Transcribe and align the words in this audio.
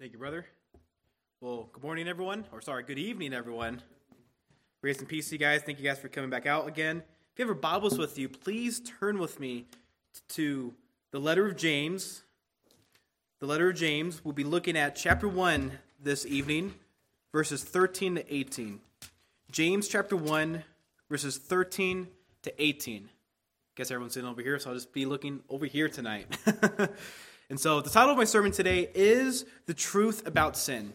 Thank 0.00 0.12
you, 0.12 0.18
brother. 0.18 0.46
Well, 1.42 1.68
good 1.74 1.82
morning, 1.82 2.08
everyone. 2.08 2.46
Or, 2.52 2.62
sorry, 2.62 2.84
good 2.84 2.98
evening, 2.98 3.34
everyone. 3.34 3.82
Grace 4.80 4.98
and 4.98 5.06
peace 5.06 5.30
you 5.30 5.36
guys. 5.36 5.60
Thank 5.60 5.78
you 5.78 5.84
guys 5.84 5.98
for 5.98 6.08
coming 6.08 6.30
back 6.30 6.46
out 6.46 6.66
again. 6.66 7.02
If 7.34 7.38
you 7.38 7.42
have 7.42 7.48
your 7.48 7.54
Bibles 7.54 7.98
with 7.98 8.18
you, 8.18 8.26
please 8.30 8.80
turn 8.80 9.18
with 9.18 9.38
me 9.38 9.66
to 10.30 10.72
the 11.10 11.18
letter 11.18 11.46
of 11.46 11.58
James. 11.58 12.22
The 13.40 13.46
letter 13.46 13.68
of 13.68 13.76
James. 13.76 14.24
We'll 14.24 14.32
be 14.32 14.42
looking 14.42 14.74
at 14.74 14.96
chapter 14.96 15.28
1 15.28 15.70
this 16.02 16.24
evening, 16.24 16.72
verses 17.30 17.62
13 17.62 18.14
to 18.14 18.34
18. 18.34 18.80
James 19.52 19.86
chapter 19.86 20.16
1, 20.16 20.64
verses 21.10 21.36
13 21.36 22.08
to 22.44 22.62
18. 22.62 23.10
Guess 23.76 23.90
everyone's 23.90 24.14
sitting 24.14 24.30
over 24.30 24.40
here, 24.40 24.58
so 24.58 24.70
I'll 24.70 24.76
just 24.76 24.94
be 24.94 25.04
looking 25.04 25.40
over 25.50 25.66
here 25.66 25.90
tonight. 25.90 26.38
and 27.50 27.58
so 27.58 27.80
the 27.80 27.90
title 27.90 28.12
of 28.12 28.16
my 28.16 28.24
sermon 28.24 28.52
today 28.52 28.88
is 28.94 29.44
The 29.66 29.74
Truth 29.74 30.24
About 30.24 30.56
Sin. 30.56 30.92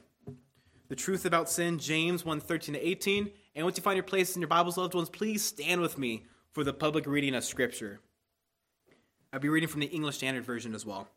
The 0.87 0.95
Truth 0.95 1.25
About 1.25 1.49
Sin, 1.49 1.79
James 1.79 2.23
1 2.23 2.39
13 2.39 2.75
to 2.75 2.87
18. 2.87 3.29
And 3.55 3.65
once 3.65 3.75
you 3.75 3.83
find 3.83 3.97
your 3.97 4.03
place 4.03 4.35
in 4.35 4.41
your 4.41 4.47
Bibles, 4.47 4.77
loved 4.77 4.93
ones, 4.93 5.09
please 5.09 5.43
stand 5.43 5.81
with 5.81 5.97
me 5.97 6.23
for 6.53 6.63
the 6.63 6.71
public 6.71 7.05
reading 7.05 7.35
of 7.35 7.43
Scripture. 7.43 7.99
I'll 9.33 9.41
be 9.41 9.49
reading 9.49 9.67
from 9.67 9.81
the 9.81 9.87
English 9.87 10.15
Standard 10.15 10.45
Version 10.45 10.73
as 10.73 10.85
well. 10.85 11.09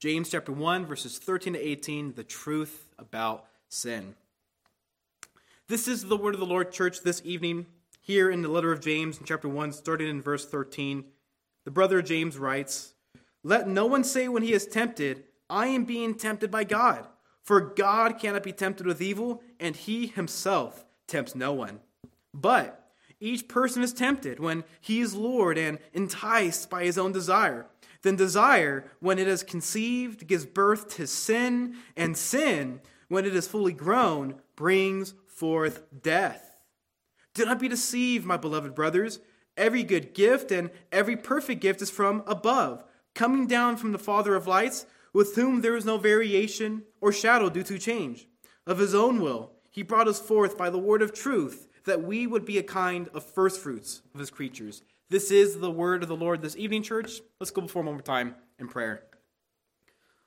James 0.00 0.30
chapter 0.30 0.50
1, 0.50 0.86
verses 0.86 1.18
13 1.18 1.52
to 1.52 1.58
18, 1.60 2.14
the 2.14 2.24
truth 2.24 2.88
about 2.98 3.44
sin. 3.68 4.14
This 5.68 5.86
is 5.86 6.06
the 6.06 6.16
word 6.16 6.32
of 6.32 6.40
the 6.40 6.46
Lord, 6.46 6.72
church, 6.72 7.02
this 7.02 7.20
evening, 7.26 7.66
here 8.00 8.30
in 8.30 8.40
the 8.40 8.48
letter 8.48 8.72
of 8.72 8.80
James, 8.80 9.18
in 9.18 9.26
chapter 9.26 9.50
1, 9.50 9.72
starting 9.72 10.08
in 10.08 10.22
verse 10.22 10.46
13. 10.46 11.04
The 11.66 11.70
brother 11.70 12.00
James 12.00 12.38
writes, 12.38 12.94
Let 13.42 13.68
no 13.68 13.86
one 13.86 14.04
say 14.04 14.28
when 14.28 14.42
he 14.42 14.52
is 14.52 14.66
tempted, 14.66 15.24
I 15.50 15.66
am 15.66 15.84
being 15.84 16.14
tempted 16.14 16.50
by 16.50 16.64
God. 16.64 17.06
For 17.42 17.60
God 17.60 18.18
cannot 18.18 18.44
be 18.44 18.52
tempted 18.52 18.86
with 18.86 19.02
evil, 19.02 19.42
and 19.58 19.74
he 19.74 20.06
himself 20.06 20.84
tempts 21.08 21.34
no 21.34 21.52
one. 21.52 21.80
But 22.32 22.90
each 23.20 23.48
person 23.48 23.82
is 23.82 23.92
tempted 23.92 24.40
when 24.40 24.64
he 24.80 25.00
is 25.00 25.14
lured 25.14 25.58
and 25.58 25.78
enticed 25.92 26.70
by 26.70 26.84
his 26.84 26.96
own 26.98 27.12
desire. 27.12 27.66
Then 28.02 28.16
desire, 28.16 28.84
when 29.00 29.18
it 29.18 29.28
is 29.28 29.42
conceived, 29.42 30.26
gives 30.26 30.46
birth 30.46 30.88
to 30.96 31.06
sin, 31.06 31.76
and 31.96 32.16
sin, 32.16 32.80
when 33.08 33.24
it 33.24 33.34
is 33.34 33.46
fully 33.46 33.72
grown, 33.72 34.36
brings 34.56 35.14
forth 35.26 35.82
death. 36.02 36.56
Do 37.34 37.44
not 37.44 37.58
be 37.60 37.68
deceived, 37.68 38.24
my 38.24 38.36
beloved 38.36 38.74
brothers. 38.74 39.20
Every 39.56 39.82
good 39.82 40.14
gift 40.14 40.50
and 40.50 40.70
every 40.90 41.16
perfect 41.16 41.60
gift 41.60 41.82
is 41.82 41.90
from 41.90 42.22
above, 42.26 42.84
coming 43.14 43.46
down 43.46 43.76
from 43.76 43.92
the 43.92 43.98
Father 43.98 44.34
of 44.34 44.46
lights, 44.46 44.86
with 45.12 45.34
whom 45.36 45.60
there 45.60 45.76
is 45.76 45.84
no 45.84 45.98
variation 45.98 46.82
or 47.00 47.12
shadow 47.12 47.50
due 47.50 47.62
to 47.62 47.78
change. 47.78 48.26
Of 48.66 48.78
his 48.78 48.94
own 48.94 49.20
will, 49.20 49.52
he 49.70 49.82
brought 49.82 50.08
us 50.08 50.20
forth 50.20 50.56
by 50.56 50.70
the 50.70 50.78
word 50.78 51.02
of 51.02 51.12
truth, 51.12 51.68
that 51.84 52.02
we 52.02 52.26
would 52.26 52.44
be 52.44 52.58
a 52.58 52.62
kind 52.62 53.08
of 53.12 53.24
firstfruits 53.24 54.02
of 54.14 54.20
his 54.20 54.30
creatures. 54.30 54.82
This 55.10 55.30
is 55.30 55.58
the 55.58 55.70
word 55.70 56.02
of 56.02 56.08
the 56.08 56.16
Lord 56.16 56.40
this 56.40 56.56
evening, 56.56 56.82
church. 56.82 57.20
Let's 57.40 57.50
go 57.50 57.62
before 57.62 57.82
one 57.82 57.94
more 57.94 58.02
time 58.02 58.34
in 58.58 58.68
prayer. 58.68 59.02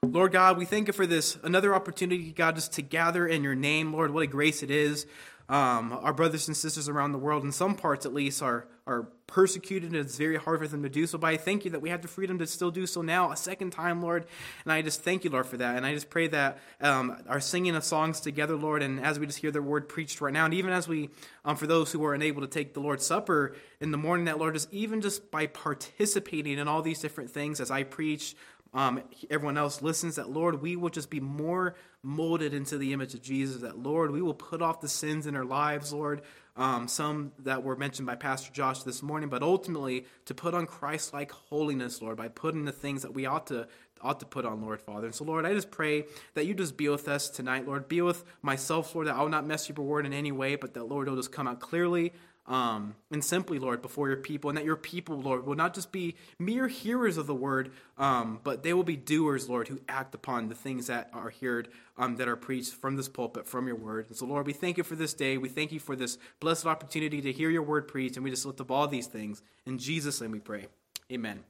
Lord 0.03 0.31
God, 0.31 0.58
we 0.58 0.66
thank 0.66 0.88
you 0.88 0.94
for 0.94 1.08
this 1.08 1.38
another 1.44 1.73
opportunity, 1.73 2.31
God, 2.31 2.55
just 2.55 2.73
to 2.73 2.81
gather 2.81 3.25
in 3.25 3.44
your 3.44 3.55
name. 3.55 3.92
Lord, 3.92 4.11
what 4.11 4.23
a 4.23 4.27
grace 4.27 4.61
it 4.61 4.70
is. 4.70 5.08
Um, 5.48 5.94
our 6.02 6.14
brothers 6.14 6.48
and 6.48 6.58
sisters 6.58 6.90
around 6.90 7.12
the 7.12 7.18
world, 7.18 7.44
in 7.44 7.52
some 7.52 7.76
parts 7.76 8.06
at 8.06 8.14
least, 8.14 8.42
are 8.42 8.68
are 8.88 9.08
persecuted, 9.26 9.92
and 9.92 10.00
it's 10.00 10.16
very 10.16 10.38
hard 10.38 10.60
for 10.60 10.68
them 10.68 10.84
to 10.84 10.90
do 10.90 11.08
so. 11.08 11.18
But 11.18 11.28
I 11.28 11.38
thank 11.38 11.66
you 11.66 11.72
that 11.72 11.82
we 11.82 11.90
have 11.90 12.04
the 12.04 12.08
freedom 12.08 12.38
to 12.38 12.46
still 12.46 12.70
do 12.70 12.86
so 12.86 13.02
now, 13.02 13.32
a 13.32 13.36
second 13.36 13.72
time, 13.72 14.00
Lord. 14.00 14.28
And 14.64 14.72
I 14.72 14.84
just 14.84 15.02
thank 15.02 15.23
you, 15.23 15.32
Lord, 15.32 15.48
for 15.48 15.58
that. 15.58 15.76
And 15.76 15.86
I 15.86 15.94
just 15.96 16.12
pray 16.12 16.28
that 16.28 16.60
um, 16.82 17.18
our 17.28 17.40
singing 17.40 17.76
of 17.76 17.84
songs 17.84 18.20
together, 18.20 18.56
Lord, 18.56 18.84
and 18.84 19.00
as 19.00 19.18
we 19.18 19.26
just 19.26 19.40
hear 19.40 19.50
the 19.50 19.62
word 19.62 19.90
preached 19.90 20.22
right 20.22 20.32
now, 20.32 20.46
and 20.46 20.54
even 20.54 20.72
as 20.72 20.88
we, 20.88 21.10
um, 21.44 21.55
for 21.55 21.66
those 21.66 21.92
who 21.92 22.04
are 22.05 22.14
unable 22.14 22.42
to 22.42 22.48
take 22.48 22.76
the 22.76 22.80
Lord's 22.80 23.05
Supper 23.05 23.55
in 23.80 23.89
the 23.89 23.98
morning, 23.98 24.26
that 24.26 24.38
Lord, 24.38 24.54
just 24.54 24.72
even 24.72 25.02
just 25.02 25.32
by 25.32 25.48
participating 25.48 26.60
in 26.60 26.67
all 26.67 26.84
these 26.84 27.00
different 27.00 27.32
things 27.32 27.60
as 27.60 27.72
I 27.72 27.82
preach, 27.82 28.36
um, 28.75 29.02
everyone 29.31 29.58
else 29.58 29.81
listens, 29.81 30.17
that 30.17 30.30
Lord, 30.30 30.61
we 30.61 30.75
will 30.75 30.89
just 30.89 31.09
be 31.09 31.19
more 31.21 31.75
molded 32.03 32.53
into 32.53 32.77
the 32.77 32.93
image 32.93 33.15
of 33.15 33.23
Jesus. 33.23 33.61
That 33.61 33.80
Lord, 33.80 34.11
we 34.11 34.21
will 34.21 34.36
put 34.36 34.61
off 34.61 34.81
the 34.81 34.89
sins 34.89 35.25
in 35.25 35.36
our 35.36 35.45
lives, 35.45 35.91
Lord. 35.91 36.21
Um, 36.58 36.87
some 36.87 37.31
that 37.39 37.63
were 37.63 37.75
mentioned 37.75 38.05
by 38.05 38.15
Pastor 38.15 38.52
Josh 38.53 38.83
this 38.83 39.02
morning, 39.02 39.27
but 39.27 39.43
ultimately 39.43 40.05
to 40.25 40.33
put 40.33 40.53
on 40.53 40.67
Christ-like 40.67 41.31
holiness, 41.31 42.02
Lord, 42.02 42.15
by 42.15 42.27
putting 42.30 42.63
the 42.63 42.71
things 42.71 43.02
that 43.02 43.13
we 43.13 43.25
ought 43.25 43.47
to 43.47 43.67
ought 44.02 44.19
to 44.19 44.25
put 44.25 44.45
on, 44.45 44.61
Lord 44.61 44.81
Father. 44.81 45.07
And 45.07 45.15
so, 45.15 45.23
Lord, 45.23 45.45
I 45.45 45.53
just 45.53 45.71
pray 45.71 46.05
that 46.33 46.45
you 46.45 46.53
just 46.53 46.77
be 46.77 46.89
with 46.89 47.07
us 47.07 47.30
tonight, 47.30 47.65
Lord. 47.65 47.87
Be 47.87 48.02
with 48.02 48.23
myself, 48.42 48.93
Lord, 48.93 49.07
that 49.07 49.15
I 49.15 49.21
will 49.21 49.30
not 49.30 49.47
mess 49.47 49.67
your 49.67 49.86
word 49.86 50.05
in 50.05 50.13
any 50.13 50.31
way, 50.31 50.55
but 50.55 50.73
that 50.75 50.83
Lord 50.83 51.07
it'll 51.07 51.17
just 51.17 51.31
come 51.31 51.47
out 51.47 51.59
clearly 51.59 52.13
um, 52.48 52.95
and 53.10 53.23
simply, 53.23 53.58
Lord, 53.58 53.82
before 53.82 54.08
your 54.08 54.17
people, 54.17 54.50
and 54.50 54.58
that 54.58 54.66
your 54.66 54.76
people, 54.76 55.20
Lord, 55.20 55.48
will 55.48 55.56
not 55.56 55.73
just 55.73 55.92
be 55.92 56.16
mere 56.38 56.67
hearers 56.67 57.17
of 57.17 57.26
the 57.26 57.33
word, 57.33 57.72
um, 57.98 58.39
but 58.44 58.61
they 58.61 58.73
will 58.73 58.83
be 58.83 58.95
doers, 58.95 59.50
Lord, 59.50 59.67
who 59.67 59.80
act 59.89 60.14
upon 60.14 60.48
the 60.48 60.55
things 60.55 60.88
that 60.88 61.10
are 61.11 61.34
heard, 61.42 61.70
um, 61.98 62.17
that 62.17 62.28
are 62.28 62.36
preached 62.36 62.76
from 62.76 62.98
this 62.98 63.10
pulpit, 63.10 63.48
from 63.48 63.66
your 63.66 63.76
word. 63.76 64.05
And 64.10 64.16
so, 64.16 64.28
Lord, 64.28 64.45
we 64.45 64.54
thank 64.54 64.78
you 64.78 64.84
for 64.84 64.95
this 64.95 65.14
day. 65.16 65.38
We 65.38 65.50
thank 65.50 65.72
you 65.72 65.80
for 65.80 65.95
this 65.95 66.20
blessed 66.39 66.67
opportunity 66.67 67.20
to 67.22 67.32
hear 67.32 67.50
your 67.50 67.64
word 67.64 67.88
preached, 67.88 68.16
and 68.16 68.23
we 68.23 68.30
just 68.30 68.45
lift 68.45 68.61
up 68.61 68.70
all 68.70 68.88
these 68.88 69.08
things. 69.08 69.42
In 69.66 69.80
Jesus' 69.80 70.22
name 70.22 70.32
we 70.32 70.39
pray. 70.39 70.67
Amen. 71.11 71.44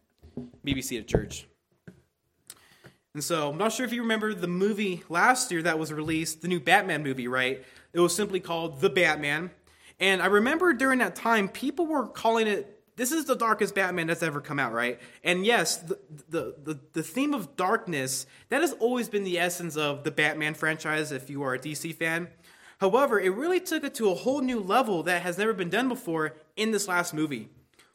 BBC 0.65 0.97
at 0.97 1.07
church. 1.07 1.45
And 3.13 3.23
so, 3.23 3.49
I'm 3.49 3.57
not 3.57 3.73
sure 3.73 3.85
if 3.85 3.91
you 3.91 4.01
remember 4.01 4.33
the 4.33 4.47
movie 4.47 5.03
last 5.09 5.51
year 5.51 5.61
that 5.63 5.77
was 5.77 5.91
released, 5.91 6.41
the 6.41 6.47
new 6.47 6.59
Batman 6.61 7.03
movie, 7.03 7.27
right? 7.27 7.63
It 7.91 7.99
was 7.99 8.15
simply 8.15 8.39
called 8.39 8.79
The 8.79 8.89
Batman. 8.89 9.51
And 9.99 10.21
I 10.21 10.27
remember 10.27 10.73
during 10.73 10.99
that 10.99 11.15
time, 11.15 11.47
people 11.47 11.85
were 11.85 12.07
calling 12.07 12.47
it 12.47 12.75
this 12.97 13.11
is 13.11 13.25
the 13.25 13.35
darkest 13.35 13.75
Batman 13.75 14.07
that's 14.07 14.23
ever 14.23 14.39
come 14.39 14.57
out, 14.57 14.71
right? 14.71 14.99
And 15.23 15.45
yes, 15.45 15.77
the, 15.77 15.99
the, 16.29 16.55
the, 16.63 16.79
the, 16.93 17.03
theme 17.03 17.33
of 17.33 17.57
darkness, 17.57 18.25
that 18.49 18.61
has 18.61 18.71
always 18.73 19.09
been 19.09 19.25
the 19.25 19.37
essence 19.37 19.75
of 19.75 20.03
the 20.05 20.11
Batman 20.11 20.53
franchise 20.53 21.11
if 21.11 21.29
you 21.29 21.43
are 21.43 21.55
a 21.55 21.59
DC 21.59 21.93
fan. 21.95 22.29
However, 22.79 23.19
it 23.19 23.33
really 23.33 23.59
took 23.59 23.83
it 23.83 23.95
to 23.95 24.11
a 24.11 24.15
whole 24.15 24.41
new 24.41 24.59
level 24.59 25.03
that 25.03 25.23
has 25.23 25.37
never 25.37 25.53
been 25.53 25.69
done 25.69 25.89
before 25.89 26.35
in 26.55 26.71
this 26.71 26.87
last 26.87 27.13
movie. 27.13 27.49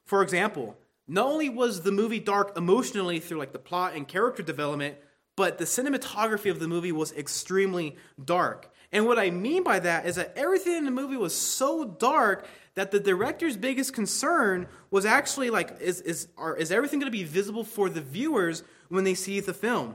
For 0.04 0.22
example, 0.22 0.76
not 1.08 1.26
only 1.26 1.48
was 1.48 1.82
the 1.82 1.92
movie 1.92 2.20
dark 2.20 2.56
emotionally 2.56 3.20
through 3.20 3.38
like 3.38 3.52
the 3.52 3.58
plot 3.58 3.94
and 3.94 4.06
character 4.06 4.42
development, 4.42 4.96
but 5.34 5.58
the 5.58 5.64
cinematography 5.64 6.50
of 6.50 6.60
the 6.60 6.68
movie 6.68 6.92
was 6.92 7.12
extremely 7.12 7.96
dark. 8.22 8.70
And 8.92 9.06
what 9.06 9.18
I 9.18 9.30
mean 9.30 9.62
by 9.62 9.78
that 9.80 10.06
is 10.06 10.16
that 10.16 10.32
everything 10.36 10.74
in 10.74 10.84
the 10.84 10.90
movie 10.90 11.16
was 11.16 11.34
so 11.34 11.84
dark 11.84 12.46
that 12.74 12.90
the 12.90 13.00
director's 13.00 13.56
biggest 13.56 13.92
concern 13.92 14.66
was 14.90 15.04
actually 15.04 15.50
like, 15.50 15.80
is, 15.80 16.00
is, 16.00 16.28
are, 16.36 16.56
is 16.56 16.72
everything 16.72 16.98
going 16.98 17.10
to 17.10 17.16
be 17.16 17.24
visible 17.24 17.64
for 17.64 17.88
the 17.88 18.00
viewers 18.00 18.62
when 18.88 19.04
they 19.04 19.14
see 19.14 19.38
the 19.40 19.54
film? 19.54 19.94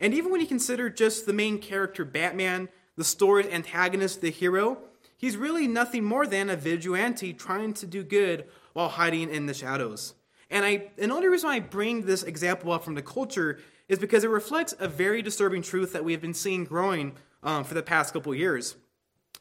And 0.00 0.14
even 0.14 0.32
when 0.32 0.40
you 0.40 0.46
consider 0.46 0.90
just 0.90 1.26
the 1.26 1.32
main 1.32 1.58
character, 1.58 2.04
Batman, 2.04 2.68
the 2.96 3.04
story's 3.04 3.46
antagonist, 3.46 4.20
the 4.20 4.30
hero, 4.30 4.78
he's 5.16 5.36
really 5.36 5.68
nothing 5.68 6.04
more 6.04 6.26
than 6.26 6.50
a 6.50 6.56
vigilante 6.56 7.32
trying 7.32 7.72
to 7.74 7.86
do 7.86 8.02
good 8.02 8.46
while 8.72 8.88
hiding 8.88 9.30
in 9.30 9.46
the 9.46 9.54
shadows. 9.54 10.14
And 10.50 10.64
I, 10.64 10.90
and 10.98 11.10
the 11.10 11.14
only 11.14 11.28
reason 11.28 11.50
I 11.50 11.60
bring 11.60 12.02
this 12.02 12.22
example 12.22 12.72
up 12.72 12.84
from 12.84 12.94
the 12.94 13.02
culture 13.02 13.58
is 13.88 13.98
because 13.98 14.24
it 14.24 14.30
reflects 14.30 14.74
a 14.78 14.88
very 14.88 15.22
disturbing 15.22 15.62
truth 15.62 15.92
that 15.92 16.04
we 16.04 16.12
have 16.12 16.20
been 16.20 16.34
seeing 16.34 16.64
growing 16.64 17.12
um, 17.44 17.62
for 17.62 17.74
the 17.74 17.82
past 17.82 18.12
couple 18.12 18.34
years. 18.34 18.74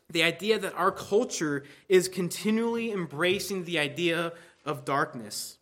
The 0.10 0.24
idea 0.24 0.60
that 0.60 0.76
our 0.76 0.92
culture 0.92 1.64
is 1.90 2.08
continually 2.08 2.92
embracing 2.92 3.64
the 3.64 3.80
idea 3.80 4.34
of 4.66 4.86
darkness. 4.86 5.58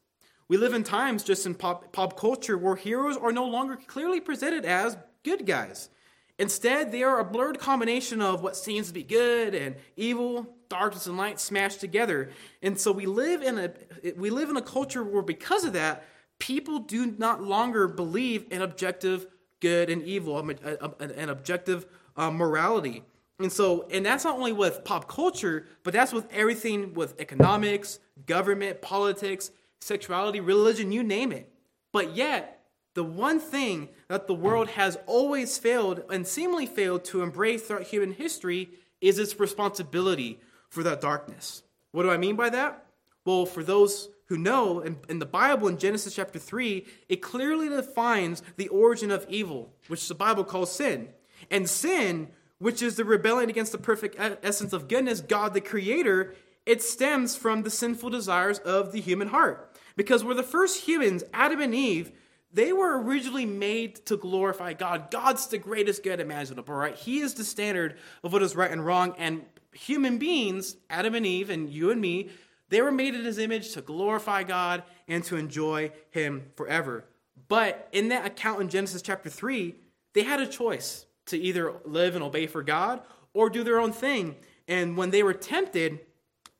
We 0.47 0.57
live 0.57 0.73
in 0.73 0.83
times 0.83 1.23
just 1.23 1.45
in 1.45 1.55
pop, 1.55 1.93
pop 1.93 2.19
culture 2.19 2.57
where 2.57 2.75
heroes 2.75 3.15
are 3.15 3.31
no 3.31 3.45
longer 3.45 3.77
clearly 3.87 4.19
presented 4.19 4.65
as 4.65 4.97
good 5.23 5.45
guys. 5.45 5.89
Instead, 6.37 6.91
they 6.91 7.03
are 7.03 7.19
a 7.19 7.23
blurred 7.23 7.59
combination 7.59 8.21
of 8.21 8.41
what 8.41 8.57
seems 8.57 8.87
to 8.87 8.93
be 8.93 9.03
good 9.03 9.53
and 9.53 9.75
evil, 9.95 10.47
darkness 10.69 11.05
and 11.05 11.15
light 11.15 11.39
smashed 11.39 11.79
together. 11.79 12.31
And 12.61 12.79
so 12.79 12.91
we 12.91 13.05
live 13.05 13.43
in 13.43 13.59
a 13.59 13.71
we 14.17 14.29
live 14.31 14.49
in 14.49 14.57
a 14.57 14.61
culture 14.61 15.03
where 15.03 15.21
because 15.21 15.63
of 15.63 15.73
that, 15.73 16.03
people 16.39 16.79
do 16.79 17.05
not 17.17 17.43
longer 17.43 17.87
believe 17.87 18.47
in 18.49 18.61
objective 18.61 19.27
good 19.59 19.89
and 19.89 20.01
evil, 20.03 20.35
um, 20.37 20.53
uh, 20.65 20.75
um, 20.81 20.95
an 20.99 21.29
objective 21.29 21.85
uh, 22.15 22.31
morality. 22.31 23.03
And 23.39 23.51
so, 23.51 23.87
and 23.91 24.05
that's 24.05 24.23
not 24.23 24.37
only 24.37 24.53
with 24.53 24.83
pop 24.83 25.07
culture, 25.07 25.67
but 25.83 25.93
that's 25.93 26.13
with 26.13 26.31
everything 26.31 26.93
with 26.93 27.19
economics, 27.19 27.99
government, 28.25 28.81
politics, 28.81 29.51
sexuality, 29.79 30.39
religion, 30.39 30.91
you 30.91 31.03
name 31.03 31.31
it. 31.31 31.51
But 31.91 32.15
yet, 32.15 32.61
the 32.93 33.03
one 33.03 33.39
thing 33.39 33.89
that 34.09 34.27
the 34.27 34.33
world 34.33 34.69
has 34.69 34.97
always 35.07 35.57
failed 35.57 36.03
and 36.09 36.27
seemingly 36.27 36.65
failed 36.65 37.03
to 37.05 37.23
embrace 37.23 37.63
throughout 37.63 37.83
human 37.83 38.13
history 38.13 38.69
is 38.99 39.17
its 39.17 39.39
responsibility 39.39 40.39
for 40.69 40.83
that 40.83 41.01
darkness. 41.01 41.63
What 41.91 42.03
do 42.03 42.11
I 42.11 42.17
mean 42.17 42.35
by 42.35 42.49
that? 42.49 42.85
Well, 43.25 43.45
for 43.45 43.63
those 43.63 44.09
who 44.25 44.37
know 44.37 44.79
in, 44.79 44.97
in, 45.09 45.19
the 45.19 45.25
Bible 45.25 45.67
in 45.67 45.77
Genesis 45.77 46.15
chapter 46.15 46.39
3, 46.39 46.85
it 47.09 47.21
clearly 47.21 47.69
defines 47.69 48.41
the 48.57 48.69
origin 48.69 49.11
of 49.11 49.25
evil, 49.29 49.73
which 49.87 50.07
the 50.07 50.15
Bible 50.15 50.43
calls 50.43 50.71
sin. 50.71 51.09
And 51.51 51.69
sin, 51.69 52.29
which 52.57 52.81
is 52.81 52.95
the 52.95 53.05
rebellion 53.05 53.49
against 53.49 53.71
the 53.73 53.77
perfect 53.77 54.15
essence 54.43 54.73
of 54.73 54.87
goodness, 54.87 55.21
God 55.21 55.53
the 55.53 55.61
Creator, 55.61 56.33
it 56.65 56.81
stems 56.81 57.35
from 57.35 57.63
the 57.63 57.69
sinful 57.69 58.09
desires 58.09 58.59
of 58.59 58.91
the 58.91 59.01
human 59.01 59.27
heart. 59.27 59.75
Because 59.95 60.23
we're 60.23 60.33
the 60.33 60.43
first 60.43 60.85
humans, 60.87 61.23
Adam 61.33 61.59
and 61.59 61.75
Eve, 61.75 62.11
they 62.53 62.73
were 62.73 63.01
originally 63.01 63.45
made 63.45 64.05
to 64.07 64.17
glorify 64.17 64.73
God. 64.73 65.09
God's 65.11 65.47
the 65.47 65.57
greatest 65.57 66.03
good 66.03 66.19
imaginable, 66.19 66.73
right? 66.73 66.95
He 66.95 67.19
is 67.19 67.33
the 67.33 67.43
standard 67.43 67.97
of 68.23 68.33
what 68.33 68.43
is 68.43 68.55
right 68.55 68.71
and 68.71 68.85
wrong. 68.85 69.15
And 69.17 69.45
human 69.73 70.17
beings, 70.17 70.75
Adam 70.89 71.15
and 71.15 71.25
Eve, 71.25 71.49
and 71.49 71.69
you 71.69 71.91
and 71.91 72.01
me, 72.01 72.29
they 72.69 72.81
were 72.81 72.91
made 72.91 73.15
in 73.15 73.25
his 73.25 73.37
image 73.37 73.73
to 73.73 73.81
glorify 73.81 74.43
God 74.43 74.83
and 75.07 75.23
to 75.25 75.37
enjoy 75.37 75.91
him 76.09 76.51
forever. 76.55 77.05
But 77.47 77.89
in 77.91 78.09
that 78.09 78.25
account 78.25 78.61
in 78.61 78.69
Genesis 78.69 79.01
chapter 79.01 79.29
3, 79.29 79.75
they 80.13 80.23
had 80.23 80.39
a 80.39 80.47
choice 80.47 81.05
to 81.27 81.37
either 81.37 81.73
live 81.85 82.15
and 82.15 82.23
obey 82.23 82.47
for 82.47 82.63
God 82.63 83.01
or 83.33 83.49
do 83.49 83.63
their 83.63 83.79
own 83.79 83.91
thing. 83.91 84.35
And 84.67 84.97
when 84.97 85.09
they 85.09 85.23
were 85.23 85.33
tempted 85.33 85.99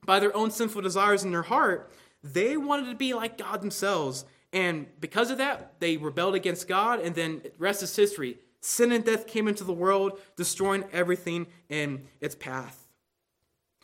by 0.06 0.20
their 0.20 0.36
own 0.36 0.52
sinful 0.52 0.82
desires 0.82 1.24
in 1.24 1.32
their 1.32 1.44
heart, 1.44 1.92
they 2.24 2.58
wanted 2.58 2.90
to 2.90 2.96
be 2.96 3.14
like 3.14 3.38
God 3.38 3.62
themselves. 3.62 4.26
And 4.54 4.88
because 5.00 5.32
of 5.32 5.38
that, 5.38 5.80
they 5.80 5.98
rebelled 5.98 6.36
against 6.36 6.68
God, 6.68 7.00
and 7.00 7.16
then 7.16 7.42
rest 7.58 7.84
is 7.84 7.96
history. 7.96 8.38
Sin 8.60 8.92
and 8.92 9.04
death 9.04 9.28
came 9.28 9.48
into 9.48 9.64
the 9.64 9.74
world, 9.74 10.20
destroying 10.36 10.84
everything 10.92 11.48
in 11.70 12.08
its 12.20 12.36
path. 12.36 12.88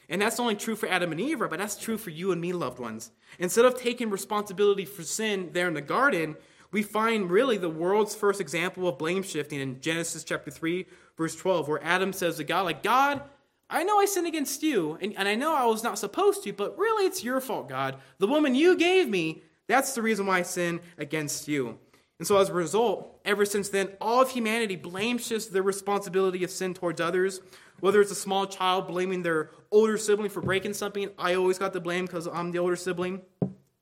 And 0.10 0.22
that's 0.22 0.40
only 0.40 0.56
true 0.56 0.76
for 0.76 0.88
Adam 0.88 1.12
and 1.12 1.20
Eve, 1.20 1.40
but 1.40 1.58
that's 1.58 1.78
true 1.78 1.98
for 1.98 2.12
you 2.12 2.32
and 2.32 2.40
me, 2.40 2.54
loved 2.54 2.80
ones. 2.80 3.12
Instead 3.40 3.66
of 3.66 3.80
taking 3.80 4.10
responsibility 4.10 4.86
for 4.86 5.04
sin 5.04 5.50
there 5.52 5.68
in 5.68 5.74
the 5.74 5.82
garden, 5.82 6.36
we 6.72 6.84
find 6.84 7.30
really 7.30 7.58
the 7.58 7.70
world's 7.70 8.16
first 8.16 8.42
example 8.42 8.88
of 8.88 8.98
blame 8.98 9.24
shifting 9.24 9.60
in 9.60 9.80
Genesis 9.80 10.24
chapter 10.24 10.52
3, 10.52 10.86
verse 11.18 11.36
12, 11.36 11.68
where 11.68 11.84
Adam 11.84 12.14
says 12.14 12.38
to 12.38 12.44
God, 12.44 12.66
like, 12.66 12.84
God, 12.84 13.22
I 13.70 13.84
know 13.84 14.00
I 14.00 14.06
sinned 14.06 14.28
against 14.28 14.64
you, 14.64 14.98
and, 15.02 15.14
and 15.18 15.28
I 15.28 15.36
know 15.36 15.54
I 15.54 15.66
was 15.66 15.84
not 15.84 16.00
supposed 16.00 16.44
to, 16.44 16.54
but 16.54 16.78
really 16.78 17.06
it's 17.06 17.24
your 17.24 17.42
fault, 17.42 17.68
God. 17.68 17.98
The 18.18 18.28
woman 18.28 18.56
you 18.56 18.78
gave 18.78 19.10
me, 19.10 19.42
that's 19.68 19.94
the 19.94 20.02
reason 20.02 20.26
why 20.26 20.40
I 20.40 20.44
sin 20.44 20.80
against 20.98 21.48
you. 21.48 21.78
And 22.20 22.28
so, 22.28 22.38
as 22.38 22.50
a 22.50 22.54
result, 22.54 23.20
ever 23.26 23.46
since 23.46 23.70
then, 23.70 23.90
all 24.02 24.22
of 24.22 24.32
humanity 24.32 24.76
blames 24.76 25.30
just 25.30 25.54
their 25.54 25.62
responsibility 25.62 26.44
of 26.44 26.50
sin 26.50 26.74
towards 26.74 27.00
others. 27.00 27.42
Whether 27.80 28.02
it's 28.02 28.12
a 28.12 28.16
small 28.16 28.48
child 28.48 28.88
blaming 28.88 29.22
their 29.22 29.52
older 29.70 29.98
sibling 29.98 30.30
for 30.30 30.42
breaking 30.42 30.74
something, 30.74 31.10
I 31.20 31.36
always 31.36 31.60
got 31.60 31.74
the 31.74 31.80
blame 31.80 32.06
because 32.06 32.26
I'm 32.28 32.52
the 32.52 32.58
older 32.58 32.76
sibling. 32.76 33.22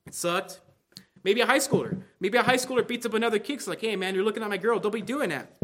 It 0.05 0.13
sucked. 0.13 0.59
Maybe 1.25 1.41
a 1.41 1.45
high 1.47 1.57
schooler. 1.57 2.03
Maybe 2.19 2.37
a 2.37 2.43
high 2.43 2.57
schooler 2.57 2.87
beats 2.87 3.03
up 3.07 3.15
another 3.15 3.39
kid. 3.39 3.53
It's 3.55 3.67
like, 3.67 3.81
hey, 3.81 3.95
man, 3.95 4.13
you're 4.13 4.23
looking 4.23 4.43
at 4.43 4.49
my 4.49 4.57
girl. 4.57 4.77
Don't 4.77 4.93
be 4.93 5.01
doing 5.01 5.29
that. 5.29 5.57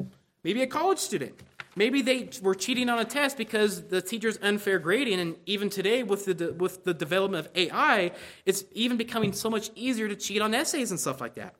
Maybe 0.44 0.64
a 0.64 0.68
college 0.68 0.98
student. 0.98 1.40
Maybe 1.76 2.02
they 2.02 2.30
were 2.42 2.56
cheating 2.56 2.90
on 2.90 2.98
a 2.98 3.06
test 3.06 3.38
because 3.38 3.84
the 3.84 4.02
teacher's 4.02 4.40
unfair 4.42 4.80
grading. 4.80 5.20
And 5.20 5.36
even 5.46 5.70
today, 5.70 6.02
with 6.02 6.26
the, 6.26 6.54
with 6.54 6.84
the 6.84 6.96
development 6.96 7.46
of 7.46 7.52
AI, 7.56 8.12
it's 8.44 8.64
even 8.72 8.98
becoming 8.98 9.34
so 9.34 9.52
much 9.52 9.70
easier 9.76 10.08
to 10.08 10.16
cheat 10.16 10.42
on 10.42 10.56
essays 10.56 10.90
and 10.90 11.00
stuff 11.00 11.22
like 11.22 11.36
that. 11.36 11.54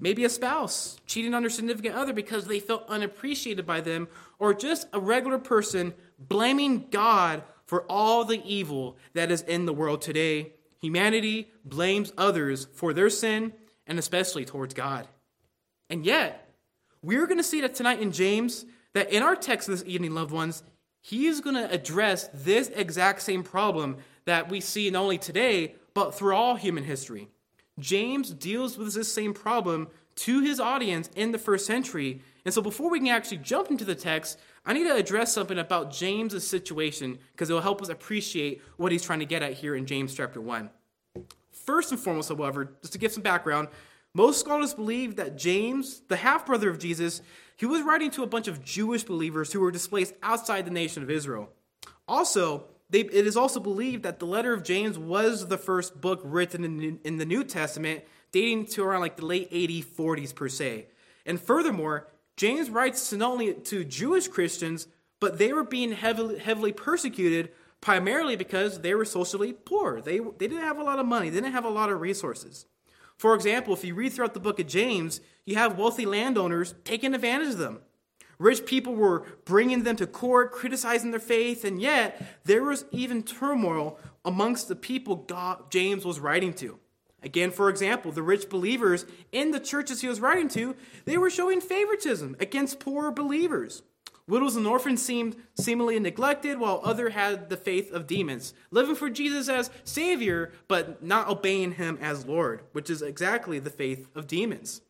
Maybe 0.00 0.24
a 0.24 0.30
spouse 0.30 0.98
cheating 1.06 1.34
on 1.34 1.42
their 1.42 1.50
significant 1.50 1.96
other 1.96 2.14
because 2.14 2.46
they 2.46 2.60
felt 2.60 2.88
unappreciated 2.88 3.66
by 3.66 3.82
them, 3.82 4.08
or 4.38 4.54
just 4.54 4.88
a 4.94 4.98
regular 4.98 5.38
person 5.38 5.92
blaming 6.18 6.86
God 6.90 7.42
for 7.66 7.82
all 7.90 8.24
the 8.24 8.42
evil 8.42 8.96
that 9.12 9.30
is 9.30 9.42
in 9.42 9.66
the 9.66 9.74
world 9.74 10.00
today. 10.00 10.53
Humanity 10.84 11.50
blames 11.64 12.12
others 12.18 12.66
for 12.74 12.92
their 12.92 13.08
sin 13.08 13.54
and 13.86 13.98
especially 13.98 14.44
towards 14.44 14.74
God. 14.74 15.08
And 15.88 16.04
yet, 16.04 16.54
we're 17.00 17.26
going 17.26 17.38
to 17.38 17.42
see 17.42 17.62
that 17.62 17.74
tonight 17.74 18.00
in 18.00 18.12
James, 18.12 18.66
that 18.92 19.10
in 19.10 19.22
our 19.22 19.34
text 19.34 19.66
this 19.66 19.82
evening, 19.86 20.12
loved 20.12 20.30
ones, 20.30 20.62
he 21.00 21.26
is 21.26 21.40
going 21.40 21.56
to 21.56 21.70
address 21.72 22.28
this 22.34 22.68
exact 22.68 23.22
same 23.22 23.42
problem 23.42 23.96
that 24.26 24.50
we 24.50 24.60
see 24.60 24.90
not 24.90 25.04
only 25.04 25.16
today, 25.16 25.74
but 25.94 26.14
through 26.14 26.36
all 26.36 26.56
human 26.56 26.84
history. 26.84 27.30
James 27.78 28.28
deals 28.28 28.76
with 28.76 28.92
this 28.92 29.10
same 29.10 29.32
problem 29.32 29.88
to 30.16 30.42
his 30.42 30.60
audience 30.60 31.08
in 31.16 31.32
the 31.32 31.38
first 31.38 31.64
century. 31.64 32.20
And 32.44 32.52
so 32.52 32.60
before 32.60 32.90
we 32.90 32.98
can 32.98 33.08
actually 33.08 33.38
jump 33.38 33.70
into 33.70 33.86
the 33.86 33.94
text, 33.94 34.38
I 34.66 34.72
need 34.72 34.84
to 34.84 34.94
address 34.94 35.32
something 35.32 35.58
about 35.58 35.92
James's 35.92 36.46
situation 36.46 37.18
because 37.32 37.50
it 37.50 37.52
will 37.52 37.60
help 37.60 37.82
us 37.82 37.90
appreciate 37.90 38.62
what 38.76 38.92
he's 38.92 39.02
trying 39.02 39.18
to 39.18 39.26
get 39.26 39.42
at 39.42 39.54
here 39.54 39.74
in 39.74 39.84
James 39.84 40.14
chapter 40.14 40.40
1. 40.40 40.70
First 41.52 41.92
and 41.92 42.00
foremost, 42.00 42.30
however, 42.30 42.72
just 42.80 42.92
to 42.94 42.98
give 42.98 43.12
some 43.12 43.22
background, 43.22 43.68
most 44.14 44.40
scholars 44.40 44.72
believe 44.72 45.16
that 45.16 45.36
James, 45.36 46.02
the 46.08 46.16
half 46.16 46.46
brother 46.46 46.70
of 46.70 46.78
Jesus, 46.78 47.20
he 47.56 47.66
was 47.66 47.82
writing 47.82 48.10
to 48.12 48.22
a 48.22 48.26
bunch 48.26 48.48
of 48.48 48.64
Jewish 48.64 49.04
believers 49.04 49.52
who 49.52 49.60
were 49.60 49.70
displaced 49.70 50.14
outside 50.22 50.64
the 50.64 50.70
nation 50.70 51.02
of 51.02 51.10
Israel. 51.10 51.50
Also, 52.08 52.64
they, 52.90 53.00
it 53.00 53.26
is 53.26 53.36
also 53.36 53.60
believed 53.60 54.02
that 54.04 54.18
the 54.18 54.26
letter 54.26 54.52
of 54.52 54.62
James 54.62 54.98
was 54.98 55.48
the 55.48 55.58
first 55.58 56.00
book 56.00 56.20
written 56.22 56.64
in, 56.64 57.00
in 57.04 57.16
the 57.16 57.26
New 57.26 57.44
Testament, 57.44 58.04
dating 58.32 58.66
to 58.66 58.84
around 58.84 59.00
like 59.00 59.16
the 59.16 59.26
late 59.26 59.50
8040s 59.50 60.34
per 60.34 60.48
se. 60.48 60.86
And 61.26 61.40
furthermore, 61.40 62.08
James 62.36 62.70
writes 62.70 63.10
to 63.10 63.16
not 63.16 63.32
only 63.32 63.54
to 63.54 63.84
Jewish 63.84 64.28
Christians, 64.28 64.88
but 65.20 65.38
they 65.38 65.52
were 65.52 65.64
being 65.64 65.92
heavily, 65.92 66.38
heavily 66.38 66.72
persecuted 66.72 67.50
primarily 67.80 68.34
because 68.34 68.80
they 68.80 68.94
were 68.94 69.04
socially 69.04 69.52
poor. 69.52 70.00
They, 70.00 70.18
they 70.18 70.48
didn't 70.48 70.64
have 70.64 70.78
a 70.78 70.82
lot 70.84 70.98
of 70.98 71.06
money, 71.06 71.28
they 71.30 71.40
didn't 71.40 71.52
have 71.52 71.64
a 71.64 71.70
lot 71.70 71.90
of 71.90 72.00
resources. 72.00 72.66
For 73.16 73.34
example, 73.34 73.74
if 73.74 73.84
you 73.84 73.94
read 73.94 74.12
throughout 74.12 74.34
the 74.34 74.40
book 74.40 74.58
of 74.58 74.66
James, 74.66 75.20
you 75.44 75.56
have 75.56 75.78
wealthy 75.78 76.06
landowners 76.06 76.74
taking 76.84 77.14
advantage 77.14 77.50
of 77.50 77.58
them. 77.58 77.80
Rich 78.38 78.66
people 78.66 78.94
were 78.94 79.24
bringing 79.44 79.84
them 79.84 79.96
to 79.96 80.06
court, 80.06 80.52
criticizing 80.52 81.10
their 81.10 81.20
faith, 81.20 81.64
and 81.64 81.80
yet 81.80 82.40
there 82.44 82.64
was 82.64 82.84
even 82.90 83.22
turmoil 83.22 83.98
amongst 84.24 84.68
the 84.68 84.76
people 84.76 85.16
God, 85.16 85.70
James 85.70 86.04
was 86.04 86.18
writing 86.18 86.52
to. 86.54 86.78
Again, 87.24 87.50
for 87.50 87.70
example, 87.70 88.12
the 88.12 88.22
rich 88.22 88.48
believers 88.50 89.06
in 89.32 89.50
the 89.50 89.58
churches 89.58 90.02
he 90.02 90.08
was 90.08 90.20
writing 90.20 90.48
to, 90.50 90.76
they 91.06 91.16
were 91.16 91.30
showing 91.30 91.60
favoritism 91.60 92.36
against 92.38 92.78
poor 92.78 93.10
believers. 93.10 93.82
Widows 94.26 94.56
and 94.56 94.66
orphans 94.66 95.02
seemed 95.02 95.36
seemingly 95.54 95.98
neglected, 95.98 96.58
while 96.58 96.80
others 96.82 97.12
had 97.12 97.50
the 97.50 97.56
faith 97.56 97.92
of 97.92 98.06
demons, 98.06 98.54
living 98.70 98.94
for 98.94 99.10
Jesus 99.10 99.48
as 99.48 99.70
Savior, 99.84 100.52
but 100.68 101.02
not 101.02 101.28
obeying 101.28 101.72
Him 101.72 101.98
as 102.00 102.24
Lord, 102.24 102.62
which 102.72 102.88
is 102.88 103.02
exactly 103.02 103.58
the 103.58 103.70
faith 103.70 104.08
of 104.14 104.26
demons. 104.26 104.80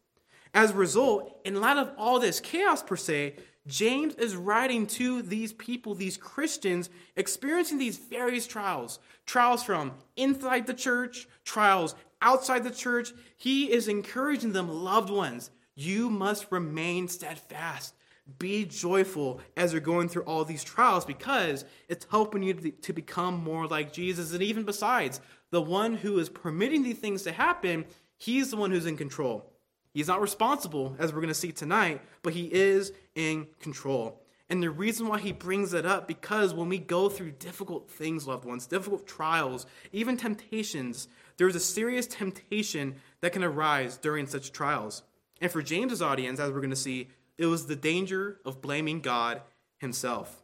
As 0.52 0.70
a 0.70 0.74
result, 0.74 1.40
in 1.44 1.60
light 1.60 1.78
of 1.78 1.90
all 1.98 2.20
this 2.20 2.38
chaos 2.38 2.80
per 2.82 2.96
se, 2.96 3.34
James 3.66 4.14
is 4.16 4.36
writing 4.36 4.86
to 4.86 5.22
these 5.22 5.52
people, 5.52 5.94
these 5.94 6.16
Christians, 6.16 6.90
experiencing 7.16 7.78
these 7.78 7.96
various 7.96 8.46
trials 8.46 8.98
trials 9.26 9.64
from 9.64 9.92
inside 10.16 10.66
the 10.66 10.74
church, 10.74 11.26
trials 11.44 11.94
outside 12.24 12.64
the 12.64 12.70
church. 12.70 13.12
He 13.36 13.70
is 13.70 13.86
encouraging 13.86 14.52
them, 14.52 14.68
loved 14.68 15.10
ones, 15.10 15.50
you 15.76 16.10
must 16.10 16.50
remain 16.50 17.06
steadfast. 17.08 17.94
Be 18.38 18.64
joyful 18.64 19.40
as 19.56 19.72
you're 19.72 19.82
going 19.82 20.08
through 20.08 20.22
all 20.22 20.44
these 20.44 20.64
trials 20.64 21.04
because 21.04 21.64
it's 21.88 22.06
helping 22.10 22.42
you 22.42 22.54
to 22.54 22.92
become 22.92 23.44
more 23.44 23.66
like 23.66 23.92
Jesus. 23.92 24.32
And 24.32 24.42
even 24.42 24.64
besides, 24.64 25.20
the 25.50 25.60
one 25.60 25.94
who 25.94 26.18
is 26.18 26.30
permitting 26.30 26.82
these 26.82 26.98
things 26.98 27.22
to 27.24 27.32
happen, 27.32 27.84
he's 28.16 28.50
the 28.50 28.56
one 28.56 28.70
who's 28.70 28.86
in 28.86 28.96
control. 28.96 29.52
He's 29.92 30.08
not 30.08 30.22
responsible, 30.22 30.96
as 30.98 31.12
we're 31.12 31.20
going 31.20 31.28
to 31.28 31.34
see 31.34 31.52
tonight, 31.52 32.00
but 32.22 32.32
he 32.32 32.52
is 32.52 32.92
in 33.14 33.46
control. 33.60 34.24
And 34.48 34.62
the 34.62 34.70
reason 34.70 35.06
why 35.06 35.20
he 35.20 35.32
brings 35.32 35.72
it 35.72 35.86
up, 35.86 36.08
because 36.08 36.52
when 36.52 36.68
we 36.68 36.78
go 36.78 37.08
through 37.08 37.32
difficult 37.32 37.90
things, 37.90 38.26
loved 38.26 38.44
ones, 38.44 38.66
difficult 38.66 39.06
trials, 39.06 39.66
even 39.92 40.16
temptations, 40.16 41.08
there's 41.36 41.56
a 41.56 41.60
serious 41.60 42.06
temptation 42.06 42.96
that 43.20 43.32
can 43.32 43.44
arise 43.44 43.96
during 43.96 44.26
such 44.26 44.52
trials. 44.52 45.02
And 45.40 45.50
for 45.50 45.62
James's 45.62 46.02
audience, 46.02 46.40
as 46.40 46.50
we're 46.50 46.60
going 46.60 46.70
to 46.70 46.76
see, 46.76 47.08
it 47.36 47.46
was 47.46 47.66
the 47.66 47.76
danger 47.76 48.40
of 48.44 48.62
blaming 48.62 49.00
God 49.00 49.42
himself. 49.78 50.42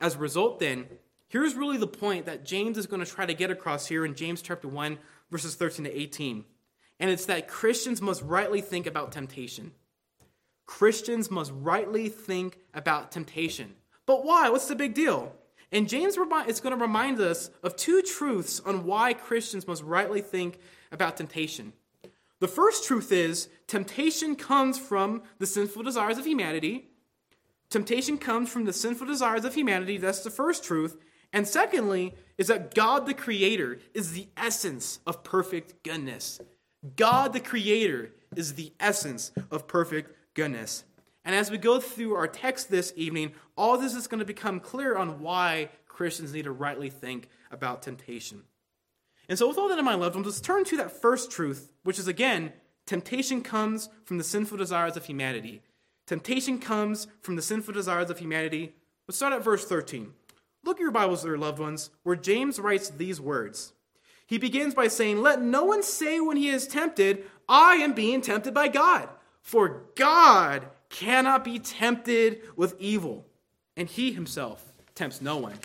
As 0.00 0.16
a 0.16 0.18
result, 0.18 0.58
then, 0.58 0.86
here's 1.28 1.54
really 1.54 1.76
the 1.76 1.86
point 1.86 2.26
that 2.26 2.44
James 2.44 2.76
is 2.76 2.86
going 2.86 3.04
to 3.04 3.10
try 3.10 3.26
to 3.26 3.34
get 3.34 3.50
across 3.50 3.86
here 3.86 4.04
in 4.04 4.14
James 4.14 4.42
chapter 4.42 4.66
1, 4.66 4.98
verses 5.30 5.54
13 5.54 5.84
to 5.84 5.96
18 5.96 6.44
and 7.02 7.10
it's 7.10 7.26
that 7.26 7.48
Christians 7.48 8.00
must 8.00 8.22
rightly 8.22 8.60
think 8.60 8.86
about 8.86 9.10
temptation. 9.10 9.72
Christians 10.66 11.32
must 11.32 11.50
rightly 11.52 12.08
think 12.08 12.58
about 12.72 13.10
temptation. 13.10 13.74
But 14.06 14.24
why? 14.24 14.50
What's 14.50 14.68
the 14.68 14.76
big 14.76 14.94
deal? 14.94 15.34
And 15.72 15.88
James 15.88 16.16
is 16.18 16.60
going 16.60 16.76
to 16.76 16.80
remind 16.80 17.18
us 17.18 17.50
of 17.62 17.76
two 17.76 18.02
truths 18.02 18.60
on 18.60 18.84
why 18.84 19.14
Christians 19.14 19.66
must 19.66 19.82
rightly 19.82 20.20
think 20.20 20.58
about 20.92 21.16
temptation. 21.16 21.72
The 22.40 22.48
first 22.48 22.84
truth 22.84 23.10
is 23.10 23.48
temptation 23.66 24.36
comes 24.36 24.78
from 24.78 25.22
the 25.38 25.46
sinful 25.46 25.82
desires 25.82 26.18
of 26.18 26.26
humanity. 26.26 26.90
Temptation 27.70 28.18
comes 28.18 28.50
from 28.50 28.66
the 28.66 28.72
sinful 28.72 29.06
desires 29.06 29.46
of 29.46 29.54
humanity. 29.54 29.96
That's 29.96 30.22
the 30.22 30.30
first 30.30 30.62
truth. 30.62 30.96
And 31.32 31.48
secondly, 31.48 32.14
is 32.36 32.48
that 32.48 32.74
God 32.74 33.06
the 33.06 33.14
Creator 33.14 33.78
is 33.94 34.12
the 34.12 34.28
essence 34.36 34.98
of 35.06 35.24
perfect 35.24 35.82
goodness. 35.82 36.40
God 36.96 37.32
the 37.32 37.40
Creator 37.40 38.10
is 38.36 38.54
the 38.54 38.72
essence 38.78 39.32
of 39.50 39.66
perfect 39.66 40.14
goodness. 40.34 40.84
And 41.24 41.34
as 41.34 41.50
we 41.50 41.58
go 41.58 41.78
through 41.78 42.14
our 42.14 42.26
text 42.26 42.70
this 42.70 42.92
evening, 42.96 43.32
all 43.56 43.78
this 43.78 43.94
is 43.94 44.06
going 44.06 44.18
to 44.18 44.24
become 44.24 44.60
clear 44.60 44.96
on 44.96 45.20
why 45.20 45.70
Christians 45.86 46.32
need 46.32 46.44
to 46.44 46.52
rightly 46.52 46.90
think 46.90 47.28
about 47.50 47.82
temptation. 47.82 48.42
And 49.28 49.38
so, 49.38 49.48
with 49.48 49.58
all 49.58 49.68
that 49.68 49.78
in 49.78 49.84
mind, 49.84 50.00
loved 50.00 50.16
ones, 50.16 50.26
let's 50.26 50.40
turn 50.40 50.64
to 50.64 50.76
that 50.78 51.00
first 51.00 51.30
truth, 51.30 51.70
which 51.84 51.98
is 51.98 52.08
again, 52.08 52.52
temptation 52.86 53.42
comes 53.42 53.88
from 54.04 54.18
the 54.18 54.24
sinful 54.24 54.58
desires 54.58 54.96
of 54.96 55.06
humanity. 55.06 55.62
Temptation 56.06 56.58
comes 56.58 57.06
from 57.20 57.36
the 57.36 57.42
sinful 57.42 57.72
desires 57.72 58.10
of 58.10 58.18
humanity. 58.18 58.74
Let's 59.06 59.16
start 59.16 59.32
at 59.32 59.44
verse 59.44 59.64
13. 59.64 60.12
Look 60.64 60.78
at 60.78 60.82
your 60.82 60.90
Bibles 60.90 61.22
there, 61.22 61.38
loved 61.38 61.58
ones, 61.58 61.90
where 62.02 62.16
James 62.16 62.58
writes 62.58 62.90
these 62.90 63.20
words. 63.20 63.72
He 64.26 64.38
begins 64.38 64.74
by 64.74 64.88
saying, 64.88 65.20
Let 65.20 65.40
no 65.40 65.64
one 65.64 65.82
say 65.82 66.18
when 66.18 66.36
he 66.36 66.48
is 66.48 66.66
tempted, 66.66 67.24
I 67.48 67.76
am 67.76 67.92
being 67.92 68.20
tempted 68.20 68.54
by 68.54 68.68
God. 68.68 69.08
For 69.40 69.82
God 69.96 70.68
cannot 70.92 71.42
be 71.42 71.58
tempted 71.58 72.42
with 72.54 72.76
evil, 72.78 73.26
and 73.76 73.88
he 73.88 74.12
himself 74.12 74.72
tempts 74.94 75.20
no 75.20 75.38
one. 75.38 75.58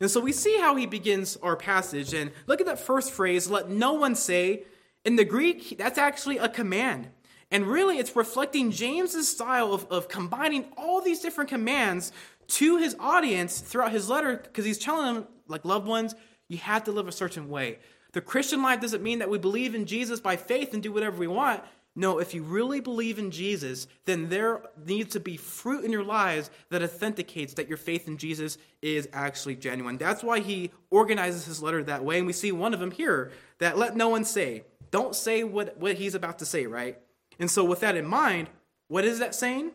And 0.00 0.10
so 0.10 0.18
we 0.18 0.32
see 0.32 0.58
how 0.58 0.74
he 0.74 0.86
begins 0.86 1.36
our 1.36 1.54
passage. 1.54 2.12
And 2.12 2.32
look 2.46 2.60
at 2.60 2.66
that 2.66 2.80
first 2.80 3.12
phrase, 3.12 3.48
let 3.48 3.70
no 3.70 3.92
one 3.92 4.16
say. 4.16 4.64
In 5.04 5.16
the 5.16 5.24
Greek, 5.24 5.76
that's 5.78 5.98
actually 5.98 6.38
a 6.38 6.48
command. 6.48 7.08
And 7.50 7.66
really, 7.66 7.98
it's 7.98 8.16
reflecting 8.16 8.70
James's 8.70 9.28
style 9.28 9.72
of, 9.72 9.86
of 9.90 10.08
combining 10.08 10.66
all 10.76 11.00
these 11.00 11.20
different 11.20 11.50
commands 11.50 12.10
to 12.48 12.78
his 12.78 12.96
audience 12.98 13.60
throughout 13.60 13.92
his 13.92 14.08
letter 14.08 14.38
because 14.42 14.64
he's 14.64 14.78
telling 14.78 15.14
them, 15.14 15.26
like 15.46 15.64
loved 15.64 15.86
ones, 15.86 16.14
you 16.48 16.58
have 16.58 16.84
to 16.84 16.92
live 16.92 17.06
a 17.06 17.12
certain 17.12 17.48
way. 17.48 17.78
The 18.12 18.20
Christian 18.20 18.62
life 18.62 18.80
doesn't 18.80 19.02
mean 19.02 19.20
that 19.20 19.30
we 19.30 19.38
believe 19.38 19.74
in 19.74 19.86
Jesus 19.86 20.20
by 20.20 20.36
faith 20.36 20.72
and 20.72 20.82
do 20.82 20.92
whatever 20.92 21.18
we 21.18 21.26
want. 21.26 21.62
No, 21.96 22.18
if 22.18 22.34
you 22.34 22.42
really 22.42 22.80
believe 22.80 23.20
in 23.20 23.30
Jesus, 23.30 23.86
then 24.04 24.28
there 24.28 24.62
needs 24.84 25.12
to 25.12 25.20
be 25.20 25.36
fruit 25.36 25.84
in 25.84 25.92
your 25.92 26.02
lives 26.02 26.50
that 26.70 26.82
authenticates 26.82 27.54
that 27.54 27.68
your 27.68 27.76
faith 27.76 28.08
in 28.08 28.16
Jesus 28.16 28.58
is 28.82 29.08
actually 29.12 29.54
genuine. 29.54 29.96
That's 29.96 30.24
why 30.24 30.40
he 30.40 30.72
organizes 30.90 31.46
his 31.46 31.62
letter 31.62 31.84
that 31.84 32.04
way. 32.04 32.18
And 32.18 32.26
we 32.26 32.32
see 32.32 32.50
one 32.50 32.74
of 32.74 32.80
them 32.80 32.90
here 32.90 33.30
that 33.58 33.78
let 33.78 33.96
no 33.96 34.08
one 34.08 34.24
say. 34.24 34.64
Don't 34.90 35.14
say 35.14 35.44
what, 35.44 35.78
what 35.78 35.94
he's 35.94 36.16
about 36.16 36.40
to 36.40 36.46
say, 36.46 36.66
right? 36.66 36.98
And 37.38 37.50
so, 37.50 37.64
with 37.64 37.80
that 37.80 37.96
in 37.96 38.06
mind, 38.06 38.48
what 38.88 39.04
is 39.04 39.20
that 39.20 39.34
saying? 39.34 39.72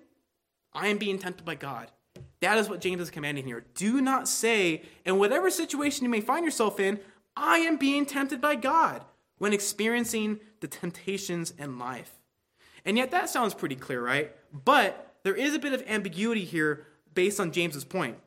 I 0.73 0.88
am 0.88 0.97
being 0.97 1.19
tempted 1.19 1.45
by 1.45 1.55
God. 1.55 1.89
That 2.41 2.57
is 2.57 2.69
what 2.69 2.81
James 2.81 3.01
is 3.01 3.09
commanding 3.09 3.45
here. 3.45 3.65
Do 3.75 4.01
not 4.01 4.27
say, 4.27 4.83
in 5.05 5.19
whatever 5.19 5.49
situation 5.49 6.03
you 6.03 6.09
may 6.09 6.21
find 6.21 6.45
yourself 6.45 6.79
in, 6.79 6.99
I 7.35 7.59
am 7.59 7.77
being 7.77 8.05
tempted 8.05 8.39
by 8.39 8.55
God 8.55 9.03
when 9.38 9.53
experiencing 9.53 10.39
the 10.61 10.67
temptations 10.67 11.53
in 11.57 11.79
life. 11.79 12.11
And 12.85 12.97
yet 12.97 13.11
that 13.11 13.29
sounds 13.29 13.53
pretty 13.53 13.75
clear, 13.75 14.03
right? 14.03 14.35
But 14.53 15.15
there 15.23 15.35
is 15.35 15.53
a 15.53 15.59
bit 15.59 15.73
of 15.73 15.83
ambiguity 15.87 16.45
here 16.45 16.87
based 17.13 17.39
on 17.39 17.51
James's 17.51 17.83
point. 17.83 18.17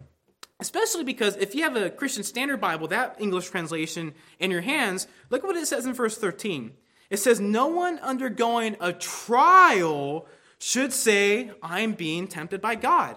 Especially 0.60 1.02
because 1.02 1.36
if 1.36 1.54
you 1.54 1.64
have 1.64 1.74
a 1.74 1.90
Christian 1.90 2.22
Standard 2.22 2.60
Bible, 2.60 2.88
that 2.88 3.16
English 3.18 3.50
translation 3.50 4.14
in 4.38 4.50
your 4.50 4.60
hands, 4.60 5.08
look 5.30 5.42
what 5.42 5.56
it 5.56 5.66
says 5.66 5.86
in 5.86 5.92
verse 5.92 6.16
13. 6.16 6.72
It 7.10 7.16
says, 7.16 7.40
No 7.40 7.66
one 7.66 7.98
undergoing 7.98 8.76
a 8.80 8.92
trial 8.92 10.26
should 10.58 10.92
say, 10.92 11.50
I'm 11.62 11.94
being 11.94 12.28
tempted 12.28 12.60
by 12.60 12.76
God. 12.76 13.16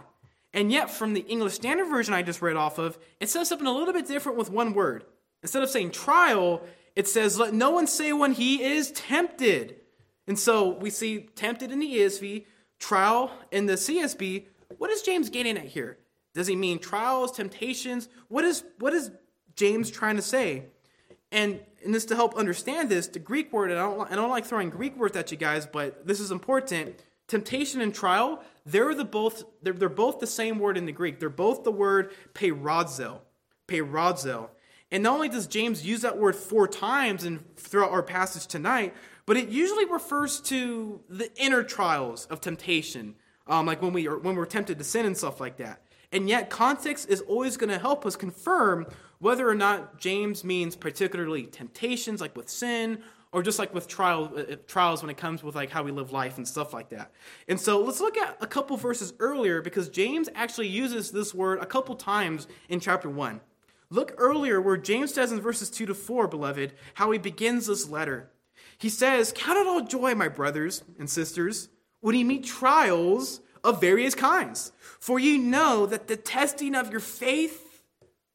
And 0.55 0.71
yet, 0.71 0.89
from 0.89 1.13
the 1.13 1.21
English 1.27 1.53
Standard 1.53 1.87
Version 1.87 2.13
I 2.13 2.23
just 2.23 2.41
read 2.41 2.55
off 2.55 2.79
of, 2.79 2.97
it 3.19 3.29
says 3.29 3.49
something 3.49 3.67
a 3.67 3.71
little 3.71 3.93
bit 3.93 4.07
different 4.07 4.37
with 4.37 4.49
one 4.49 4.73
word. 4.73 5.03
Instead 5.43 5.61
of 5.61 5.69
saying 5.69 5.91
trial, 5.91 6.61
it 6.95 7.07
says, 7.07 7.37
Let 7.37 7.53
no 7.53 7.71
one 7.71 7.87
say 7.87 8.13
when 8.13 8.33
he 8.33 8.63
is 8.63 8.91
tempted. 8.91 9.75
And 10.27 10.39
so 10.39 10.69
we 10.69 10.89
see 10.89 11.27
tempted 11.35 11.71
in 11.71 11.79
the 11.79 11.95
ESV, 11.97 12.45
trial 12.79 13.31
in 13.51 13.65
the 13.65 13.73
CSB. 13.73 14.45
What 14.77 14.89
is 14.89 15.01
James 15.01 15.29
getting 15.29 15.57
at 15.57 15.65
here? 15.65 15.99
Does 16.33 16.47
he 16.47 16.55
mean 16.55 16.79
trials, 16.79 17.31
temptations? 17.31 18.09
What 18.27 18.43
is, 18.43 18.63
what 18.79 18.93
is 18.93 19.11
James 19.55 19.89
trying 19.89 20.15
to 20.17 20.21
say? 20.21 20.65
And, 21.31 21.59
and 21.83 21.93
this 21.93 22.05
to 22.05 22.15
help 22.15 22.35
understand 22.35 22.89
this, 22.89 23.07
the 23.07 23.19
Greek 23.19 23.53
word, 23.53 23.71
and 23.71 23.79
I 23.79 23.83
don't, 23.83 24.11
I 24.11 24.15
don't 24.15 24.29
like 24.29 24.45
throwing 24.45 24.69
Greek 24.69 24.97
words 24.97 25.15
at 25.15 25.31
you 25.31 25.37
guys, 25.37 25.65
but 25.65 26.05
this 26.05 26.19
is 26.19 26.31
important. 26.31 27.01
Temptation 27.27 27.81
and 27.81 27.93
trial, 27.93 28.43
they're 28.65 28.93
the 28.93 29.05
both 29.05 29.43
they're, 29.61 29.73
they're 29.73 29.89
both 29.89 30.19
the 30.19 30.27
same 30.27 30.59
word 30.59 30.77
in 30.77 30.85
the 30.85 30.91
Greek. 30.91 31.19
They're 31.19 31.29
both 31.29 31.63
the 31.63 31.71
word 31.71 32.13
peirazo. 32.33 33.19
Peirazo. 33.67 34.49
And 34.95 35.03
not 35.03 35.15
only 35.15 35.27
does 35.27 35.45
James 35.45 35.85
use 35.85 36.03
that 36.03 36.17
word 36.17 36.37
four 36.37 36.69
times 36.69 37.25
and 37.25 37.43
throughout 37.57 37.91
our 37.91 38.01
passage 38.01 38.47
tonight, 38.47 38.93
but 39.25 39.35
it 39.35 39.49
usually 39.49 39.83
refers 39.83 40.39
to 40.43 41.01
the 41.09 41.29
inner 41.35 41.63
trials 41.63 42.27
of 42.27 42.39
temptation, 42.39 43.15
um, 43.45 43.65
like 43.65 43.81
when 43.81 43.91
we 43.91 44.07
are 44.07 44.17
when 44.17 44.37
we're 44.37 44.45
tempted 44.45 44.77
to 44.77 44.85
sin 44.85 45.05
and 45.05 45.17
stuff 45.17 45.41
like 45.41 45.57
that. 45.57 45.81
And 46.13 46.29
yet, 46.29 46.49
context 46.49 47.09
is 47.09 47.19
always 47.19 47.57
going 47.57 47.71
to 47.71 47.77
help 47.77 48.05
us 48.05 48.15
confirm 48.15 48.87
whether 49.19 49.45
or 49.49 49.53
not 49.53 49.99
James 49.99 50.45
means 50.45 50.77
particularly 50.77 51.45
temptations, 51.45 52.21
like 52.21 52.37
with 52.37 52.47
sin, 52.47 52.99
or 53.33 53.43
just 53.43 53.59
like 53.59 53.73
with 53.73 53.89
trial, 53.89 54.31
uh, 54.33 54.53
uh, 54.53 54.55
trials 54.65 55.03
when 55.03 55.09
it 55.09 55.17
comes 55.17 55.43
with 55.43 55.55
like 55.55 55.71
how 55.71 55.83
we 55.83 55.91
live 55.91 56.13
life 56.13 56.37
and 56.37 56.47
stuff 56.47 56.73
like 56.73 56.87
that. 56.91 57.11
And 57.49 57.59
so 57.59 57.81
let's 57.81 57.99
look 57.99 58.17
at 58.17 58.37
a 58.39 58.47
couple 58.47 58.77
verses 58.77 59.13
earlier 59.19 59.61
because 59.61 59.89
James 59.89 60.29
actually 60.35 60.69
uses 60.69 61.11
this 61.11 61.33
word 61.33 61.59
a 61.59 61.65
couple 61.65 61.95
times 61.95 62.47
in 62.69 62.79
chapter 62.79 63.09
1. 63.09 63.41
Look 63.95 64.13
earlier 64.17 64.59
where 64.59 64.75
James 64.75 65.13
says 65.13 65.31
in 65.31 65.39
verses 65.39 65.69
2 65.69 65.85
to 65.85 65.93
4, 65.93 66.27
beloved, 66.27 66.73
how 66.95 67.11
he 67.11 67.17
begins 67.17 67.67
this 67.67 67.87
letter. 67.87 68.29
He 68.77 68.89
says, 68.89 69.33
Count 69.33 69.57
it 69.57 69.67
all 69.67 69.81
joy, 69.85 70.13
my 70.15 70.27
brothers 70.27 70.83
and 70.99 71.09
sisters, 71.09 71.69
when 72.01 72.13
you 72.13 72.25
meet 72.25 72.43
trials 72.43 73.39
of 73.63 73.79
various 73.79 74.13
kinds. 74.13 74.73
For 74.99 75.17
you 75.17 75.37
know 75.37 75.85
that 75.85 76.07
the 76.07 76.17
testing 76.17 76.75
of 76.75 76.91
your 76.91 76.99
faith 76.99 77.81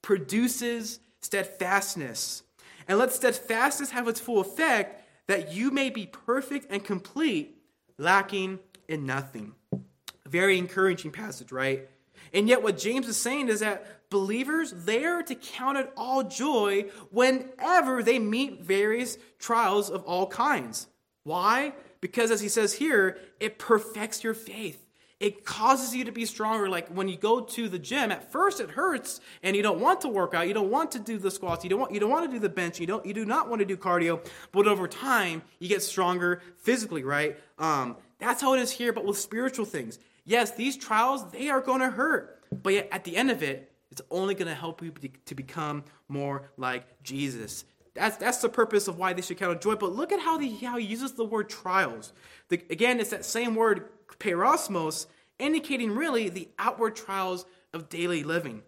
produces 0.01 0.99
steadfastness. 1.21 2.43
And 2.89 2.99
let 2.99 3.13
steadfastness 3.13 3.91
have 3.91 4.09
its 4.09 4.19
full 4.19 4.41
effect, 4.41 5.07
that 5.27 5.53
you 5.53 5.71
may 5.71 5.91
be 5.91 6.07
perfect 6.07 6.69
and 6.71 6.83
complete, 6.83 7.63
lacking 7.99 8.61
in 8.89 9.05
nothing. 9.05 9.53
Very 10.27 10.57
encouraging 10.57 11.11
passage, 11.11 11.53
right? 11.53 11.87
And 12.33 12.49
yet, 12.49 12.63
what 12.63 12.79
James 12.79 13.07
is 13.09 13.19
saying 13.19 13.49
is 13.49 13.61
that 13.61 14.00
believers, 14.11 14.73
they 14.73 15.05
are 15.05 15.23
to 15.23 15.35
count 15.35 15.79
it 15.79 15.93
all 15.97 16.25
joy 16.25 16.87
whenever 17.11 18.03
they 18.03 18.19
meet 18.19 18.63
various 18.63 19.17
trials 19.39 19.89
of 19.89 20.03
all 20.05 20.27
kinds. 20.27 20.89
Why? 21.23 21.73
Because, 22.01 22.31
as 22.31 22.41
he 22.41 22.49
says 22.49 22.75
here, 22.75 23.19
it 23.39 23.59
perfects 23.59 24.25
your 24.25 24.35
faith. 24.35 24.85
It 25.21 25.45
causes 25.45 25.95
you 25.95 26.05
to 26.05 26.13
be 26.13 26.25
stronger. 26.25 26.69
Like 26.71 26.89
when 26.89 27.07
you 27.07 27.19
go 27.19 27.41
to 27.41 27.69
the 27.69 27.79
gym, 27.79 28.11
at 28.11 28.33
first 28.33 28.59
it 28.59 28.71
hurts 28.71 29.21
and 29.43 29.55
you 29.55 29.63
don't 29.63 29.79
want 29.79 30.01
to 30.01 30.09
work 30.09 30.33
out. 30.33 30.49
You 30.49 30.55
don't 30.55 30.71
want 30.71 30.93
to 30.93 30.99
do 30.99 31.19
the 31.19 31.31
squats. 31.31 31.63
You 31.63 31.69
don't 31.69 31.79
want, 31.79 31.93
you 31.93 32.01
don't 32.01 32.09
want 32.09 32.27
to 32.27 32.33
do 32.33 32.39
the 32.39 32.49
bench. 32.49 32.81
You, 32.81 32.87
don't, 32.87 33.05
you 33.05 33.13
do 33.13 33.27
not 33.27 33.51
want 33.51 33.61
to 33.61 33.67
do 33.67 33.77
cardio. 33.77 34.27
But 34.51 34.67
over 34.67 34.89
time, 34.89 35.43
you 35.59 35.69
get 35.69 35.83
stronger 35.83 36.41
physically, 36.57 37.05
right? 37.05 37.39
Um, 37.59 37.99
that's 38.19 38.41
how 38.41 38.55
it 38.55 38.61
is 38.61 38.71
here, 38.71 38.95
but 38.95 39.05
with 39.05 39.19
spiritual 39.19 39.67
things. 39.67 39.99
Yes, 40.25 40.53
these 40.53 40.79
trials, 40.79 41.31
they 41.33 41.51
are 41.51 41.61
going 41.61 41.81
to 41.81 41.91
hurt. 41.91 42.43
But 42.51 42.73
yet, 42.73 42.89
at 42.91 43.05
the 43.05 43.17
end 43.17 43.31
of 43.31 43.43
it, 43.43 43.70
it's 43.91 44.03
only 44.11 44.35
going 44.35 44.49
to 44.49 44.55
help 44.55 44.83
you 44.83 44.93
to 45.27 45.35
become 45.35 45.85
more 46.09 46.51
like 46.57 47.03
Jesus. 47.03 47.65
That's, 47.95 48.17
that's 48.17 48.39
the 48.39 48.49
purpose 48.49 48.87
of 48.87 48.99
why 48.99 49.13
they 49.13 49.23
should 49.23 49.39
count 49.39 49.57
on 49.57 49.61
joy. 49.61 49.75
But 49.75 49.95
look 49.95 50.13
at 50.13 50.21
how, 50.21 50.39
the, 50.39 50.49
how 50.57 50.79
he 50.79 50.87
uses 50.87 51.13
the 51.13 51.25
word 51.25 51.49
trials. 51.49 52.13
The, 52.49 52.63
again, 52.71 53.01
it's 53.01 53.11
that 53.11 53.25
same 53.25 53.55
word, 53.55 53.89
peirasmos, 54.19 55.07
indicating 55.39 55.95
really 55.95 56.29
the 56.29 56.49
outward 56.59 56.95
trials 56.95 57.47
of 57.73 57.89
daily 57.89 58.23
living. 58.23 58.63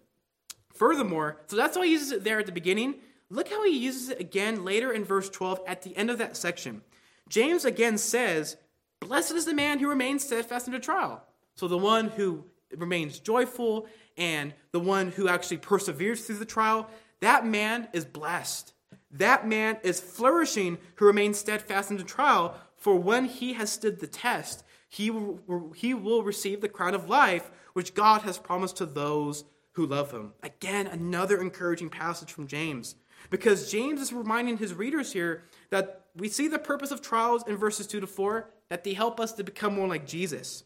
Furthermore, 0.75 1.41
so 1.47 1.57
that's 1.57 1.77
why 1.77 1.87
he 1.87 1.93
uses 1.93 2.11
it 2.11 2.25
there 2.25 2.41
at 2.41 2.47
the 2.47 2.53
beginning. 2.53 2.97
Look 3.31 3.49
how 3.49 3.65
he 3.65 3.79
uses 3.79 4.09
it 4.09 4.21
again 4.21 4.65
later 4.65 4.93
in 4.93 5.05
verse 5.05 5.31
12 5.31 5.61
at 5.67 5.83
the 5.83 5.97
end 5.97 6.11
of 6.11 6.19
that 6.19 6.37
section. 6.37 6.83
James 7.29 7.65
again 7.65 7.99
says, 7.99 8.57
Blessed 9.01 9.33
is 9.33 9.45
the 9.45 9.55
man 9.55 9.79
who 9.79 9.89
remains 9.89 10.25
steadfast 10.25 10.67
in 10.67 10.73
the 10.73 10.79
trial. 10.79 11.23
So 11.55 11.69
the 11.69 11.79
one 11.79 12.09
who 12.09 12.45
remains 12.77 13.19
joyful 13.19 13.87
and 14.17 14.53
the 14.73 14.81
one 14.81 15.11
who 15.13 15.29
actually 15.29 15.59
perseveres 15.59 16.25
through 16.25 16.39
the 16.39 16.45
trial, 16.45 16.89
that 17.21 17.47
man 17.47 17.89
is 17.93 18.05
blessed. 18.05 18.73
That 19.11 19.47
man 19.47 19.79
is 19.83 20.01
flourishing 20.01 20.79
who 20.97 21.07
remains 21.07 21.39
steadfast 21.39 21.91
in 21.91 21.97
the 21.97 22.03
trial, 22.03 22.57
for 22.77 22.97
when 22.97 23.27
he 23.27 23.53
has 23.55 23.71
stood 23.71 24.01
the 24.01 24.07
test, 24.07 24.65
he 24.89 25.11
will, 25.11 25.73
he 25.75 25.95
will 25.95 26.23
receive 26.23 26.61
the 26.61 26.69
crown 26.69 26.95
of 26.95 27.09
life 27.09 27.51
which 27.73 27.95
God 27.95 28.23
has 28.23 28.39
promised 28.39 28.77
to 28.77 28.87
those 28.87 29.45
who 29.73 29.87
love 29.87 30.11
him. 30.11 30.33
Again, 30.43 30.87
another 30.87 31.41
encouraging 31.41 31.89
passage 31.89 32.33
from 32.33 32.47
James. 32.47 32.97
Because 33.31 33.71
James 33.71 34.01
is 34.01 34.13
reminding 34.13 34.59
his 34.59 34.75
readers 34.75 35.13
here 35.13 35.45
that 35.71 36.07
we 36.15 36.29
see 36.29 36.49
the 36.49 36.59
purpose 36.59 36.91
of 36.91 37.01
trials 37.01 37.45
in 37.47 37.57
verses 37.57 37.87
2 37.87 38.01
to 38.01 38.07
4, 38.07 38.51
that 38.69 38.85
they 38.85 38.95
help 38.95 39.21
us 39.21 39.33
to 39.33 39.45
become 39.45 39.75
more 39.75 39.89
like 39.89 40.07
Jesus. 40.07 40.65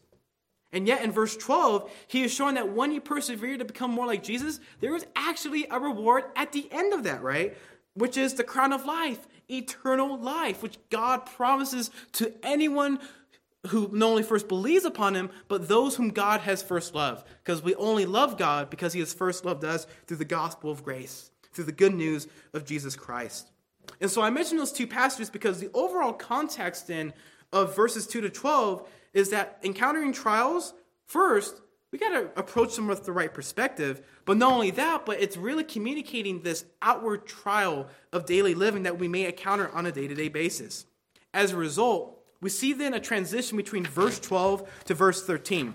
And 0.73 0.87
yet 0.87 1.03
in 1.03 1.11
verse 1.11 1.37
12, 1.37 1.89
he 2.07 2.23
is 2.23 2.33
showing 2.33 2.55
that 2.55 2.73
when 2.73 2.91
you 2.91 2.99
persevere 2.99 3.57
to 3.57 3.65
become 3.65 3.91
more 3.91 4.05
like 4.05 4.23
Jesus, 4.23 4.59
there 4.81 4.95
is 4.95 5.05
actually 5.15 5.65
a 5.71 5.79
reward 5.79 6.25
at 6.35 6.51
the 6.51 6.67
end 6.71 6.93
of 6.93 7.03
that, 7.03 7.23
right? 7.23 7.57
Which 7.93 8.17
is 8.17 8.33
the 8.33 8.43
crown 8.43 8.73
of 8.73 8.85
life, 8.85 9.27
eternal 9.49 10.17
life, 10.19 10.61
which 10.61 10.77
God 10.89 11.25
promises 11.25 11.89
to 12.13 12.33
anyone 12.43 12.99
who 13.67 13.89
not 13.91 14.07
only 14.07 14.23
first 14.23 14.47
believes 14.47 14.85
upon 14.85 15.15
him, 15.15 15.29
but 15.47 15.67
those 15.67 15.95
whom 15.95 16.09
God 16.09 16.41
has 16.41 16.61
first 16.61 16.93
loved. 16.93 17.25
Because 17.43 17.63
we 17.63 17.75
only 17.75 18.05
love 18.05 18.37
God 18.37 18.69
because 18.69 18.93
he 18.93 18.99
has 18.99 19.13
first 19.13 19.45
loved 19.45 19.63
us 19.63 19.87
through 20.05 20.17
the 20.17 20.25
gospel 20.25 20.69
of 20.69 20.83
grace, 20.83 21.31
through 21.53 21.65
the 21.65 21.71
good 21.71 21.93
news 21.93 22.27
of 22.53 22.65
Jesus 22.65 22.95
Christ. 22.95 23.51
And 24.01 24.11
so 24.11 24.21
I 24.21 24.29
mentioned 24.29 24.59
those 24.59 24.71
two 24.71 24.87
passages 24.87 25.29
because 25.29 25.59
the 25.59 25.71
overall 25.73 26.13
context 26.13 26.87
then 26.87 27.13
of 27.51 27.75
verses 27.75 28.07
2 28.07 28.21
to 28.21 28.29
12 28.29 28.87
is 29.13 29.29
that 29.29 29.59
encountering 29.63 30.13
trials, 30.13 30.73
first, 31.05 31.61
we 31.91 31.99
got 31.99 32.09
to 32.09 32.29
approach 32.39 32.75
them 32.75 32.87
with 32.87 33.05
the 33.05 33.11
right 33.11 33.33
perspective. 33.33 34.01
But 34.25 34.37
not 34.37 34.51
only 34.51 34.71
that, 34.71 35.05
but 35.05 35.21
it's 35.21 35.37
really 35.37 35.63
communicating 35.63 36.41
this 36.41 36.65
outward 36.81 37.25
trial 37.25 37.87
of 38.11 38.25
daily 38.25 38.55
living 38.55 38.83
that 38.83 38.99
we 38.99 39.07
may 39.07 39.25
encounter 39.25 39.69
on 39.73 39.85
a 39.85 39.91
day 39.91 40.07
to 40.07 40.15
day 40.15 40.27
basis. 40.27 40.85
As 41.33 41.51
a 41.51 41.57
result, 41.57 42.19
we 42.41 42.49
see 42.49 42.73
then 42.73 42.93
a 42.93 42.99
transition 42.99 43.57
between 43.57 43.85
verse 43.85 44.19
12 44.19 44.69
to 44.85 44.93
verse 44.93 45.23
13. 45.23 45.73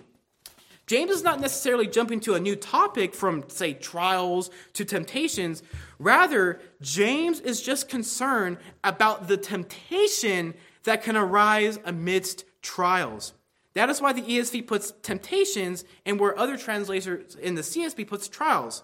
James 0.86 1.10
is 1.10 1.22
not 1.22 1.40
necessarily 1.40 1.86
jumping 1.86 2.20
to 2.20 2.34
a 2.34 2.40
new 2.40 2.56
topic 2.56 3.14
from, 3.14 3.44
say, 3.48 3.72
trials 3.72 4.50
to 4.74 4.84
temptations. 4.84 5.62
Rather, 5.98 6.60
James 6.80 7.40
is 7.40 7.62
just 7.62 7.88
concerned 7.88 8.58
about 8.84 9.28
the 9.28 9.36
temptation 9.36 10.54
that 10.84 11.02
can 11.02 11.16
arise 11.16 11.78
amidst 11.84 12.44
trials. 12.62 13.34
That 13.74 13.88
is 13.88 14.00
why 14.00 14.12
the 14.12 14.22
ESV 14.22 14.66
puts 14.66 14.92
temptations 15.02 15.84
and 16.04 16.20
where 16.20 16.38
other 16.38 16.56
translators 16.56 17.36
in 17.36 17.54
the 17.54 17.62
CSB 17.62 18.06
puts 18.06 18.28
trials. 18.28 18.82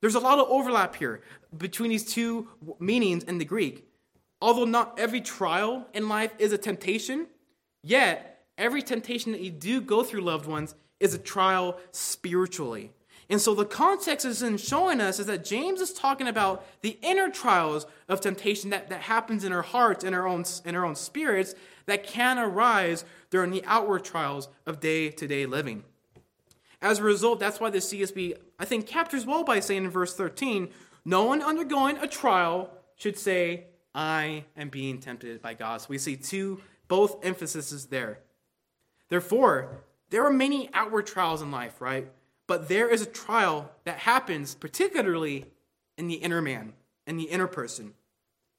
There's 0.00 0.14
a 0.14 0.20
lot 0.20 0.38
of 0.38 0.48
overlap 0.48 0.96
here 0.96 1.20
between 1.56 1.90
these 1.90 2.12
two 2.12 2.48
meanings 2.78 3.24
in 3.24 3.38
the 3.38 3.44
Greek. 3.44 3.84
Although 4.40 4.64
not 4.64 4.98
every 4.98 5.20
trial 5.20 5.86
in 5.92 6.08
life 6.08 6.32
is 6.38 6.52
a 6.52 6.58
temptation, 6.58 7.26
yet 7.82 8.46
every 8.56 8.82
temptation 8.82 9.32
that 9.32 9.40
you 9.40 9.50
do 9.50 9.80
go 9.80 10.04
through, 10.04 10.20
loved 10.20 10.46
ones, 10.46 10.74
is 11.00 11.14
a 11.14 11.18
trial 11.18 11.78
spiritually. 11.90 12.92
And 13.30 13.40
so 13.40 13.54
the 13.54 13.66
context 13.66 14.24
is 14.24 14.42
in 14.42 14.56
showing 14.56 15.00
us 15.00 15.18
is 15.18 15.26
that 15.26 15.44
James 15.44 15.80
is 15.80 15.92
talking 15.92 16.28
about 16.28 16.64
the 16.80 16.98
inner 17.02 17.28
trials 17.28 17.86
of 18.08 18.20
temptation 18.20 18.70
that, 18.70 18.88
that 18.88 19.02
happens 19.02 19.44
in 19.44 19.52
our 19.52 19.62
hearts, 19.62 20.02
in 20.02 20.14
our 20.14 20.26
own 20.26 20.44
in 20.64 20.74
our 20.74 20.84
own 20.84 20.94
spirits, 20.94 21.54
that 21.86 22.06
can 22.06 22.38
arise 22.38 23.04
during 23.30 23.50
the 23.50 23.62
outward 23.66 24.04
trials 24.04 24.48
of 24.64 24.80
day-to-day 24.80 25.44
living. 25.44 25.84
As 26.80 27.00
a 27.00 27.02
result, 27.02 27.40
that's 27.40 27.60
why 27.60 27.70
the 27.70 27.78
CSB, 27.78 28.34
I 28.58 28.64
think, 28.64 28.86
captures 28.86 29.26
well 29.26 29.44
by 29.44 29.60
saying 29.60 29.84
in 29.84 29.90
verse 29.90 30.14
13, 30.14 30.68
no 31.04 31.24
one 31.24 31.42
undergoing 31.42 31.98
a 31.98 32.06
trial 32.06 32.70
should 32.96 33.18
say, 33.18 33.64
I 33.94 34.44
am 34.56 34.68
being 34.68 35.00
tempted 35.00 35.42
by 35.42 35.54
God. 35.54 35.80
So 35.80 35.86
we 35.90 35.98
see 35.98 36.16
two, 36.16 36.60
both 36.86 37.24
emphases 37.24 37.86
there. 37.86 38.20
Therefore, 39.08 39.82
there 40.10 40.24
are 40.24 40.32
many 40.32 40.70
outward 40.72 41.06
trials 41.06 41.42
in 41.42 41.50
life, 41.50 41.80
right? 41.80 42.08
But 42.48 42.68
there 42.68 42.88
is 42.88 43.02
a 43.02 43.06
trial 43.06 43.70
that 43.84 43.98
happens 43.98 44.56
particularly 44.56 45.44
in 45.96 46.08
the 46.08 46.14
inner 46.14 46.42
man, 46.42 46.72
in 47.06 47.16
the 47.16 47.24
inner 47.24 47.46
person. 47.46 47.94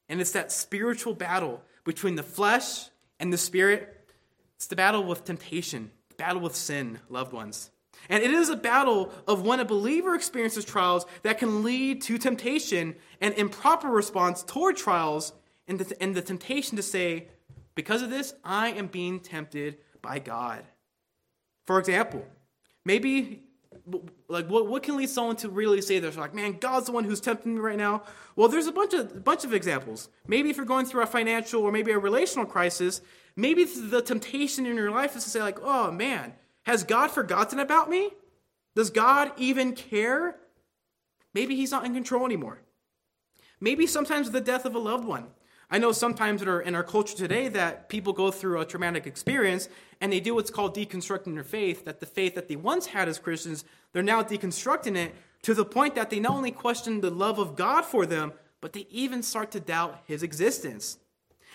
And 0.08 0.20
it's 0.20 0.32
that 0.32 0.52
spiritual 0.52 1.12
battle 1.12 1.62
between 1.84 2.14
the 2.14 2.22
flesh 2.22 2.88
and 3.18 3.32
the 3.32 3.38
spirit. 3.38 4.08
It's 4.56 4.68
the 4.68 4.76
battle 4.76 5.04
with 5.04 5.24
temptation, 5.24 5.90
battle 6.16 6.40
with 6.40 6.54
sin, 6.54 7.00
loved 7.08 7.32
ones. 7.32 7.70
And 8.08 8.22
it 8.22 8.30
is 8.30 8.48
a 8.48 8.56
battle 8.56 9.12
of 9.26 9.44
when 9.44 9.60
a 9.60 9.64
believer 9.64 10.14
experiences 10.14 10.64
trials 10.64 11.04
that 11.22 11.38
can 11.38 11.62
lead 11.62 12.00
to 12.02 12.16
temptation 12.16 12.94
and 13.20 13.34
improper 13.34 13.88
response 13.88 14.42
toward 14.42 14.76
trials 14.76 15.32
and 15.66 15.78
the, 15.80 16.02
and 16.02 16.14
the 16.14 16.22
temptation 16.22 16.76
to 16.76 16.82
say, 16.82 17.28
because 17.74 18.02
of 18.02 18.10
this, 18.10 18.34
I 18.44 18.68
am 18.70 18.86
being 18.86 19.20
tempted 19.20 19.78
by 20.00 20.18
God. 20.18 20.64
For 21.66 21.78
example, 21.78 22.24
maybe 22.84 23.42
like 24.28 24.48
what, 24.48 24.66
what 24.66 24.82
can 24.82 24.96
lead 24.96 25.10
someone 25.10 25.36
to 25.36 25.48
really 25.48 25.80
say 25.80 25.98
this? 25.98 26.16
Like 26.16 26.34
man 26.34 26.58
god's 26.58 26.86
the 26.86 26.92
one 26.92 27.04
who's 27.04 27.20
tempting 27.20 27.54
me 27.54 27.60
right 27.60 27.78
now. 27.78 28.02
Well 28.36 28.48
there's 28.48 28.66
a 28.66 28.72
bunch 28.72 28.94
of 28.94 29.24
bunch 29.24 29.44
of 29.44 29.52
examples. 29.52 30.08
Maybe 30.26 30.50
if 30.50 30.56
you're 30.56 30.66
going 30.66 30.86
through 30.86 31.02
a 31.02 31.06
financial 31.06 31.62
or 31.62 31.72
maybe 31.72 31.92
a 31.92 31.98
relational 31.98 32.46
crisis 32.46 33.00
maybe 33.36 33.64
the 33.64 34.02
temptation 34.02 34.66
in 34.66 34.76
your 34.76 34.90
life 34.90 35.16
is 35.16 35.24
to 35.24 35.30
say 35.30 35.40
like 35.40 35.58
oh 35.62 35.90
man 35.90 36.34
has 36.64 36.84
god 36.84 37.10
forgotten 37.10 37.58
about 37.58 37.88
me? 37.88 38.10
Does 38.76 38.90
god 38.90 39.32
even 39.36 39.74
care? 39.74 40.36
Maybe 41.34 41.56
he's 41.56 41.70
not 41.70 41.84
in 41.84 41.94
control 41.94 42.24
anymore. 42.24 42.62
Maybe 43.60 43.86
sometimes 43.86 44.30
the 44.30 44.40
death 44.40 44.64
of 44.64 44.74
a 44.74 44.78
loved 44.78 45.04
one 45.04 45.26
I 45.70 45.78
know 45.78 45.92
sometimes 45.92 46.42
in 46.42 46.48
our, 46.48 46.60
in 46.60 46.74
our 46.74 46.82
culture 46.82 47.16
today 47.16 47.46
that 47.48 47.88
people 47.88 48.12
go 48.12 48.32
through 48.32 48.60
a 48.60 48.64
traumatic 48.64 49.06
experience 49.06 49.68
and 50.00 50.12
they 50.12 50.18
do 50.18 50.34
what's 50.34 50.50
called 50.50 50.74
deconstructing 50.74 51.34
their 51.34 51.44
faith, 51.44 51.84
that 51.84 52.00
the 52.00 52.06
faith 52.06 52.34
that 52.34 52.48
they 52.48 52.56
once 52.56 52.86
had 52.86 53.08
as 53.08 53.20
Christians, 53.20 53.64
they're 53.92 54.02
now 54.02 54.22
deconstructing 54.22 54.96
it 54.96 55.14
to 55.42 55.54
the 55.54 55.64
point 55.64 55.94
that 55.94 56.10
they 56.10 56.18
not 56.18 56.32
only 56.32 56.50
question 56.50 57.00
the 57.00 57.10
love 57.10 57.38
of 57.38 57.54
God 57.54 57.84
for 57.84 58.04
them, 58.04 58.32
but 58.60 58.72
they 58.72 58.86
even 58.90 59.22
start 59.22 59.52
to 59.52 59.60
doubt 59.60 60.02
his 60.06 60.22
existence. 60.24 60.98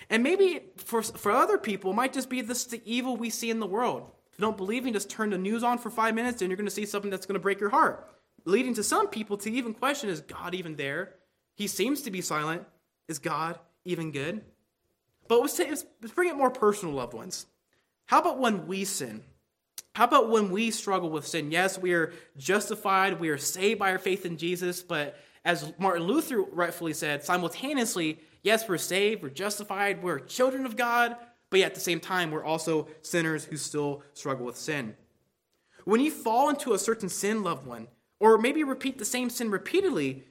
And 0.10 0.24
maybe 0.24 0.62
for, 0.78 1.02
for 1.02 1.32
other 1.32 1.58
people, 1.58 1.92
it 1.92 1.96
might 1.96 2.14
just 2.14 2.30
be 2.30 2.42
this 2.42 2.66
the 2.66 2.82
evil 2.86 3.18
we 3.18 3.30
see 3.30 3.50
in 3.50 3.60
the 3.60 3.68
world. 3.68 4.10
If 4.32 4.40
you 4.40 4.44
don't 4.44 4.58
believe 4.58 4.86
me, 4.86 4.92
just 4.92 5.10
turn 5.10 5.30
the 5.30 5.38
news 5.38 5.64
on 5.64 5.78
for 5.78 5.90
five 5.90 6.16
minutes 6.16 6.42
and 6.42 6.50
you're 6.50 6.58
going 6.58 6.68
to 6.68 6.72
see 6.72 6.86
something 6.86 7.12
that's 7.12 7.26
going 7.26 7.36
to 7.36 7.40
break 7.40 7.60
your 7.60 7.70
heart. 7.70 8.10
Leading 8.46 8.74
to 8.76 8.84
some 8.84 9.08
people 9.08 9.38
to 9.38 9.52
even 9.52 9.74
question 9.74 10.10
is 10.10 10.22
God 10.22 10.54
even 10.54 10.76
there? 10.76 11.16
He 11.56 11.68
seems 11.68 12.02
to 12.04 12.12
be 12.12 12.22
silent. 12.22 12.64
Is 13.08 13.20
God 13.20 13.60
even 13.86 14.12
good? 14.12 14.42
But 15.28 15.40
let's, 15.40 15.54
say, 15.54 15.70
let's 15.70 16.14
bring 16.14 16.30
it 16.30 16.36
more 16.36 16.52
personal, 16.52 16.94
loved 16.94 17.14
ones. 17.14 17.46
How 18.06 18.20
about 18.20 18.40
when 18.40 18.68
we 18.68 18.84
sin? 18.86 19.24
How 19.96 20.04
about 20.04 20.30
when 20.30 20.52
we 20.52 20.72
struggle 20.72 21.10
with 21.10 21.26
sin? 21.26 21.52
Yes, 21.52 21.80
we 21.80 21.94
are 21.94 22.14
justified, 22.38 23.20
we 23.20 23.30
are 23.30 23.38
saved 23.38 23.80
by 23.80 23.92
our 23.92 23.98
faith 23.98 24.26
in 24.26 24.38
Jesus, 24.38 24.82
but 24.82 25.18
as 25.46 25.72
Martin 25.80 26.04
Luther 26.04 26.42
rightfully 26.42 26.94
said, 26.94 27.24
simultaneously, 27.24 28.20
yes, 28.44 28.68
we're 28.68 28.78
saved, 28.78 29.24
we're 29.24 29.30
justified, 29.30 30.04
we're 30.04 30.20
children 30.20 30.66
of 30.66 30.76
God, 30.76 31.16
but 31.50 31.60
yet 31.60 31.68
at 31.68 31.76
the 31.76 31.82
same 31.82 32.00
time, 32.00 32.32
we're 32.32 32.44
also 32.44 32.88
sinners 33.04 33.46
who 33.46 33.56
still 33.56 34.04
struggle 34.14 34.46
with 34.46 34.58
sin. 34.58 34.96
When 35.86 36.02
you 36.02 36.12
fall 36.12 36.50
into 36.50 36.74
a 36.74 36.80
certain 36.80 37.10
sin, 37.10 37.44
loved 37.44 37.66
one, 37.66 37.88
or 38.20 38.38
maybe 38.38 38.64
repeat 38.64 38.98
the 38.98 39.06
same 39.06 39.30
sin 39.30 39.52
repeatedly, 39.52 40.24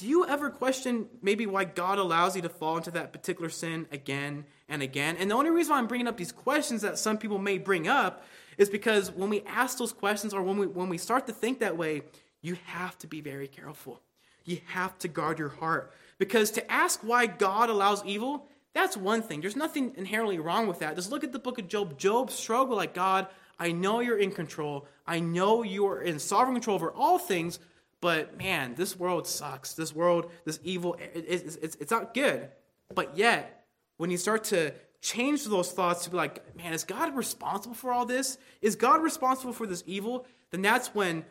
do 0.00 0.08
you 0.08 0.26
ever 0.26 0.48
question 0.48 1.08
maybe 1.20 1.44
why 1.44 1.64
God 1.64 1.98
allows 1.98 2.34
you 2.34 2.40
to 2.40 2.48
fall 2.48 2.78
into 2.78 2.90
that 2.92 3.12
particular 3.12 3.50
sin 3.50 3.86
again 3.92 4.46
and 4.66 4.82
again? 4.82 5.18
And 5.18 5.30
the 5.30 5.34
only 5.34 5.50
reason 5.50 5.72
why 5.72 5.78
I'm 5.78 5.86
bringing 5.86 6.08
up 6.08 6.16
these 6.16 6.32
questions 6.32 6.80
that 6.80 6.98
some 6.98 7.18
people 7.18 7.36
may 7.36 7.58
bring 7.58 7.86
up 7.86 8.24
is 8.56 8.70
because 8.70 9.10
when 9.10 9.28
we 9.28 9.42
ask 9.42 9.76
those 9.76 9.92
questions 9.92 10.32
or 10.32 10.42
when 10.42 10.56
we 10.56 10.66
when 10.66 10.88
we 10.88 10.96
start 10.96 11.26
to 11.26 11.34
think 11.34 11.60
that 11.60 11.76
way, 11.76 12.00
you 12.40 12.56
have 12.64 12.96
to 13.00 13.06
be 13.06 13.20
very 13.20 13.46
careful. 13.46 14.00
You 14.46 14.60
have 14.68 14.98
to 15.00 15.08
guard 15.08 15.38
your 15.38 15.50
heart 15.50 15.92
because 16.16 16.50
to 16.52 16.72
ask 16.72 17.00
why 17.00 17.26
God 17.26 17.68
allows 17.68 18.02
evil, 18.06 18.46
that's 18.72 18.96
one 18.96 19.20
thing. 19.20 19.42
There's 19.42 19.54
nothing 19.54 19.92
inherently 19.98 20.38
wrong 20.38 20.66
with 20.66 20.78
that. 20.78 20.96
Just 20.96 21.10
look 21.10 21.24
at 21.24 21.32
the 21.32 21.38
book 21.38 21.58
of 21.58 21.68
Job. 21.68 21.98
Job 21.98 22.30
struggled 22.30 22.78
like 22.78 22.94
God, 22.94 23.26
I 23.58 23.72
know 23.72 24.00
you're 24.00 24.18
in 24.18 24.30
control. 24.30 24.86
I 25.06 25.20
know 25.20 25.62
you 25.62 25.86
are 25.88 26.00
in 26.00 26.18
sovereign 26.18 26.54
control 26.54 26.76
over 26.76 26.90
all 26.90 27.18
things, 27.18 27.58
but 28.00 28.38
man, 28.38 28.74
this 28.74 28.98
world 28.98 29.26
sucks. 29.26 29.74
This 29.74 29.94
world, 29.94 30.30
this 30.44 30.58
evil, 30.64 30.94
it, 30.94 31.24
it, 31.28 31.58
it's, 31.62 31.76
it's 31.76 31.90
not 31.90 32.14
good. 32.14 32.48
But 32.94 33.16
yet, 33.16 33.66
when 33.98 34.10
you 34.10 34.16
start 34.16 34.44
to 34.44 34.72
change 35.00 35.44
those 35.44 35.72
thoughts 35.72 36.04
to 36.04 36.10
be 36.10 36.16
like, 36.16 36.56
man, 36.56 36.72
is 36.72 36.84
God 36.84 37.14
responsible 37.16 37.74
for 37.74 37.92
all 37.92 38.06
this? 38.06 38.38
Is 38.60 38.76
God 38.76 39.02
responsible 39.02 39.52
for 39.52 39.66
this 39.66 39.82
evil? 39.86 40.26
Then 40.50 40.62
that's 40.62 40.94
when 40.94 41.24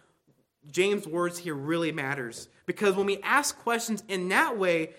James' 0.71 1.07
words 1.07 1.39
here 1.39 1.55
really 1.55 1.91
matters. 1.91 2.49
Because 2.65 2.95
when 2.95 3.05
we 3.05 3.19
ask 3.21 3.57
questions 3.59 4.03
in 4.07 4.29
that 4.29 4.57
way, 4.57 4.91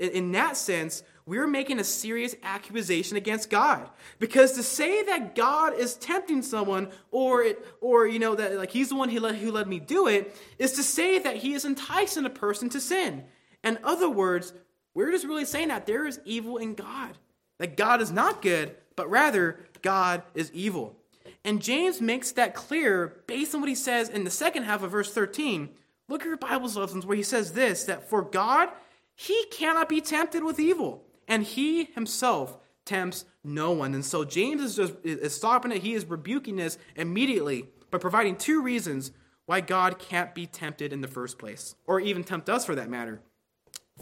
in 0.00 0.32
that 0.32 0.56
sense, 0.56 1.02
we're 1.26 1.46
making 1.46 1.80
a 1.80 1.84
serious 1.84 2.34
accusation 2.42 3.16
against 3.16 3.48
God. 3.48 3.88
Because 4.18 4.52
to 4.52 4.62
say 4.62 5.02
that 5.04 5.34
God 5.34 5.74
is 5.74 5.94
tempting 5.94 6.42
someone 6.42 6.90
or 7.10 7.42
it, 7.42 7.66
or 7.80 8.06
you 8.06 8.18
know 8.18 8.34
that 8.34 8.56
like 8.56 8.70
he's 8.70 8.90
the 8.90 8.94
one 8.94 9.08
who 9.08 9.20
let, 9.20 9.36
who 9.36 9.50
let 9.50 9.66
me 9.66 9.80
do 9.80 10.06
it 10.06 10.36
is 10.58 10.72
to 10.72 10.82
say 10.82 11.18
that 11.18 11.36
he 11.36 11.54
is 11.54 11.64
enticing 11.64 12.26
a 12.26 12.30
person 12.30 12.68
to 12.70 12.80
sin. 12.80 13.24
In 13.62 13.78
other 13.82 14.10
words, 14.10 14.52
we're 14.92 15.10
just 15.10 15.26
really 15.26 15.46
saying 15.46 15.68
that 15.68 15.86
there 15.86 16.06
is 16.06 16.20
evil 16.26 16.58
in 16.58 16.74
God. 16.74 17.16
That 17.58 17.76
God 17.76 18.02
is 18.02 18.10
not 18.10 18.42
good, 18.42 18.74
but 18.94 19.08
rather 19.08 19.60
God 19.80 20.22
is 20.34 20.52
evil. 20.52 20.96
And 21.42 21.62
James 21.62 22.02
makes 22.02 22.32
that 22.32 22.54
clear 22.54 23.22
based 23.26 23.54
on 23.54 23.60
what 23.60 23.68
he 23.68 23.74
says 23.74 24.10
in 24.10 24.24
the 24.24 24.30
second 24.30 24.64
half 24.64 24.82
of 24.82 24.90
verse 24.90 25.12
13. 25.12 25.70
Look 26.08 26.20
at 26.20 26.28
your 26.28 26.36
Bible's 26.36 26.76
lessons 26.76 27.06
where 27.06 27.16
he 27.16 27.22
says 27.22 27.52
this 27.52 27.84
that 27.84 28.10
for 28.10 28.20
God, 28.20 28.68
he 29.14 29.46
cannot 29.50 29.88
be 29.88 30.02
tempted 30.02 30.44
with 30.44 30.60
evil 30.60 31.02
and 31.28 31.42
he 31.42 31.84
himself 31.84 32.58
tempts 32.84 33.24
no 33.42 33.72
one. 33.72 33.94
And 33.94 34.04
so 34.04 34.24
James 34.24 34.62
is 34.62 34.76
just 34.76 34.94
is 35.02 35.34
stopping 35.34 35.72
it. 35.72 35.82
He 35.82 35.94
is 35.94 36.04
rebuking 36.04 36.56
this 36.56 36.78
immediately 36.96 37.66
by 37.90 37.98
providing 37.98 38.36
two 38.36 38.62
reasons 38.62 39.12
why 39.46 39.60
God 39.60 39.98
can't 39.98 40.34
be 40.34 40.46
tempted 40.46 40.92
in 40.92 41.00
the 41.00 41.08
first 41.08 41.38
place, 41.38 41.74
or 41.86 42.00
even 42.00 42.24
tempt 42.24 42.48
us 42.48 42.64
for 42.64 42.74
that 42.74 42.88
matter. 42.88 43.20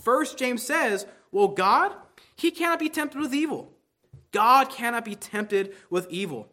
First, 0.01 0.39
James 0.39 0.63
says, 0.63 1.07
well, 1.33 1.49
God, 1.49 1.93
he 2.37 2.51
cannot 2.51 2.79
be 2.79 2.89
tempted 2.89 3.21
with 3.21 3.35
evil. 3.35 3.73
God 4.31 4.71
cannot 4.71 5.05
be 5.05 5.15
tempted 5.15 5.75
with 5.91 6.07
evil. 6.11 6.49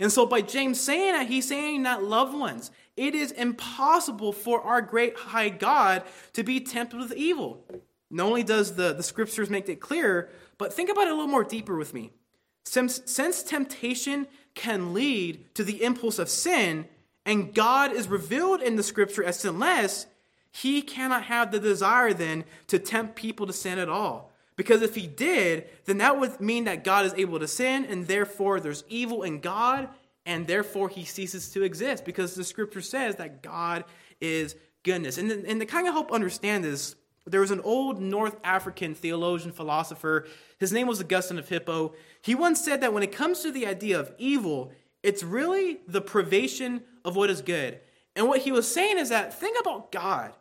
And 0.00 0.12
so, 0.12 0.24
by 0.24 0.40
James 0.40 0.80
saying 0.80 1.12
that, 1.12 1.26
he's 1.26 1.48
saying 1.48 1.82
that, 1.82 2.04
loved 2.04 2.32
ones, 2.32 2.70
it 2.96 3.14
is 3.14 3.32
impossible 3.32 4.32
for 4.32 4.60
our 4.62 4.80
great 4.80 5.16
high 5.16 5.48
God 5.48 6.04
to 6.34 6.44
be 6.44 6.60
tempted 6.60 6.98
with 6.98 7.12
evil. 7.14 7.64
Not 8.10 8.26
only 8.26 8.42
does 8.42 8.74
the, 8.74 8.92
the 8.94 9.02
scriptures 9.02 9.50
make 9.50 9.68
it 9.68 9.80
clear, 9.80 10.30
but 10.56 10.72
think 10.72 10.90
about 10.90 11.06
it 11.06 11.12
a 11.12 11.14
little 11.14 11.28
more 11.28 11.44
deeper 11.44 11.76
with 11.76 11.92
me. 11.94 12.10
Since, 12.64 13.02
since 13.06 13.42
temptation 13.42 14.26
can 14.54 14.92
lead 14.92 15.54
to 15.54 15.64
the 15.64 15.82
impulse 15.82 16.18
of 16.18 16.28
sin, 16.28 16.86
and 17.24 17.54
God 17.54 17.92
is 17.92 18.08
revealed 18.08 18.62
in 18.62 18.76
the 18.76 18.82
scripture 18.82 19.22
as 19.22 19.38
sinless, 19.40 20.06
he 20.50 20.82
cannot 20.82 21.24
have 21.24 21.50
the 21.50 21.60
desire 21.60 22.12
then 22.12 22.44
to 22.68 22.78
tempt 22.78 23.14
people 23.14 23.46
to 23.46 23.52
sin 23.52 23.78
at 23.78 23.88
all. 23.88 24.32
Because 24.56 24.82
if 24.82 24.96
he 24.96 25.06
did, 25.06 25.68
then 25.84 25.98
that 25.98 26.18
would 26.18 26.40
mean 26.40 26.64
that 26.64 26.82
God 26.82 27.06
is 27.06 27.14
able 27.14 27.38
to 27.38 27.46
sin, 27.46 27.84
and 27.84 28.06
therefore 28.06 28.58
there's 28.58 28.82
evil 28.88 29.22
in 29.22 29.40
God, 29.40 29.88
and 30.26 30.46
therefore 30.46 30.88
he 30.88 31.04
ceases 31.04 31.50
to 31.50 31.62
exist. 31.62 32.04
Because 32.04 32.34
the 32.34 32.44
scripture 32.44 32.80
says 32.80 33.16
that 33.16 33.42
God 33.42 33.84
is 34.20 34.56
goodness. 34.82 35.16
And, 35.16 35.30
and 35.30 35.60
to 35.60 35.66
kind 35.66 35.86
of 35.86 35.94
help 35.94 36.10
understand 36.10 36.64
this, 36.64 36.96
there 37.30 37.40
was 37.40 37.50
an 37.50 37.60
old 37.60 38.00
North 38.00 38.36
African 38.42 38.94
theologian, 38.94 39.52
philosopher. 39.52 40.26
His 40.58 40.72
name 40.72 40.86
was 40.86 41.00
Augustine 41.00 41.38
of 41.38 41.48
Hippo. 41.48 41.94
He 42.22 42.34
once 42.34 42.64
said 42.64 42.80
that 42.80 42.92
when 42.92 43.02
it 43.02 43.12
comes 43.12 43.40
to 43.40 43.52
the 43.52 43.66
idea 43.66 43.98
of 43.98 44.12
evil, 44.18 44.72
it's 45.02 45.22
really 45.22 45.78
the 45.86 46.00
privation 46.00 46.82
of 47.04 47.16
what 47.16 47.30
is 47.30 47.42
good. 47.42 47.80
And 48.16 48.26
what 48.26 48.40
he 48.40 48.52
was 48.52 48.72
saying 48.72 48.98
is 48.98 49.10
that 49.10 49.38
think 49.38 49.58
about 49.60 49.92
God. 49.92 50.32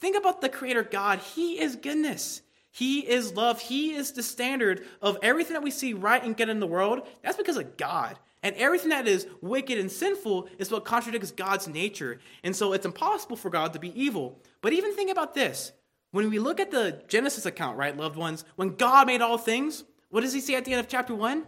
Think 0.00 0.16
about 0.16 0.40
the 0.40 0.48
creator 0.48 0.82
God. 0.82 1.18
He 1.18 1.60
is 1.60 1.76
goodness. 1.76 2.42
He 2.70 3.00
is 3.00 3.34
love. 3.34 3.60
He 3.60 3.94
is 3.94 4.12
the 4.12 4.22
standard 4.22 4.84
of 5.00 5.18
everything 5.22 5.54
that 5.54 5.62
we 5.62 5.70
see 5.70 5.94
right 5.94 6.22
and 6.22 6.36
good 6.36 6.48
in 6.48 6.60
the 6.60 6.66
world. 6.66 7.06
That's 7.22 7.36
because 7.36 7.56
of 7.56 7.76
God. 7.76 8.18
And 8.42 8.54
everything 8.56 8.90
that 8.90 9.08
is 9.08 9.26
wicked 9.40 9.78
and 9.78 9.90
sinful 9.90 10.48
is 10.58 10.70
what 10.70 10.84
contradicts 10.84 11.30
God's 11.30 11.66
nature. 11.68 12.20
And 12.44 12.54
so 12.54 12.74
it's 12.74 12.86
impossible 12.86 13.36
for 13.36 13.50
God 13.50 13.72
to 13.72 13.78
be 13.78 13.98
evil. 14.00 14.38
But 14.60 14.72
even 14.72 14.94
think 14.94 15.10
about 15.10 15.34
this 15.34 15.72
when 16.16 16.30
we 16.30 16.38
look 16.38 16.60
at 16.60 16.70
the 16.70 17.02
Genesis 17.08 17.44
account, 17.44 17.76
right, 17.76 17.96
loved 17.96 18.16
ones, 18.16 18.44
when 18.56 18.76
God 18.76 19.06
made 19.06 19.20
all 19.20 19.36
things, 19.36 19.84
what 20.08 20.22
does 20.22 20.32
he 20.32 20.40
say 20.40 20.54
at 20.54 20.64
the 20.64 20.72
end 20.72 20.80
of 20.80 20.88
chapter 20.88 21.14
1? 21.14 21.44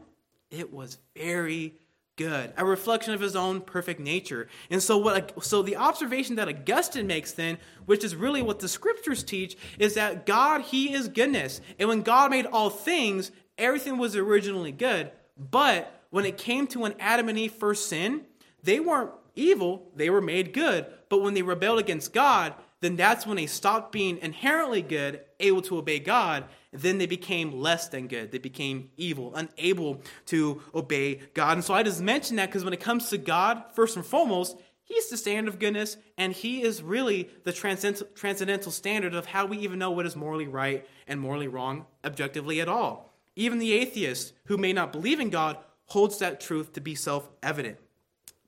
It 0.51 0.73
was 0.73 0.99
very 1.17 1.75
good, 2.17 2.53
a 2.57 2.65
reflection 2.65 3.15
of 3.15 3.21
his 3.21 3.35
own 3.35 3.63
perfect 3.63 3.99
nature. 4.01 4.49
And 4.71 4.83
so 4.83 4.99
what 4.99 5.43
so 5.43 5.63
the 5.63 5.77
observation 5.77 6.37
that 6.37 6.49
Augustine 6.49 7.07
makes 7.07 7.33
then, 7.33 7.57
which 7.87 8.05
is 8.05 8.15
really 8.15 8.43
what 8.43 8.59
the 8.59 8.69
scriptures 8.69 9.23
teach, 9.23 9.57
is 9.79 9.95
that 9.95 10.27
God 10.27 10.63
he 10.63 10.93
is 10.93 11.09
goodness. 11.09 11.61
And 11.79 11.89
when 11.89 12.03
God 12.03 12.31
made 12.31 12.45
all 12.45 12.69
things, 12.69 13.31
everything 13.57 13.97
was 13.97 14.17
originally 14.17 14.73
good, 14.73 15.11
but 15.39 16.03
when 16.11 16.25
it 16.25 16.37
came 16.37 16.67
to 16.69 16.81
when 16.81 16.95
Adam 16.99 17.29
and 17.29 17.39
Eve 17.39 17.53
first 17.53 17.89
sinned, 17.89 18.23
they 18.63 18.81
weren't 18.81 19.13
evil, 19.35 19.91
they 19.95 20.11
were 20.11 20.21
made 20.21 20.53
good. 20.53 20.87
But 21.09 21.23
when 21.23 21.35
they 21.35 21.43
rebelled 21.43 21.79
against 21.79 22.13
God, 22.13 22.55
then 22.81 22.97
that's 22.97 23.27
when 23.27 23.37
they 23.37 23.47
stopped 23.47 23.93
being 23.93 24.19
inherently 24.19 24.83
good, 24.83 25.21
able 25.41 25.63
to 25.63 25.79
obey 25.79 25.99
God. 25.99 26.45
Then 26.73 26.99
they 26.99 27.07
became 27.07 27.61
less 27.61 27.89
than 27.89 28.07
good. 28.07 28.31
They 28.31 28.39
became 28.39 28.91
evil, 28.97 29.35
unable 29.35 30.03
to 30.27 30.63
obey 30.75 31.21
God. 31.35 31.57
And 31.57 31.65
so 31.65 31.75
I 31.75 31.83
just 31.83 32.01
mentioned 32.01 32.39
that 32.39 32.47
because 32.47 32.65
when 32.65 32.73
it 32.73 32.81
comes 32.81 33.09
to 33.11 33.19
God, 33.19 33.63
first 33.75 33.97
and 33.97 34.05
foremost, 34.05 34.57
He's 34.85 35.11
the 35.11 35.19
standard 35.19 35.53
of 35.53 35.61
goodness, 35.61 35.99
and 36.17 36.33
He 36.33 36.63
is 36.63 36.83
really 36.83 37.29
the 37.45 37.53
transcendental 37.53 38.73
standard 38.73 39.15
of 39.15 39.27
how 39.27 39.45
we 39.45 39.59
even 39.59 39.79
know 39.79 39.91
what 39.91 40.07
is 40.07 40.17
morally 40.17 40.49
right 40.49 40.87
and 41.07 41.21
morally 41.21 41.49
wrong 41.49 41.85
objectively 42.05 42.61
at 42.61 42.69
all. 42.69 43.13
Even 43.37 43.59
the 43.59 43.75
atheist 43.75 44.33
who 44.47 44.57
may 44.57 44.73
not 44.73 44.93
believe 44.93 45.21
in 45.21 45.29
God 45.31 45.59
holds 45.87 46.19
that 46.19 46.41
truth 46.41 46.73
to 46.73 46.81
be 46.81 46.95
self 46.95 47.29
evident. 47.43 47.79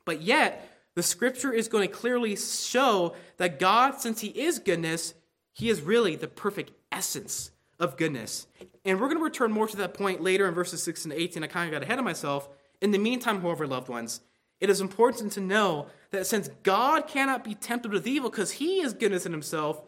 But 0.04 0.22
yet, 0.22 0.69
the 1.00 1.04
scripture 1.04 1.50
is 1.50 1.66
going 1.66 1.88
to 1.88 1.94
clearly 1.94 2.36
show 2.36 3.14
that 3.38 3.58
God, 3.58 3.98
since 4.02 4.20
He 4.20 4.28
is 4.28 4.58
goodness, 4.58 5.14
He 5.50 5.70
is 5.70 5.80
really 5.80 6.14
the 6.14 6.28
perfect 6.28 6.72
essence 6.92 7.52
of 7.78 7.96
goodness. 7.96 8.46
And 8.84 9.00
we're 9.00 9.06
going 9.06 9.16
to 9.16 9.24
return 9.24 9.50
more 9.50 9.66
to 9.66 9.78
that 9.78 9.94
point 9.94 10.20
later 10.20 10.46
in 10.46 10.52
verses 10.52 10.82
6 10.82 11.06
and 11.06 11.14
18. 11.14 11.42
I 11.42 11.46
kind 11.46 11.66
of 11.66 11.72
got 11.72 11.82
ahead 11.82 11.98
of 11.98 12.04
myself. 12.04 12.50
In 12.82 12.90
the 12.90 12.98
meantime, 12.98 13.40
however, 13.40 13.66
loved 13.66 13.88
ones, 13.88 14.20
it 14.60 14.68
is 14.68 14.82
important 14.82 15.32
to 15.32 15.40
know 15.40 15.86
that 16.10 16.26
since 16.26 16.50
God 16.64 17.06
cannot 17.06 17.44
be 17.44 17.54
tempted 17.54 17.92
with 17.92 18.06
evil 18.06 18.28
because 18.28 18.50
He 18.50 18.82
is 18.82 18.92
goodness 18.92 19.24
in 19.24 19.32
Himself, 19.32 19.80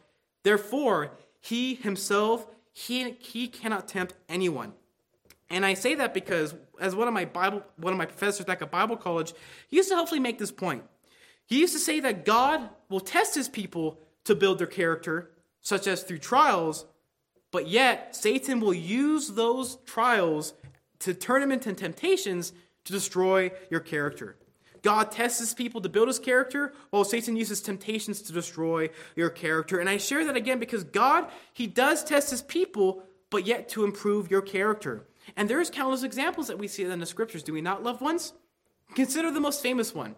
therefore, 0.44 1.12
He 1.40 1.75
Himself, 1.75 2.46
He, 2.72 3.11
he 3.20 3.48
cannot 3.48 3.87
tempt 3.87 4.14
anyone. 4.31 4.72
And 5.51 5.66
I 5.66 5.75
say 5.75 5.94
that 5.96 6.14
because, 6.14 6.55
as 6.81 6.96
one 6.96 7.07
of 7.07 7.12
my 7.12 7.27
Bible, 7.27 7.62
one 7.77 7.92
of 7.92 7.98
my 7.98 8.07
professors 8.07 8.46
back 8.46 8.62
at 8.62 8.70
Bible 8.70 8.96
college, 8.96 9.35
he 9.68 9.77
used 9.77 9.90
to 9.90 9.96
hopefully 9.96 10.18
make 10.18 10.38
this 10.38 10.51
point. 10.51 10.85
He 11.53 11.61
used 11.61 11.75
to 11.75 11.79
say 11.79 12.01
that 12.01 12.25
God 12.25 12.67
will 12.88 12.99
test 12.99 13.35
his 13.35 13.47
people 13.47 13.99
to 14.25 14.35
build 14.35 14.59
their 14.59 14.67
character, 14.67 15.33
such 15.61 15.87
as 15.87 16.03
through 16.03 16.21
trials, 16.21 16.87
but 17.51 17.69
yet 17.69 18.17
Satan 18.17 18.59
will 18.59 18.73
use 18.73 19.29
those 19.29 19.77
trials 19.85 20.55
to 21.01 21.12
turn 21.12 21.43
them 21.43 21.53
into 21.53 21.71
temptations 21.75 22.55
to 22.87 22.93
destroy 22.95 23.53
your 23.69 23.81
character. 23.81 24.38
God 24.81 25.11
tests 25.11 25.41
his 25.41 25.53
people 25.53 25.83
to 25.83 25.91
build 25.91 26.09
his 26.09 26.19
character, 26.19 26.73
while 26.88 27.05
Satan 27.05 27.37
uses 27.37 27.61
temptations 27.61 28.23
to 28.23 28.33
destroy 28.33 28.88
your 29.15 29.29
character. 29.29 29.79
And 29.79 29.91
I 29.91 29.99
share 29.99 30.25
that 30.25 30.37
again 30.37 30.59
because 30.59 30.85
God, 30.85 31.29
he 31.53 31.67
does 31.67 32.03
test 32.03 32.31
his 32.31 32.41
people, 32.41 33.03
but 33.29 33.47
yet 33.47 33.69
to 33.69 33.85
improve 33.85 34.31
your 34.31 34.41
character. 34.41 35.05
And 35.37 35.51
there's 35.51 35.69
countless 35.69 36.03
examples 36.03 36.47
that 36.47 36.59
we 36.59 36.67
see 36.67 36.85
in 36.85 36.99
the 36.99 37.05
scriptures. 37.05 37.43
Do 37.43 37.53
we 37.53 37.61
not, 37.61 37.83
loved 37.83 38.01
ones? 38.01 38.33
Consider 38.95 39.31
the 39.31 39.38
most 39.38 39.62
famous 39.62 39.95
one 39.95 40.17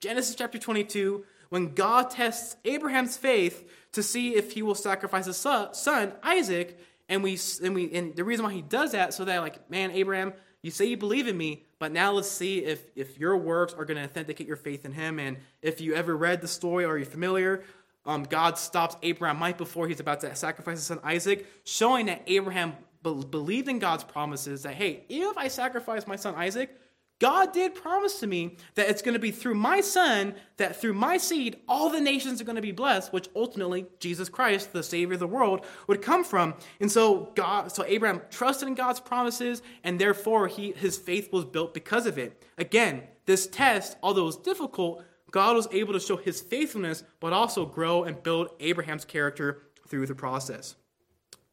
Genesis 0.00 0.34
chapter 0.34 0.58
22, 0.58 1.24
when 1.48 1.74
God 1.74 2.10
tests 2.10 2.56
Abraham's 2.64 3.16
faith 3.16 3.68
to 3.92 4.02
see 4.02 4.34
if 4.34 4.52
he 4.52 4.62
will 4.62 4.74
sacrifice 4.74 5.26
his 5.26 5.36
son, 5.36 6.12
Isaac. 6.22 6.78
And 7.08 7.22
we, 7.22 7.38
and 7.62 7.74
we, 7.74 7.92
and 7.92 8.16
the 8.16 8.24
reason 8.24 8.44
why 8.44 8.52
he 8.52 8.62
does 8.62 8.92
that, 8.92 9.14
so 9.14 9.24
that 9.24 9.38
like, 9.40 9.70
man, 9.70 9.92
Abraham, 9.92 10.32
you 10.62 10.72
say 10.72 10.86
you 10.86 10.96
believe 10.96 11.28
in 11.28 11.36
me, 11.36 11.64
but 11.78 11.92
now 11.92 12.10
let's 12.10 12.28
see 12.28 12.64
if 12.64 12.90
if 12.96 13.18
your 13.20 13.36
works 13.36 13.72
are 13.72 13.84
going 13.84 13.96
to 13.98 14.02
authenticate 14.02 14.48
your 14.48 14.56
faith 14.56 14.84
in 14.84 14.90
him. 14.90 15.20
And 15.20 15.36
if 15.62 15.80
you 15.80 15.94
ever 15.94 16.16
read 16.16 16.40
the 16.40 16.48
story, 16.48 16.84
or 16.84 16.96
you're 16.96 17.06
familiar, 17.06 17.62
um, 18.04 18.24
God 18.24 18.58
stops 18.58 18.96
Abraham 19.02 19.40
right 19.40 19.56
before 19.56 19.86
he's 19.86 20.00
about 20.00 20.20
to 20.22 20.34
sacrifice 20.34 20.78
his 20.78 20.86
son 20.86 20.98
Isaac, 21.04 21.46
showing 21.64 22.06
that 22.06 22.22
Abraham 22.26 22.72
be- 23.02 23.24
believed 23.30 23.68
in 23.68 23.78
God's 23.78 24.02
promises. 24.04 24.64
That 24.64 24.74
hey, 24.74 25.04
if 25.08 25.36
I 25.38 25.48
sacrifice 25.48 26.06
my 26.06 26.16
son 26.16 26.34
Isaac, 26.34 26.76
God 27.18 27.52
did 27.54 27.74
promise 27.74 28.20
to 28.20 28.26
me 28.26 28.56
that 28.74 28.90
it's 28.90 29.00
going 29.00 29.14
to 29.14 29.20
be 29.20 29.30
through 29.30 29.54
my 29.54 29.80
son, 29.80 30.34
that 30.58 30.78
through 30.78 30.92
my 30.92 31.16
seed, 31.16 31.56
all 31.66 31.88
the 31.88 32.00
nations 32.00 32.40
are 32.40 32.44
going 32.44 32.56
to 32.56 32.62
be 32.62 32.72
blessed, 32.72 33.12
which 33.12 33.30
ultimately 33.34 33.86
Jesus 34.00 34.28
Christ, 34.28 34.72
the 34.72 34.82
Savior 34.82 35.14
of 35.14 35.20
the 35.20 35.26
world, 35.26 35.64
would 35.86 36.02
come 36.02 36.24
from. 36.24 36.54
And 36.78 36.92
so 36.92 37.32
God, 37.34 37.72
so 37.72 37.84
Abraham 37.86 38.20
trusted 38.30 38.68
in 38.68 38.74
God's 38.74 39.00
promises, 39.00 39.62
and 39.82 39.98
therefore 39.98 40.46
he 40.46 40.72
his 40.72 40.98
faith 40.98 41.32
was 41.32 41.46
built 41.46 41.72
because 41.72 42.06
of 42.06 42.18
it. 42.18 42.44
Again, 42.58 43.04
this 43.24 43.46
test, 43.46 43.96
although 44.02 44.22
it 44.22 44.26
was 44.26 44.36
difficult, 44.36 45.02
God 45.30 45.56
was 45.56 45.68
able 45.72 45.94
to 45.94 46.00
show 46.00 46.16
his 46.16 46.40
faithfulness, 46.42 47.02
but 47.18 47.32
also 47.32 47.64
grow 47.64 48.04
and 48.04 48.22
build 48.22 48.50
Abraham's 48.60 49.04
character 49.04 49.62
through 49.88 50.06
the 50.06 50.14
process. 50.14 50.76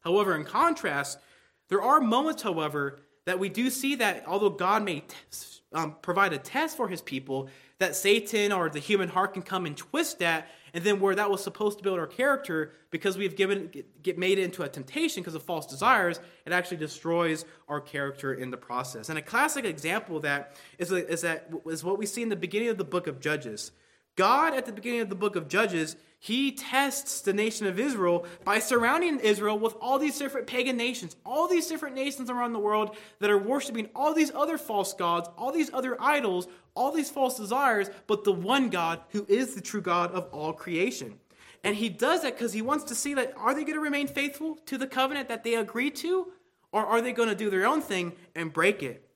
However, 0.01 0.35
in 0.35 0.43
contrast, 0.43 1.19
there 1.69 1.81
are 1.81 2.01
moments, 2.01 2.43
however, 2.43 2.99
that 3.25 3.39
we 3.39 3.49
do 3.49 3.69
see 3.69 3.95
that 3.95 4.23
although 4.27 4.49
God 4.49 4.83
may 4.83 4.99
t- 4.99 5.15
um, 5.73 5.95
provide 6.01 6.33
a 6.33 6.37
test 6.37 6.77
for 6.77 6.87
his 6.87 7.01
people, 7.01 7.49
that 7.79 7.95
Satan 7.95 8.51
or 8.51 8.69
the 8.69 8.79
human 8.79 9.09
heart 9.09 9.33
can 9.33 9.41
come 9.41 9.65
and 9.65 9.75
twist 9.75 10.19
that, 10.19 10.47
and 10.73 10.83
then 10.83 10.99
where 10.99 11.15
that 11.15 11.29
was 11.29 11.43
supposed 11.43 11.77
to 11.79 11.83
build 11.83 11.99
our 11.99 12.07
character, 12.07 12.73
because 12.91 13.17
we've 13.17 13.35
given 13.35 13.67
get, 13.67 14.03
get 14.03 14.17
made 14.17 14.39
it 14.39 14.43
into 14.43 14.63
a 14.63 14.69
temptation 14.69 15.21
because 15.21 15.35
of 15.35 15.43
false 15.43 15.65
desires, 15.65 16.19
it 16.45 16.53
actually 16.53 16.77
destroys 16.77 17.45
our 17.67 17.81
character 17.81 18.33
in 18.33 18.51
the 18.51 18.57
process. 18.57 19.09
And 19.09 19.17
a 19.17 19.21
classic 19.21 19.65
example 19.65 20.17
of 20.17 20.23
that 20.23 20.55
is, 20.77 20.91
is 20.91 21.21
that 21.21 21.49
is 21.65 21.83
what 21.83 21.97
we 21.97 22.05
see 22.05 22.21
in 22.21 22.29
the 22.29 22.35
beginning 22.35 22.69
of 22.69 22.77
the 22.77 22.83
book 22.83 23.07
of 23.07 23.19
Judges. 23.19 23.71
God, 24.15 24.53
at 24.53 24.65
the 24.65 24.71
beginning 24.71 25.01
of 25.01 25.09
the 25.09 25.15
book 25.15 25.35
of 25.35 25.47
Judges, 25.47 25.95
he 26.19 26.53
tests 26.53 27.19
the 27.19 27.33
nation 27.33 27.67
of 27.67 27.77
Israel 27.77 28.25
by 28.45 28.59
surrounding 28.59 29.19
Israel 29.19 29.59
with 29.59 29.75
all 29.81 29.99
these 29.99 30.17
different 30.17 30.47
pagan 30.47 30.77
nations, 30.77 31.17
all 31.25 31.49
these 31.49 31.67
different 31.67 31.95
nations 31.95 32.29
around 32.29 32.53
the 32.53 32.59
world 32.59 32.95
that 33.19 33.29
are 33.29 33.37
worshiping 33.37 33.89
all 33.93 34.13
these 34.13 34.31
other 34.33 34.57
false 34.57 34.93
gods, 34.93 35.27
all 35.37 35.51
these 35.51 35.69
other 35.73 36.01
idols, 36.01 36.47
all 36.75 36.93
these 36.93 37.09
false 37.09 37.37
desires, 37.37 37.89
but 38.07 38.23
the 38.23 38.31
one 38.31 38.69
God 38.69 39.01
who 39.09 39.25
is 39.27 39.53
the 39.53 39.59
true 39.59 39.81
God 39.81 40.11
of 40.11 40.29
all 40.31 40.53
creation. 40.53 41.19
And 41.61 41.75
he 41.75 41.89
does 41.89 42.21
that 42.21 42.37
because 42.37 42.53
he 42.53 42.61
wants 42.61 42.85
to 42.85 42.95
see 42.95 43.13
that 43.15 43.33
are 43.35 43.53
they 43.53 43.63
going 43.63 43.73
to 43.73 43.81
remain 43.81 44.07
faithful 44.07 44.55
to 44.67 44.77
the 44.77 44.87
covenant 44.87 45.27
that 45.27 45.43
they 45.43 45.55
agreed 45.55 45.95
to? 45.97 46.27
Or 46.71 46.85
are 46.85 47.01
they 47.01 47.11
going 47.11 47.29
to 47.29 47.35
do 47.35 47.49
their 47.49 47.65
own 47.65 47.81
thing 47.81 48.13
and 48.33 48.51
break 48.51 48.81
it? 48.81 49.07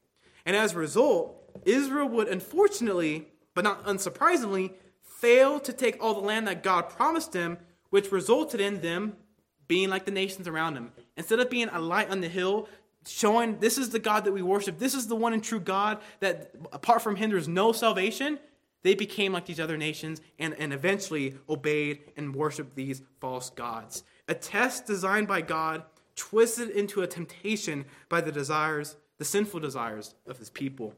And 0.46 0.56
as 0.56 0.74
a 0.74 0.78
result, 0.78 1.36
Israel 1.66 2.08
would 2.10 2.28
unfortunately, 2.28 3.28
but 3.54 3.64
not 3.64 3.86
unsurprisingly, 3.86 4.74
fail 5.20 5.60
to 5.60 5.74
take 5.74 6.02
all 6.02 6.14
the 6.14 6.26
land 6.26 6.48
that 6.48 6.64
God 6.64 6.90
promised 6.90 7.32
them, 7.32 7.58
which 7.90 8.12
resulted 8.12 8.62
in 8.62 8.82
them 8.82 9.16
being 9.68 9.90
like 9.90 10.06
the 10.06 10.12
nations 10.12 10.48
around 10.48 10.76
them. 10.76 10.92
Instead 11.16 11.40
of 11.40 11.50
being 11.50 11.70
a 11.70 11.80
light 11.80 12.10
on 12.10 12.22
the 12.22 12.28
hill, 12.28 12.68
showing 13.06 13.60
this 13.60 13.78
is 13.78 13.90
the 13.90 14.00
God 14.00 14.26
that 14.26 14.32
we 14.32 14.42
worship, 14.42 14.80
this 14.80 14.94
is 14.94 15.08
the 15.08 15.16
one 15.16 15.34
and 15.34 15.44
true 15.44 15.60
God, 15.60 16.00
that 16.20 16.52
apart 16.72 17.02
from 17.02 17.16
him 17.16 17.32
there's 17.32 17.48
no 17.48 17.72
salvation, 17.72 18.40
they 18.84 18.96
became 18.96 19.34
like 19.34 19.46
these 19.46 19.60
other 19.60 19.78
nations 19.78 20.22
and, 20.40 20.54
and 20.60 20.72
eventually 20.72 21.36
obeyed 21.50 22.00
and 22.16 22.36
worshiped 22.36 22.76
these 22.76 23.02
false 23.20 23.50
gods. 23.50 24.04
A 24.28 24.34
test 24.34 24.86
designed 24.86 25.28
by 25.28 25.42
God, 25.42 25.84
twisted 26.16 26.70
into 26.70 27.02
a 27.02 27.08
temptation 27.08 27.86
by 28.10 28.22
the 28.22 28.32
desires, 28.32 28.96
the 29.18 29.26
sinful 29.26 29.60
desires 29.60 30.16
of 30.28 30.38
his 30.38 30.50
people. 30.50 30.94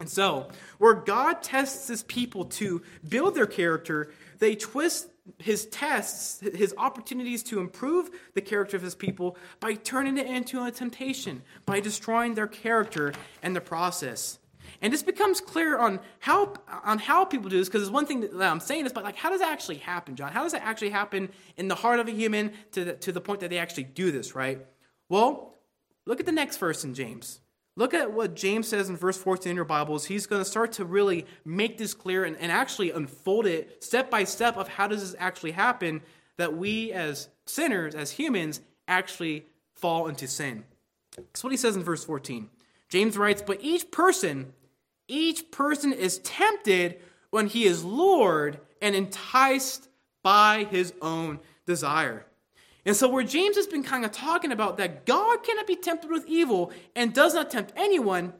And 0.00 0.08
so, 0.08 0.48
where 0.78 0.94
God 0.94 1.42
tests 1.42 1.88
his 1.88 2.02
people 2.02 2.46
to 2.46 2.82
build 3.08 3.34
their 3.34 3.46
character, 3.46 4.12
they 4.38 4.56
twist 4.56 5.08
his 5.38 5.66
tests, 5.66 6.40
his 6.40 6.74
opportunities 6.76 7.42
to 7.44 7.60
improve 7.60 8.10
the 8.34 8.40
character 8.40 8.76
of 8.76 8.82
his 8.82 8.94
people 8.94 9.36
by 9.60 9.74
turning 9.74 10.18
it 10.18 10.26
into 10.26 10.64
a 10.64 10.70
temptation, 10.70 11.42
by 11.64 11.78
destroying 11.80 12.34
their 12.34 12.48
character 12.48 13.12
and 13.42 13.54
the 13.54 13.60
process. 13.60 14.38
And 14.80 14.92
this 14.92 15.02
becomes 15.02 15.40
clear 15.40 15.78
on 15.78 16.00
how 16.18 16.54
on 16.84 16.98
how 16.98 17.24
people 17.24 17.48
do 17.48 17.58
this, 17.58 17.68
because 17.68 17.82
it's 17.82 17.90
one 17.90 18.06
thing 18.06 18.20
that 18.20 18.34
I'm 18.42 18.58
saying 18.58 18.84
this, 18.84 18.92
but 18.92 19.04
like 19.04 19.16
how 19.16 19.30
does 19.30 19.40
that 19.40 19.52
actually 19.52 19.76
happen, 19.76 20.16
John? 20.16 20.32
How 20.32 20.42
does 20.42 20.52
that 20.52 20.62
actually 20.62 20.90
happen 20.90 21.28
in 21.56 21.68
the 21.68 21.76
heart 21.76 22.00
of 22.00 22.08
a 22.08 22.12
human 22.12 22.52
to 22.72 22.84
the, 22.84 22.92
to 22.94 23.12
the 23.12 23.20
point 23.20 23.40
that 23.40 23.50
they 23.50 23.58
actually 23.58 23.84
do 23.84 24.10
this, 24.10 24.34
right? 24.34 24.66
Well, 25.08 25.54
look 26.04 26.18
at 26.18 26.26
the 26.26 26.32
next 26.32 26.56
verse 26.56 26.82
in 26.82 26.94
James. 26.94 27.41
Look 27.74 27.94
at 27.94 28.12
what 28.12 28.34
James 28.34 28.68
says 28.68 28.90
in 28.90 28.96
verse 28.96 29.16
14 29.16 29.50
in 29.50 29.56
your 29.56 29.64
Bibles. 29.64 30.04
He's 30.04 30.26
going 30.26 30.42
to 30.42 30.48
start 30.48 30.72
to 30.72 30.84
really 30.84 31.26
make 31.44 31.78
this 31.78 31.94
clear 31.94 32.24
and, 32.24 32.36
and 32.36 32.52
actually 32.52 32.90
unfold 32.90 33.46
it 33.46 33.82
step 33.82 34.10
by 34.10 34.24
step 34.24 34.58
of 34.58 34.68
how 34.68 34.86
does 34.88 35.00
this 35.00 35.18
actually 35.18 35.52
happen 35.52 36.02
that 36.36 36.54
we 36.54 36.92
as 36.92 37.28
sinners, 37.46 37.94
as 37.94 38.10
humans, 38.10 38.60
actually 38.88 39.46
fall 39.74 40.06
into 40.06 40.28
sin. 40.28 40.64
That's 41.16 41.42
what 41.42 41.52
he 41.52 41.56
says 41.56 41.76
in 41.76 41.82
verse 41.82 42.04
14. 42.04 42.50
James 42.90 43.16
writes, 43.16 43.42
But 43.44 43.58
each 43.62 43.90
person, 43.90 44.52
each 45.08 45.50
person 45.50 45.94
is 45.94 46.18
tempted 46.18 47.00
when 47.30 47.46
he 47.46 47.64
is 47.64 47.84
lured 47.84 48.60
and 48.82 48.94
enticed 48.94 49.88
by 50.22 50.66
his 50.70 50.92
own 51.00 51.40
desire. 51.64 52.26
And 52.84 52.96
so, 52.96 53.08
where 53.08 53.22
James 53.22 53.56
has 53.56 53.66
been 53.66 53.84
kind 53.84 54.04
of 54.04 54.10
talking 54.10 54.50
about 54.50 54.76
that 54.78 55.06
God 55.06 55.44
cannot 55.44 55.66
be 55.66 55.76
tempted 55.76 56.10
with 56.10 56.26
evil 56.26 56.72
and 56.96 57.14
does 57.14 57.34
not 57.34 57.50
tempt 57.50 57.72
anyone, 57.76 58.32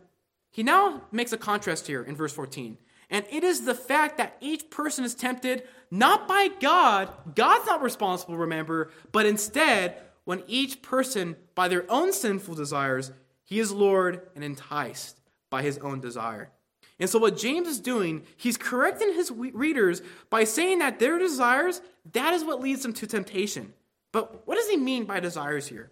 he 0.51 0.63
now 0.63 1.03
makes 1.13 1.33
a 1.33 1.39
contrast 1.39 1.87
here 1.87 2.03
in 2.03 2.17
verse 2.17 2.33
14. 2.33 2.77
And 3.09 3.25
it 3.31 3.45
is 3.45 3.65
the 3.65 3.75
fact 3.75 4.19
that 4.19 4.37
each 4.41 4.71
person 4.71 5.05
is 5.05 5.15
tempted 5.15 5.65
not 5.91 6.27
by 6.27 6.49
God, 6.61 7.11
God's 7.35 7.67
not 7.67 7.83
responsible, 7.83 8.37
remember, 8.37 8.91
but 9.13 9.27
instead, 9.27 9.97
when 10.25 10.43
each 10.47 10.83
person, 10.83 11.37
by 11.55 11.69
their 11.69 11.85
own 11.91 12.13
sinful 12.13 12.55
desires, 12.55 13.13
he 13.45 13.61
is 13.61 13.71
lured 13.71 14.23
and 14.35 14.43
enticed 14.43 15.21
by 15.51 15.63
his 15.63 15.79
own 15.79 16.01
desire. 16.01 16.51
And 16.99 17.11
so, 17.11 17.19
what 17.19 17.37
James 17.37 17.69
is 17.69 17.81
doing, 17.81 18.23
he's 18.37 18.57
correcting 18.57 19.13
his 19.15 19.31
readers 19.31 20.03
by 20.31 20.45
saying 20.45 20.79
that 20.79 20.99
their 20.99 21.19
desires, 21.19 21.83
that 22.13 22.33
is 22.33 22.45
what 22.45 22.61
leads 22.61 22.83
them 22.83 22.93
to 22.95 23.07
temptation. 23.07 23.75
But 24.13 24.47
what 24.47 24.57
does 24.57 24.69
he 24.69 24.77
mean 24.77 25.05
by 25.05 25.21
desires 25.21 25.67
here? 25.67 25.91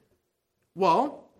Well, 0.74 1.30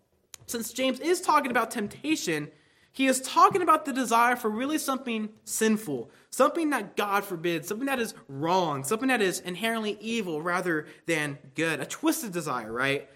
since 0.47 0.73
James 0.73 0.99
is 0.99 1.21
talking 1.21 1.51
about 1.51 1.71
temptation, 1.71 2.51
he 2.93 3.07
is 3.07 3.21
talking 3.21 3.63
about 3.63 3.85
the 3.85 3.93
desire 3.93 4.35
for 4.35 4.51
really 4.51 4.79
something 4.79 5.29
sinful, 5.45 6.11
something 6.31 6.71
that 6.71 6.97
God 6.97 7.25
forbids, 7.25 7.69
something 7.69 7.87
that 7.87 8.01
is 8.01 8.15
wrong, 8.29 8.83
something 8.83 9.09
that 9.09 9.23
is 9.23 9.41
inherently 9.41 9.97
evil 10.01 10.43
rather 10.43 10.87
than 11.07 11.39
good, 11.55 11.81
a 11.81 11.87
twisted 11.87 12.33
desire, 12.33 12.73
right? 12.73 13.09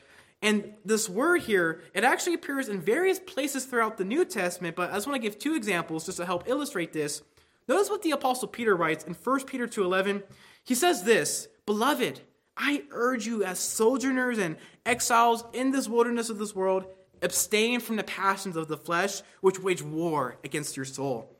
And 0.43 0.75
this 0.85 1.09
word 1.09 1.41
here, 1.41 1.83
it 1.95 2.05
actually 2.05 2.35
appears 2.35 2.69
in 2.69 2.81
various 2.81 3.19
places 3.19 3.65
throughout 3.65 3.97
the 3.97 4.05
New 4.05 4.25
Testament, 4.25 4.77
but 4.77 4.91
I 4.91 4.95
just 4.95 5.07
want 5.07 5.21
to 5.21 5.29
give 5.29 5.39
two 5.39 5.55
examples 5.55 6.07
just 6.07 6.19
to 6.19 6.27
help 6.27 6.49
illustrate 6.49 6.93
this. 6.93 7.23
Notice 7.67 7.89
what 7.89 8.03
the 8.03 8.11
apostle 8.11 8.47
Peter 8.47 8.77
writes 8.77 9.05
in 9.05 9.15
1 9.15 9.47
Peter 9.47 9.67
2:11. 9.67 10.23
He 10.63 10.75
says 10.75 11.05
this, 11.05 11.49
"Beloved, 11.67 12.21
I 12.57 12.85
urge 12.91 13.27
you, 13.27 13.45
as 13.45 13.59
sojourners 13.59 14.39
and 14.39 14.57
exiles 14.87 15.45
in 15.53 15.71
this 15.71 15.89
wilderness 15.89 16.31
of 16.31 16.39
this 16.39 16.55
world, 16.55 16.87
abstain 17.23 17.81
from 17.81 17.97
the 17.97 18.05
passions 18.05 18.57
of 18.57 18.69
the 18.69 18.77
flesh, 18.77 19.23
which 19.41 19.59
wage 19.59 19.83
war 19.83 20.37
against 20.45 20.77
your 20.77 20.85
soul. 20.85 21.31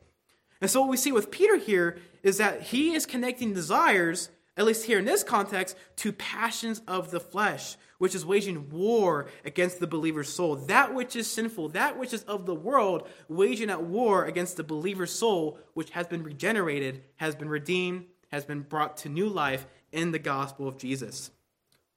And 0.61 0.69
so, 0.69 0.81
what 0.81 0.89
we 0.89 0.97
see 0.97 1.11
with 1.11 1.31
Peter 1.31 1.57
here 1.57 1.97
is 2.23 2.37
that 2.37 2.61
he 2.61 2.95
is 2.95 3.05
connecting 3.05 3.53
desires, 3.53 4.29
at 4.57 4.65
least 4.65 4.85
here 4.85 4.99
in 4.99 5.05
this 5.05 5.23
context, 5.23 5.77
to 5.97 6.11
passions 6.11 6.81
of 6.87 7.11
the 7.11 7.19
flesh, 7.19 7.77
which 7.97 8.15
is 8.15 8.25
waging 8.25 8.69
war 8.69 9.27
against 9.45 9.79
the 9.79 9.87
believer's 9.87 10.33
soul. 10.33 10.55
That 10.55 10.93
which 10.93 11.15
is 11.15 11.27
sinful, 11.27 11.69
that 11.69 11.97
which 11.97 12.13
is 12.13 12.23
of 12.23 12.45
the 12.45 12.55
world, 12.55 13.07
waging 13.29 13.69
at 13.69 13.83
war 13.83 14.25
against 14.25 14.57
the 14.57 14.63
believer's 14.63 15.11
soul, 15.11 15.59
which 15.73 15.91
has 15.91 16.07
been 16.07 16.23
regenerated, 16.23 17.03
has 17.17 17.35
been 17.35 17.49
redeemed, 17.49 18.05
has 18.31 18.43
been 18.43 18.61
brought 18.61 18.97
to 18.97 19.09
new 19.09 19.29
life, 19.29 19.67
in 19.95 20.11
the 20.11 20.19
gospel 20.19 20.67
of 20.67 20.77
Jesus. 20.77 21.31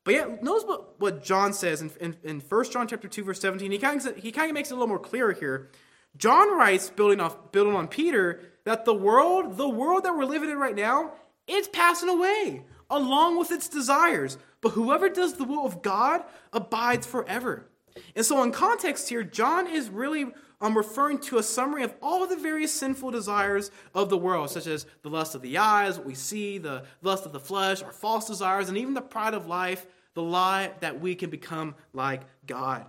But 0.04 0.14
yet, 0.14 0.42
notice 0.42 0.64
what, 0.64 0.98
what 1.00 1.22
John 1.22 1.52
says 1.52 1.82
in, 1.82 1.90
in, 2.00 2.16
in 2.24 2.40
1 2.40 2.70
John 2.70 2.88
chapter 2.88 3.08
2, 3.08 3.24
verse 3.24 3.40
17. 3.40 3.70
He 3.70 3.78
kind, 3.78 4.06
of, 4.06 4.16
he 4.16 4.32
kind 4.32 4.50
of 4.50 4.54
makes 4.54 4.70
it 4.70 4.72
a 4.72 4.76
little 4.76 4.88
more 4.88 4.98
clear 4.98 5.32
here. 5.32 5.68
John 6.16 6.56
writes, 6.56 6.88
building 6.88 7.20
off 7.20 7.52
building 7.52 7.74
on 7.74 7.88
Peter, 7.88 8.40
that 8.64 8.84
the 8.84 8.94
world, 8.94 9.56
the 9.56 9.68
world 9.68 10.04
that 10.04 10.16
we're 10.16 10.24
living 10.24 10.50
in 10.50 10.56
right 10.56 10.74
now, 10.74 11.12
it's 11.46 11.68
passing 11.68 12.08
away, 12.08 12.64
along 12.88 13.38
with 13.38 13.50
its 13.50 13.68
desires. 13.68 14.38
But 14.60 14.70
whoever 14.70 15.08
does 15.08 15.34
the 15.34 15.44
will 15.44 15.66
of 15.66 15.82
God 15.82 16.22
abides 16.52 17.06
forever. 17.06 17.67
And 18.16 18.24
so, 18.24 18.42
in 18.42 18.52
context 18.52 19.08
here, 19.08 19.22
John 19.22 19.66
is 19.66 19.88
really 19.88 20.26
I'm 20.60 20.76
referring 20.76 21.18
to 21.20 21.38
a 21.38 21.42
summary 21.42 21.84
of 21.84 21.94
all 22.02 22.26
the 22.26 22.36
various 22.36 22.72
sinful 22.74 23.12
desires 23.12 23.70
of 23.94 24.10
the 24.10 24.18
world, 24.18 24.50
such 24.50 24.66
as 24.66 24.86
the 25.02 25.08
lust 25.08 25.36
of 25.36 25.42
the 25.42 25.58
eyes, 25.58 25.96
what 25.96 26.06
we 26.06 26.14
see, 26.14 26.58
the 26.58 26.84
lust 27.00 27.26
of 27.26 27.32
the 27.32 27.40
flesh, 27.40 27.82
our 27.82 27.92
false 27.92 28.26
desires, 28.26 28.68
and 28.68 28.76
even 28.76 28.94
the 28.94 29.00
pride 29.00 29.34
of 29.34 29.46
life, 29.46 29.86
the 30.14 30.22
lie 30.22 30.72
that 30.80 31.00
we 31.00 31.14
can 31.14 31.30
become 31.30 31.76
like 31.92 32.22
God. 32.44 32.86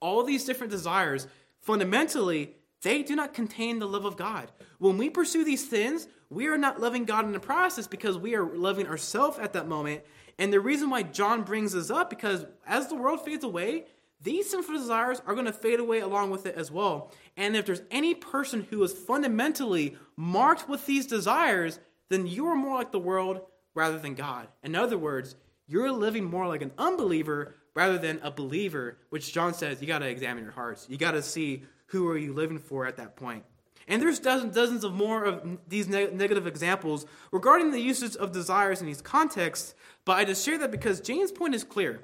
All 0.00 0.22
these 0.22 0.46
different 0.46 0.70
desires, 0.70 1.26
fundamentally, 1.60 2.54
they 2.80 3.02
do 3.02 3.14
not 3.14 3.34
contain 3.34 3.80
the 3.80 3.88
love 3.88 4.06
of 4.06 4.16
God. 4.16 4.50
When 4.78 4.96
we 4.96 5.10
pursue 5.10 5.44
these 5.44 5.68
sins, 5.68 6.08
we 6.30 6.46
are 6.46 6.56
not 6.56 6.80
loving 6.80 7.04
God 7.04 7.26
in 7.26 7.32
the 7.32 7.40
process 7.40 7.86
because 7.86 8.16
we 8.16 8.34
are 8.34 8.46
loving 8.46 8.86
ourselves 8.86 9.38
at 9.38 9.52
that 9.54 9.68
moment. 9.68 10.02
And 10.38 10.52
the 10.52 10.60
reason 10.60 10.88
why 10.88 11.02
John 11.02 11.42
brings 11.42 11.72
this 11.72 11.90
up, 11.90 12.08
because 12.08 12.46
as 12.66 12.88
the 12.88 12.94
world 12.94 13.24
fades 13.24 13.44
away, 13.44 13.86
these 14.20 14.50
sinful 14.50 14.76
desires 14.76 15.22
are 15.26 15.34
going 15.34 15.46
to 15.46 15.52
fade 15.52 15.80
away 15.80 16.00
along 16.00 16.30
with 16.30 16.46
it 16.46 16.56
as 16.56 16.70
well. 16.70 17.12
And 17.36 17.56
if 17.56 17.66
there's 17.66 17.82
any 17.90 18.14
person 18.14 18.66
who 18.68 18.82
is 18.82 18.92
fundamentally 18.92 19.96
marked 20.16 20.68
with 20.68 20.86
these 20.86 21.06
desires, 21.06 21.78
then 22.08 22.26
you 22.26 22.46
are 22.46 22.56
more 22.56 22.76
like 22.76 22.90
the 22.90 22.98
world 22.98 23.40
rather 23.74 23.98
than 23.98 24.14
God. 24.14 24.48
In 24.62 24.74
other 24.74 24.98
words, 24.98 25.36
you're 25.66 25.92
living 25.92 26.24
more 26.24 26.48
like 26.48 26.62
an 26.62 26.72
unbeliever 26.78 27.54
rather 27.74 27.98
than 27.98 28.18
a 28.22 28.30
believer, 28.30 28.98
which 29.10 29.32
John 29.32 29.54
says 29.54 29.80
you 29.80 29.86
got 29.86 30.00
to 30.00 30.08
examine 30.08 30.42
your 30.42 30.52
hearts. 30.52 30.86
You 30.88 30.96
got 30.96 31.12
to 31.12 31.22
see 31.22 31.62
who 31.86 32.08
are 32.08 32.18
you 32.18 32.32
living 32.32 32.58
for 32.58 32.86
at 32.86 32.96
that 32.96 33.14
point. 33.14 33.44
And 33.86 34.02
there's 34.02 34.18
dozens, 34.18 34.54
dozens 34.54 34.84
of 34.84 34.92
more 34.92 35.24
of 35.24 35.58
these 35.66 35.88
ne- 35.88 36.10
negative 36.10 36.46
examples 36.46 37.06
regarding 37.32 37.70
the 37.70 37.80
usage 37.80 38.16
of 38.16 38.32
desires 38.32 38.80
in 38.80 38.86
these 38.86 39.00
contexts, 39.00 39.74
but 40.04 40.18
I 40.18 40.24
just 40.24 40.44
share 40.44 40.58
that 40.58 40.70
because 40.70 41.00
James' 41.00 41.32
point 41.32 41.54
is 41.54 41.64
clear. 41.64 42.00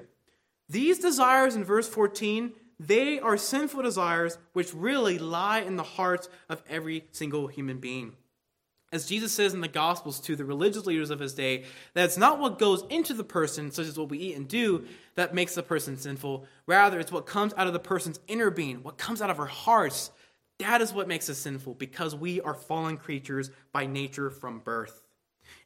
These 0.67 0.99
desires 0.99 1.55
in 1.55 1.63
verse 1.63 1.87
14, 1.87 2.53
they 2.79 3.19
are 3.19 3.37
sinful 3.37 3.83
desires 3.83 4.37
which 4.53 4.73
really 4.73 5.17
lie 5.17 5.59
in 5.59 5.75
the 5.75 5.83
hearts 5.83 6.29
of 6.49 6.63
every 6.69 7.05
single 7.11 7.47
human 7.47 7.79
being. 7.79 8.13
As 8.91 9.07
Jesus 9.07 9.31
says 9.31 9.53
in 9.53 9.61
the 9.61 9.67
Gospels 9.67 10.19
to 10.21 10.35
the 10.35 10.45
religious 10.45 10.85
leaders 10.85 11.09
of 11.09 11.19
his 11.19 11.33
day, 11.33 11.65
that 11.95 12.05
it's 12.05 12.17
not 12.17 12.39
what 12.39 12.59
goes 12.59 12.83
into 12.89 13.13
the 13.13 13.23
person, 13.23 13.71
such 13.71 13.87
as 13.87 13.97
what 13.97 14.09
we 14.09 14.19
eat 14.19 14.37
and 14.37 14.47
do, 14.47 14.85
that 15.15 15.33
makes 15.33 15.55
the 15.55 15.63
person 15.63 15.97
sinful. 15.97 16.45
Rather, 16.65 16.99
it's 16.99 17.11
what 17.11 17.25
comes 17.25 17.53
out 17.57 17.67
of 17.67 17.73
the 17.73 17.79
person's 17.79 18.19
inner 18.27 18.49
being, 18.49 18.83
what 18.83 18.97
comes 18.97 19.21
out 19.21 19.29
of 19.29 19.39
our 19.39 19.47
hearts. 19.47 20.11
That 20.59 20.81
is 20.81 20.93
what 20.93 21.07
makes 21.07 21.29
us 21.29 21.37
sinful 21.37 21.73
because 21.73 22.15
we 22.15 22.39
are 22.41 22.53
fallen 22.53 22.97
creatures 22.97 23.51
by 23.73 23.85
nature 23.85 24.29
from 24.29 24.59
birth. 24.59 25.01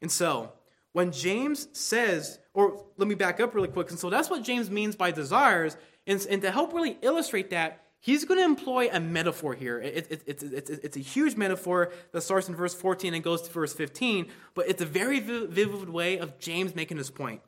And 0.02 0.12
so, 0.12 0.54
when 0.94 1.12
James 1.12 1.68
says, 1.74 2.40
or 2.60 2.86
let 2.98 3.08
me 3.08 3.16
back 3.16 3.40
up 3.40 3.56
really 3.56 3.70
quick, 3.70 3.90
and 3.90 3.98
so 3.98 4.10
that's 4.10 4.30
what 4.30 4.44
James 4.44 4.70
means 4.70 4.96
by 4.96 5.12
desires, 5.12 5.78
and, 6.06 6.26
and 6.30 6.42
to 6.42 6.52
help 6.52 6.74
really 6.74 6.98
illustrate 7.02 7.52
that, 7.52 7.86
he's 8.02 8.26
going 8.26 8.38
to 8.38 8.44
employ 8.44 8.90
a 8.92 9.00
metaphor 9.00 9.54
here. 9.54 9.80
It, 9.80 10.08
it, 10.12 10.24
it, 10.26 10.44
it's, 10.44 10.70
it's 10.70 10.98
a 10.98 11.02
huge 11.02 11.38
metaphor 11.38 11.94
that 12.12 12.22
starts 12.22 12.50
in 12.50 12.56
verse 12.56 12.74
14 12.74 13.14
and 13.14 13.24
goes 13.24 13.44
to 13.44 13.52
verse 13.52 13.74
15, 13.74 14.28
but 14.56 14.68
it's 14.68 14.82
a 14.82 14.86
very 14.86 15.22
vivid 15.22 15.90
way 15.90 16.18
of 16.18 16.38
James 16.40 16.76
making 16.76 16.98
his 16.98 17.10
point. 17.10 17.42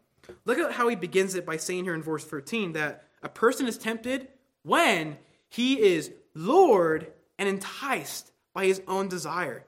Look 0.45 0.57
at 0.57 0.71
how 0.71 0.87
he 0.87 0.95
begins 0.95 1.35
it 1.35 1.45
by 1.45 1.57
saying 1.57 1.83
here 1.83 1.93
in 1.93 2.01
verse 2.01 2.23
13 2.23 2.73
that 2.73 3.03
a 3.21 3.29
person 3.29 3.67
is 3.67 3.77
tempted 3.77 4.29
when 4.63 5.17
he 5.49 5.81
is 5.81 6.11
lured 6.33 7.11
and 7.37 7.49
enticed 7.49 8.31
by 8.53 8.65
his 8.65 8.81
own 8.87 9.09
desire. 9.09 9.65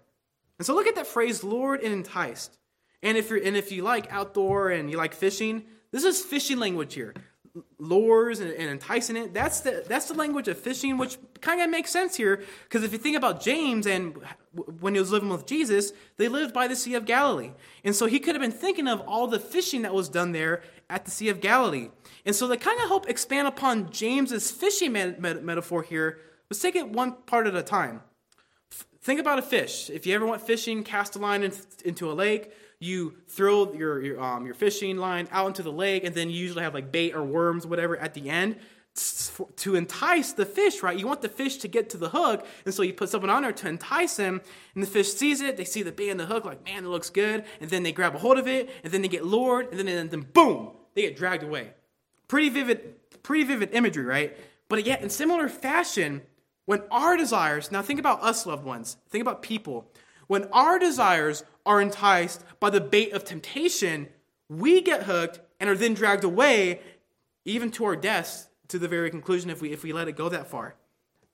And 0.58 0.65
so 0.65 0.73
look 0.73 0.88
at 0.88 0.95
that 0.95 1.08
phrase, 1.08 1.43
lured 1.43 1.82
and 1.82 1.91
enticed. 1.91 2.58
And 3.04 3.18
if 3.18 3.30
you're 3.30 3.44
and 3.44 3.56
if 3.56 3.72
you 3.72 3.84
like 3.84 4.12
outdoor 4.12 4.72
and 4.72 4.89
you 4.89 4.98
like 4.98 5.13
fishing, 5.13 5.66
this 5.92 6.04
is 6.04 6.22
fishing 6.22 6.58
language 6.58 6.96
here. 6.96 7.13
Lures 7.78 8.39
and, 8.39 8.50
and 8.52 8.70
enticing 8.72 9.16
it. 9.16 9.34
That's 9.34 9.60
the 9.60 9.84
that's 9.88 10.08
the 10.08 10.16
language 10.16 10.48
of 10.48 10.58
fishing, 10.58 10.98
which 10.98 11.18
kind 11.42 11.62
of 11.62 11.70
makes 11.70 11.92
sense 11.92 12.16
here 12.16 12.42
because 12.63 12.84
if 12.84 12.94
you 12.94 12.98
think 12.98 13.16
about 13.16 13.44
James 13.44 13.86
and 13.86 14.18
when 14.80 14.96
he 14.96 15.00
was 15.00 15.12
living 15.12 15.30
with 15.30 15.46
Jesus, 15.46 15.92
they 16.18 16.28
lived 16.28 16.54
by 16.54 16.68
the 16.68 16.76
Sea 16.76 16.96
of 16.96 17.06
Galilee, 17.06 17.52
and 17.84 17.96
so 17.96 18.08
he 18.08 18.20
could 18.20 18.34
have 18.34 18.42
been 18.42 18.52
thinking 18.52 18.88
of 18.88 19.02
all 19.02 19.28
the 19.28 19.39
fishing 19.39 19.84
that 19.84 19.94
was 19.94 20.10
done 20.10 20.32
there 20.32 20.63
at 20.89 21.06
the 21.06 21.12
Sea 21.12 21.30
of 21.30 21.42
Galilee. 21.42 21.89
And 22.26 22.36
so 22.36 22.48
they 22.48 22.58
kind 22.58 22.80
of 22.80 22.88
help 22.88 23.08
expand 23.10 23.48
upon 23.48 23.92
James's 23.92 24.50
fishing 24.50 24.94
met- 24.94 25.20
met- 25.20 25.44
metaphor 25.44 25.84
here, 25.84 26.20
let's 26.50 26.62
take 26.62 26.76
it 26.76 26.89
one 26.89 27.13
part 27.26 27.48
at 27.48 27.56
a 27.56 27.63
time. 27.63 28.02
F- 28.72 28.86
think 29.02 29.20
about 29.20 29.39
a 29.39 29.42
fish. 29.42 29.89
If 29.89 30.08
you 30.08 30.16
ever 30.16 30.26
went 30.26 30.42
fishing, 30.42 30.84
cast 30.84 31.16
a 31.16 31.20
line 31.20 31.44
in, 31.44 31.52
into 31.84 32.10
a 32.10 32.13
lake 32.13 32.52
you 32.84 33.15
throw 33.28 33.74
your 33.74 34.02
your, 34.02 34.22
um, 34.22 34.46
your 34.46 34.56
fishing 34.56 34.98
line 34.98 35.28
out 35.32 35.48
into 35.48 35.63
the 35.63 35.72
lake, 35.72 36.04
and 36.04 36.13
then 36.13 36.30
you 36.30 36.38
usually 36.38 36.63
have 36.63 36.74
like 36.74 36.91
bait 36.91 37.15
or 37.15 37.24
worms, 37.24 37.65
whatever, 37.65 37.98
at 37.98 38.13
the 38.13 38.30
end 38.30 38.58
to 39.56 39.76
entice 39.76 40.34
the 40.34 40.46
fish, 40.46 40.84
right? 40.84 40.98
You 40.98 41.08
want 41.08 41.24
the 41.24 41.30
fish 41.30 41.58
to 41.58 41.67
get 41.67 41.89
to 41.91 41.98
the 41.98 42.10
hook, 42.10 42.46
and 42.63 42.74
so 42.74 42.84
you 42.84 42.93
put 42.93 43.10
something 43.10 43.30
on 43.30 43.41
there 43.41 43.52
to 43.52 43.67
entice 43.67 44.17
him, 44.17 44.39
and 44.76 44.84
the 44.84 44.88
fish 44.88 45.12
sees 45.13 45.41
it, 45.41 45.58
they 45.58 45.63
see 45.63 45.82
the 45.82 45.91
bait 45.91 46.10
and 46.10 46.19
the 46.19 46.28
hook, 46.28 46.46
like, 46.46 46.63
man, 46.63 46.86
it 46.86 46.89
looks 46.89 47.10
good, 47.10 47.43
and 47.60 47.72
then 47.72 47.82
they 47.82 47.91
grab 47.91 48.13
a 48.13 48.19
hold 48.19 48.38
of 48.38 48.48
it, 48.48 48.69
and 48.84 48.93
then 48.93 49.02
they 49.02 49.08
get 49.08 49.26
lured, 49.26 49.69
and 49.72 49.80
then, 49.80 49.88
and 49.88 50.12
then 50.12 50.22
boom, 50.22 50.74
they 50.93 51.02
get 51.02 51.17
dragged 51.17 51.41
away. 51.41 51.72
Pretty 52.28 52.50
vivid, 52.50 53.24
pretty 53.24 53.43
vivid 53.46 53.74
imagery, 53.74 54.06
right? 54.06 54.38
But 54.69 54.86
yet, 54.86 55.02
in 55.02 55.10
similar 55.10 55.50
fashion, 55.50 56.22
when 56.65 56.84
our 56.91 57.17
desires, 57.17 57.72
now 57.72 57.82
think 57.82 58.00
about 58.00 58.22
us, 58.22 58.46
loved 58.46 58.63
ones, 58.63 58.98
think 59.10 59.24
about 59.24 59.41
people, 59.41 59.91
when 60.34 60.46
our 60.52 60.80
desires 60.80 61.43
are 61.63 61.80
enticed 61.80 62.43
by 62.60 62.72
the 62.72 62.82
bait 62.82 63.13
of 63.13 63.24
temptation, 63.24 64.08
we 64.50 64.82
get 64.82 65.04
hooked 65.04 65.39
and 65.60 65.69
are 65.69 65.78
then 65.78 65.93
dragged 65.93 66.24
away, 66.24 66.80
even 67.46 67.69
to 67.69 67.86
our 67.86 67.96
deaths, 67.96 68.48
to 68.67 68.80
the 68.80 68.88
very 68.88 69.12
conclusion 69.12 69.52
if 69.52 69.62
we, 69.62 69.72
if 69.72 69.84
we 69.84 69.93
let 69.93 70.08
it 70.08 70.17
go 70.17 70.30
that 70.30 70.48
far. 70.48 70.74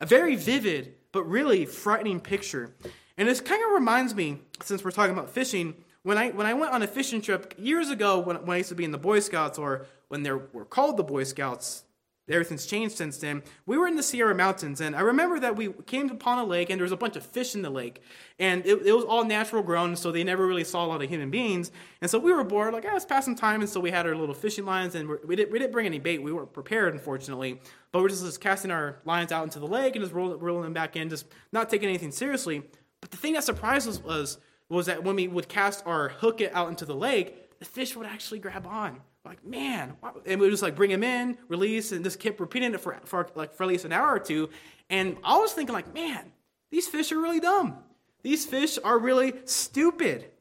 A 0.02 0.06
very 0.06 0.36
vivid, 0.36 0.96
but 1.14 1.24
really 1.24 1.66
frightening 1.66 2.20
picture. 2.20 2.76
And 3.18 3.30
this 3.30 3.40
kind 3.40 3.64
of 3.64 3.72
reminds 3.72 4.14
me, 4.14 4.42
since 4.64 4.84
we're 4.84 4.92
talking 4.92 5.14
about 5.14 5.30
fishing, 5.30 5.76
when 6.04 6.18
I, 6.18 6.32
when 6.32 6.46
I 6.46 6.54
went 6.54 6.74
on 6.74 6.84
a 6.84 6.88
fishing 6.88 7.22
trip 7.22 7.54
years 7.58 7.90
ago 7.90 8.20
when, 8.20 8.36
when 8.46 8.56
I 8.56 8.58
used 8.58 8.68
to 8.68 8.76
be 8.76 8.84
in 8.84 8.92
the 8.92 8.98
Boy 8.98 9.22
Scouts 9.22 9.58
or 9.58 9.86
when 10.10 10.24
they 10.24 10.34
were 10.34 10.66
called 10.66 10.98
the 10.98 11.06
Boy 11.06 11.24
Scouts, 11.24 11.86
everything's 12.30 12.65
changed 12.65 12.98
since 12.98 13.18
then. 13.18 13.44
We 13.65 13.78
were 13.78 13.88
in 13.88 13.96
the 13.96 14.04
Sierra 14.04 14.36
Mountains, 14.36 14.82
and 14.82 14.96
I 14.96 15.02
remember 15.02 15.39
that 15.39 15.56
we 15.56 15.74
came 15.88 16.10
upon 16.10 16.39
a 16.39 16.44
lake, 16.44 16.70
and 16.70 16.80
there 16.80 16.84
was 16.84 16.92
a 16.92 16.98
bunch 16.98 17.15
of 17.15 17.26
fish 17.26 17.56
in 17.56 17.62
the 17.62 17.70
lake, 17.70 18.02
and 18.38 18.65
it, 18.65 18.82
it 18.86 18.94
was 18.94 19.04
all 19.04 19.24
natural 19.26 19.63
grown, 19.63 19.96
so 19.96 20.12
they 20.12 20.24
never 20.24 20.46
really 20.46 20.63
saw 20.63 20.86
a 20.86 20.88
lot 20.88 21.02
of 21.02 21.10
human 21.10 21.30
beings. 21.30 21.72
And 22.02 22.10
so 22.10 22.20
we 22.20 22.34
were 22.34 22.44
bored, 22.44 22.74
like, 22.74 22.84
yeah, 22.84 22.94
let's 22.94 23.06
pass 23.06 23.26
some 23.26 23.36
time. 23.36 23.62
And 23.62 23.70
so 23.70 23.80
we 23.80 23.92
had 23.92 24.06
our 24.06 24.15
little 24.15 24.36
fishing 24.36 24.65
lines, 24.65 24.96
and 24.96 25.10
we 25.26 25.36
didn't, 25.36 25.52
we 25.52 25.60
didn't 25.60 25.72
bring 25.72 25.86
any 25.86 26.00
bait. 26.00 26.22
We 26.22 26.32
weren't 26.32 26.54
prepared, 26.54 26.94
unfortunately, 26.94 27.60
but 27.92 28.02
we're 28.02 28.10
just, 28.10 28.24
just 28.24 28.42
casting 28.42 28.72
our 28.72 29.00
lines 29.06 29.32
out 29.32 29.44
into 29.44 29.60
the 29.60 29.68
lake 29.68 29.96
and 29.96 30.04
just 30.04 30.13
rolling, 30.13 30.39
rolling 30.39 30.63
them 30.63 30.74
back 30.74 30.96
in, 30.96 31.10
just 31.10 31.26
not 31.52 31.70
taking 31.70 31.89
anything 31.89 32.12
seriously. 32.12 32.63
But 33.02 33.12
the 33.12 33.18
thing 33.18 33.34
that 33.34 33.44
surprised 33.44 33.88
us 33.88 34.04
was 34.04 34.38
was 34.70 34.86
that 34.86 35.04
when 35.04 35.15
we 35.15 35.28
would 35.28 35.48
cast 35.48 35.86
our 35.88 36.10
hook 36.10 36.42
out 36.54 36.70
into 36.70 36.86
the 36.86 36.96
lake, 36.96 37.58
the 37.58 37.65
fish 37.65 37.96
would 37.96 38.06
actually 38.06 38.39
grab 38.39 38.68
on 38.68 39.02
like, 39.30 39.46
man, 39.46 39.94
and 40.26 40.42
we 40.42 40.50
just 40.50 40.63
like 40.63 40.76
bring 40.76 40.92
him 40.92 41.04
in, 41.04 41.38
release, 41.48 41.92
and 41.92 42.04
just 42.04 42.20
kept 42.20 42.39
repeating 42.39 42.74
it 42.74 42.82
for, 42.82 42.98
for 43.06 43.30
like 43.36 43.54
for 43.54 43.63
at 43.63 43.70
least 43.70 43.86
an 43.86 43.92
hour 43.92 44.12
or 44.12 44.20
two. 44.20 44.50
And 44.89 45.18
I 45.24 45.38
was 45.38 45.54
thinking, 45.54 45.74
like, 45.74 45.94
man, 45.94 46.32
these 46.72 46.88
fish 46.88 47.12
are 47.12 47.20
really 47.20 47.39
dumb. 47.39 47.78
These 48.24 48.46
fish 48.46 48.80
are 48.84 48.98
really 48.98 49.34
stupid. 49.46 50.32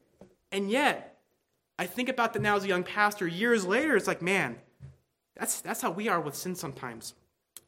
And 0.51 0.69
yet, 0.71 1.19
I 1.77 1.85
think 1.85 2.09
about 2.09 2.33
that 2.33 2.41
now 2.41 2.55
as 2.55 2.63
a 2.63 2.67
young 2.67 2.83
pastor. 2.83 3.27
Years 3.27 3.65
later, 3.65 3.95
it's 3.95 4.07
like, 4.07 4.21
man, 4.21 4.57
that's 5.35 5.61
that's 5.61 5.81
how 5.81 5.91
we 5.91 6.07
are 6.09 6.19
with 6.19 6.35
sin 6.35 6.55
sometimes. 6.55 7.13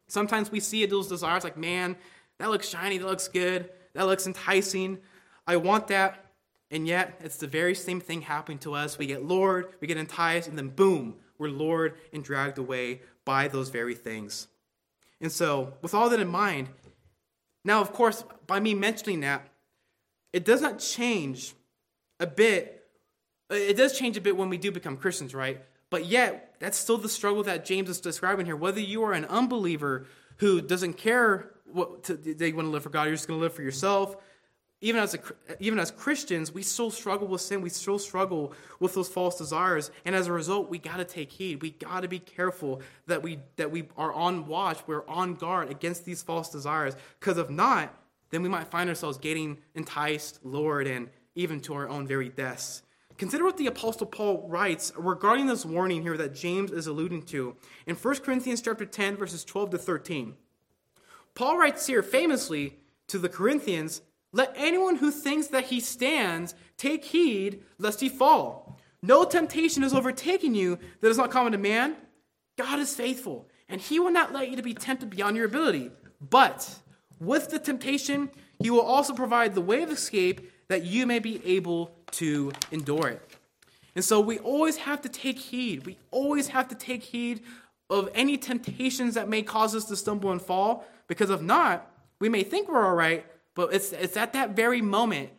Sometimes 0.08 0.52
we 0.52 0.60
see 0.60 0.86
those 0.86 1.08
desires 1.08 1.44
like, 1.44 1.56
man, 1.56 1.96
that 2.40 2.50
looks 2.50 2.68
shiny, 2.68 2.98
that 2.98 3.08
looks 3.08 3.28
good, 3.28 3.70
that 3.94 4.08
looks 4.08 4.28
enticing. 4.28 4.98
I 5.48 5.58
want 5.58 5.88
that. 5.88 6.31
And 6.72 6.88
yet, 6.88 7.20
it's 7.20 7.38
the 7.38 7.48
very 7.48 7.76
same 7.76 8.00
thing 8.00 8.22
happening 8.22 8.58
to 8.60 8.74
us. 8.74 8.98
We 8.98 9.06
get 9.06 9.26
lured, 9.26 9.74
we 9.82 9.88
get 9.88 9.98
enticed, 9.98 10.48
and 10.48 10.58
then 10.58 10.70
boom, 10.70 11.16
we're 11.38 11.50
lured 11.50 11.96
and 12.14 12.24
dragged 12.24 12.58
away 12.58 13.02
by 13.26 13.50
those 13.50 13.70
very 13.70 13.94
things. 13.94 14.48
And 15.20 15.32
so, 15.32 15.74
with 15.82 15.94
all 15.94 16.10
that 16.10 16.20
in 16.22 16.30
mind, 16.30 16.70
now, 17.66 17.82
of 17.82 17.92
course, 17.92 18.24
by 18.48 18.60
me 18.60 18.74
mentioning 18.74 19.20
that, 19.20 19.48
it 20.32 20.46
does 20.46 20.62
not 20.62 20.80
change 20.80 21.54
a 22.22 22.26
bit. 22.26 22.86
Uh, 23.52 23.56
it 23.56 23.76
does 23.76 23.98
change 24.00 24.16
a 24.16 24.22
bit 24.22 24.38
when 24.38 24.50
we 24.50 24.58
do 24.58 24.72
become 24.72 24.96
Christians, 24.96 25.36
right? 25.36 25.62
But 25.90 26.06
yet, 26.06 26.56
that's 26.60 26.78
still 26.78 26.98
the 26.98 27.10
struggle 27.10 27.44
that 27.44 27.66
James 27.66 27.90
is 27.90 28.00
describing 28.00 28.46
here. 28.46 28.56
Whether 28.56 28.80
you 28.80 29.04
are 29.04 29.12
an 29.12 29.26
unbeliever 29.26 30.08
who 30.38 30.62
doesn't 30.62 30.94
care 30.94 31.52
what 31.66 32.06
to, 32.06 32.16
they 32.16 32.54
want 32.54 32.68
to 32.68 32.72
live 32.72 32.84
for 32.84 32.90
God, 32.90 33.04
you're 33.04 33.16
just 33.16 33.28
going 33.28 33.40
to 33.40 33.44
live 33.44 33.54
for 33.54 33.62
yourself 33.62 34.16
even 34.82 35.02
as, 35.02 35.14
a, 35.14 35.20
even 35.60 35.78
as 35.78 35.92
Christians, 35.92 36.52
we 36.52 36.64
still 36.64 36.90
struggle 36.90 37.28
with 37.28 37.42
sin. 37.42 37.62
We 37.62 37.70
still 37.70 38.00
struggle 38.00 38.54
with 38.80 38.96
those 38.96 39.08
false 39.08 39.38
desires. 39.38 39.92
And 40.06 40.16
as 40.16 40.26
a 40.26 40.34
result, 40.34 40.70
we 40.70 40.80
got 40.80 40.98
to 40.98 41.06
take 41.06 41.32
heed. 41.32 41.62
We 41.62 41.70
got 41.72 42.02
to 42.02 42.08
be 42.08 42.18
careful 42.18 42.82
that 43.06 43.22
we, 43.22 43.40
that 43.58 43.70
we 43.70 43.88
are 43.96 44.12
on 44.12 44.48
watch, 44.48 44.80
we're 44.88 45.08
on 45.08 45.36
guard 45.36 45.70
against 45.70 46.04
these 46.04 46.24
false 46.24 46.50
desires. 46.50 46.96
Because 47.20 47.38
if 47.38 47.50
not, 47.50 47.96
then 48.32 48.42
we 48.42 48.50
might 48.50 48.68
find 48.68 48.90
ourselves 48.90 49.20
getting 49.20 49.60
enticed, 49.76 50.40
lured, 50.44 50.88
and 50.88 51.10
even 51.36 51.60
to 51.62 51.76
our 51.76 51.88
own 51.88 52.08
very 52.08 52.30
deaths. 52.30 52.82
Consider 53.18 53.44
what 53.44 53.58
the 53.58 53.68
Apostle 53.68 54.08
Paul 54.08 54.48
writes 54.50 54.92
regarding 54.98 55.46
this 55.46 55.64
warning 55.64 56.02
here 56.02 56.18
that 56.18 56.34
James 56.34 56.72
is 56.72 56.88
alluding 56.88 57.22
to 57.24 57.56
in 57.86 57.96
1 57.96 58.16
Corinthians 58.22 58.62
chapter 58.62 58.86
10, 58.86 59.16
verses 59.16 59.44
12 59.44 59.72
to 59.72 59.78
13. 59.78 60.34
Paul 61.36 61.60
writes 61.60 61.86
here 61.86 62.02
famously 62.02 62.80
to 63.08 63.20
the 63.20 63.30
Corinthians 63.30 64.02
let 64.34 64.54
anyone 64.56 64.98
who 64.98 65.12
thinks 65.12 65.48
that 65.48 65.66
he 65.66 65.80
stands 65.80 66.56
take 66.78 67.06
heed 67.06 67.64
lest 67.78 68.00
he 68.00 68.10
fall. 68.10 68.80
No 69.04 69.26
temptation 69.26 69.84
is 69.84 69.94
overtaking 69.94 70.56
you 70.56 70.78
that 71.02 71.10
is 71.10 71.18
not 71.18 71.32
common 71.32 71.52
to 71.52 71.58
man. 71.58 71.96
God 72.58 72.80
is 72.80 72.96
faithful, 72.96 73.48
and 73.68 73.82
he 73.82 74.00
will 74.00 74.12
not 74.12 74.34
let 74.34 74.50
you 74.50 74.56
to 74.56 74.62
be 74.62 74.74
tempted 74.74 75.10
beyond 75.10 75.36
your 75.36 75.46
ability. 75.46 75.92
But 76.30 76.80
with 77.20 77.50
the 77.50 77.60
temptation, 77.60 78.30
he 78.60 78.70
will 78.70 78.82
also 78.82 79.14
provide 79.14 79.56
the 79.56 79.62
way 79.62 79.82
of 79.82 79.90
escape 79.90 80.52
that 80.68 80.84
you 80.84 81.08
may 81.08 81.20
be 81.20 81.42
able 81.46 81.92
to 82.12 82.52
endure 82.72 83.08
it. 83.08 83.22
And 83.96 84.06
so 84.06 84.20
we 84.22 84.40
always 84.40 84.78
have 84.78 85.02
to 85.02 85.10
take 85.10 85.40
heed. 85.40 85.86
We 85.86 85.98
always 86.12 86.50
have 86.50 86.68
to 86.70 86.76
take 86.76 87.04
heed 87.04 87.42
of 87.90 88.10
any 88.14 88.38
temptations 88.38 89.16
that 89.16 89.28
may 89.28 89.42
cause 89.42 89.76
us 89.76 89.86
to 89.86 89.96
stumble 89.96 90.32
and 90.32 90.42
fall, 90.42 90.86
because 91.08 91.30
if 91.30 91.42
not, 91.42 91.92
we 92.20 92.30
may 92.30 92.44
think 92.44 92.70
we're 92.70 92.86
all 92.86 92.96
right, 92.96 93.26
but 93.56 93.74
it's, 93.74 93.92
it's 93.92 94.18
at 94.18 94.34
that 94.34 94.56
very 94.56 94.82
moment 94.82 95.30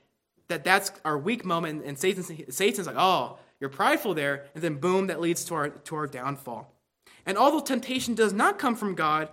that 0.49 0.65
that's 0.65 0.93
our 1.05 1.17
weak 1.17 1.45
moment, 1.45 1.85
and 1.85 1.99
Satan's, 1.99 2.31
Satan's 2.51 2.87
like, 2.87 2.97
oh, 2.99 3.39
you're 3.61 3.71
prideful 3.71 4.15
there, 4.15 4.47
and 4.55 4.63
then 4.63 4.75
boom, 4.77 5.07
that 5.07 5.21
leads 5.21 5.45
to 5.47 5.55
our, 5.55 5.69
to 5.71 5.97
our 5.97 6.07
downfall. 6.07 6.73
And 7.25 7.39
although 7.39 7.61
temptation 7.61 8.15
does 8.15 8.33
not 8.33 8.59
come 8.59 8.75
from 8.75 8.95
God, 8.95 9.29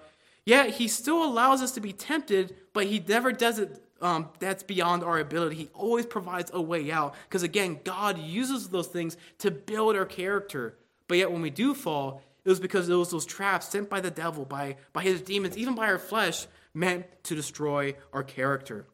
yet 0.46 0.72
he 0.72 0.88
still 0.88 1.24
allows 1.24 1.62
us 1.62 1.72
to 1.74 1.82
be 1.82 1.94
tempted, 1.94 2.56
but 2.74 2.86
he 2.86 3.04
never 3.08 3.32
does 3.32 3.60
it 3.60 3.84
um, 4.02 4.30
that's 4.40 4.64
beyond 4.64 5.04
our 5.04 5.20
ability. 5.20 5.56
He 5.56 5.70
always 5.74 6.06
provides 6.06 6.52
a 6.54 6.62
way 6.62 6.92
out. 6.92 7.16
Because 7.28 7.44
again, 7.44 7.80
God 7.84 8.18
uses 8.18 8.70
those 8.70 8.88
things 8.88 9.18
to 9.40 9.52
build 9.52 9.96
our 9.96 10.06
character. 10.06 10.78
But 11.08 11.18
yet 11.18 11.32
when 11.32 11.42
we 11.42 11.50
do 11.50 11.74
fall, 11.74 12.22
it 12.46 12.50
was 12.50 12.60
because 12.60 12.88
it 12.88 12.96
was 12.96 13.12
those 13.12 13.26
traps 13.26 13.70
sent 13.70 13.90
by 13.90 14.00
the 14.02 14.12
devil, 14.12 14.46
by, 14.46 14.78
by 14.94 15.04
his 15.04 15.22
demons, 15.22 15.58
even 15.58 15.76
by 15.76 15.88
our 15.88 16.00
flesh, 16.00 16.48
meant 16.74 17.06
to 17.24 17.36
destroy 17.36 17.96
our 18.14 18.24
character. 18.24 18.86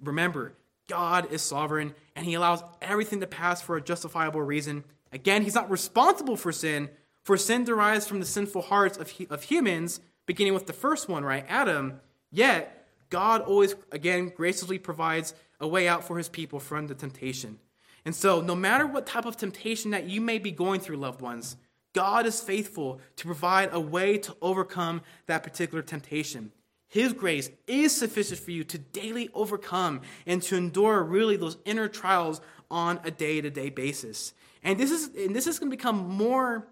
Remember, 0.00 0.54
God 0.88 1.32
is 1.32 1.42
sovereign 1.42 1.94
and 2.16 2.26
he 2.26 2.34
allows 2.34 2.62
everything 2.80 3.20
to 3.20 3.26
pass 3.26 3.62
for 3.62 3.76
a 3.76 3.82
justifiable 3.82 4.42
reason. 4.42 4.84
Again, 5.12 5.42
he's 5.42 5.54
not 5.54 5.70
responsible 5.70 6.36
for 6.36 6.52
sin, 6.52 6.90
for 7.24 7.36
sin 7.36 7.64
derives 7.64 8.06
from 8.06 8.20
the 8.20 8.26
sinful 8.26 8.62
hearts 8.62 8.98
of, 8.98 9.12
of 9.30 9.44
humans, 9.44 10.00
beginning 10.26 10.54
with 10.54 10.66
the 10.66 10.72
first 10.72 11.08
one, 11.08 11.24
right? 11.24 11.44
Adam. 11.48 12.00
Yet, 12.30 12.86
God 13.10 13.42
always, 13.42 13.74
again, 13.90 14.32
graciously 14.34 14.78
provides 14.78 15.34
a 15.60 15.68
way 15.68 15.86
out 15.86 16.04
for 16.04 16.16
his 16.18 16.28
people 16.28 16.58
from 16.58 16.86
the 16.86 16.94
temptation. 16.94 17.58
And 18.04 18.14
so, 18.14 18.40
no 18.40 18.56
matter 18.56 18.86
what 18.86 19.06
type 19.06 19.26
of 19.26 19.36
temptation 19.36 19.92
that 19.92 20.08
you 20.08 20.20
may 20.20 20.38
be 20.38 20.50
going 20.50 20.80
through, 20.80 20.96
loved 20.96 21.20
ones, 21.20 21.56
God 21.92 22.26
is 22.26 22.40
faithful 22.40 23.00
to 23.16 23.26
provide 23.26 23.68
a 23.72 23.80
way 23.80 24.18
to 24.18 24.34
overcome 24.40 25.02
that 25.26 25.42
particular 25.42 25.82
temptation. 25.82 26.52
His 26.92 27.14
grace 27.14 27.48
is 27.66 27.96
sufficient 27.96 28.38
for 28.38 28.50
you 28.50 28.64
to 28.64 28.76
daily 28.76 29.30
overcome 29.32 30.02
and 30.26 30.42
to 30.42 30.56
endure 30.56 31.02
really 31.02 31.38
those 31.38 31.56
inner 31.64 31.88
trials 31.88 32.42
on 32.70 33.00
a 33.02 33.10
day 33.10 33.40
to 33.40 33.48
day 33.48 33.70
basis. 33.70 34.34
And 34.62 34.78
this 34.78 34.90
is, 34.90 35.06
and 35.16 35.34
this 35.34 35.46
is 35.46 35.58
going 35.58 35.70
to 35.70 35.76
become 35.76 36.06
more 36.06 36.68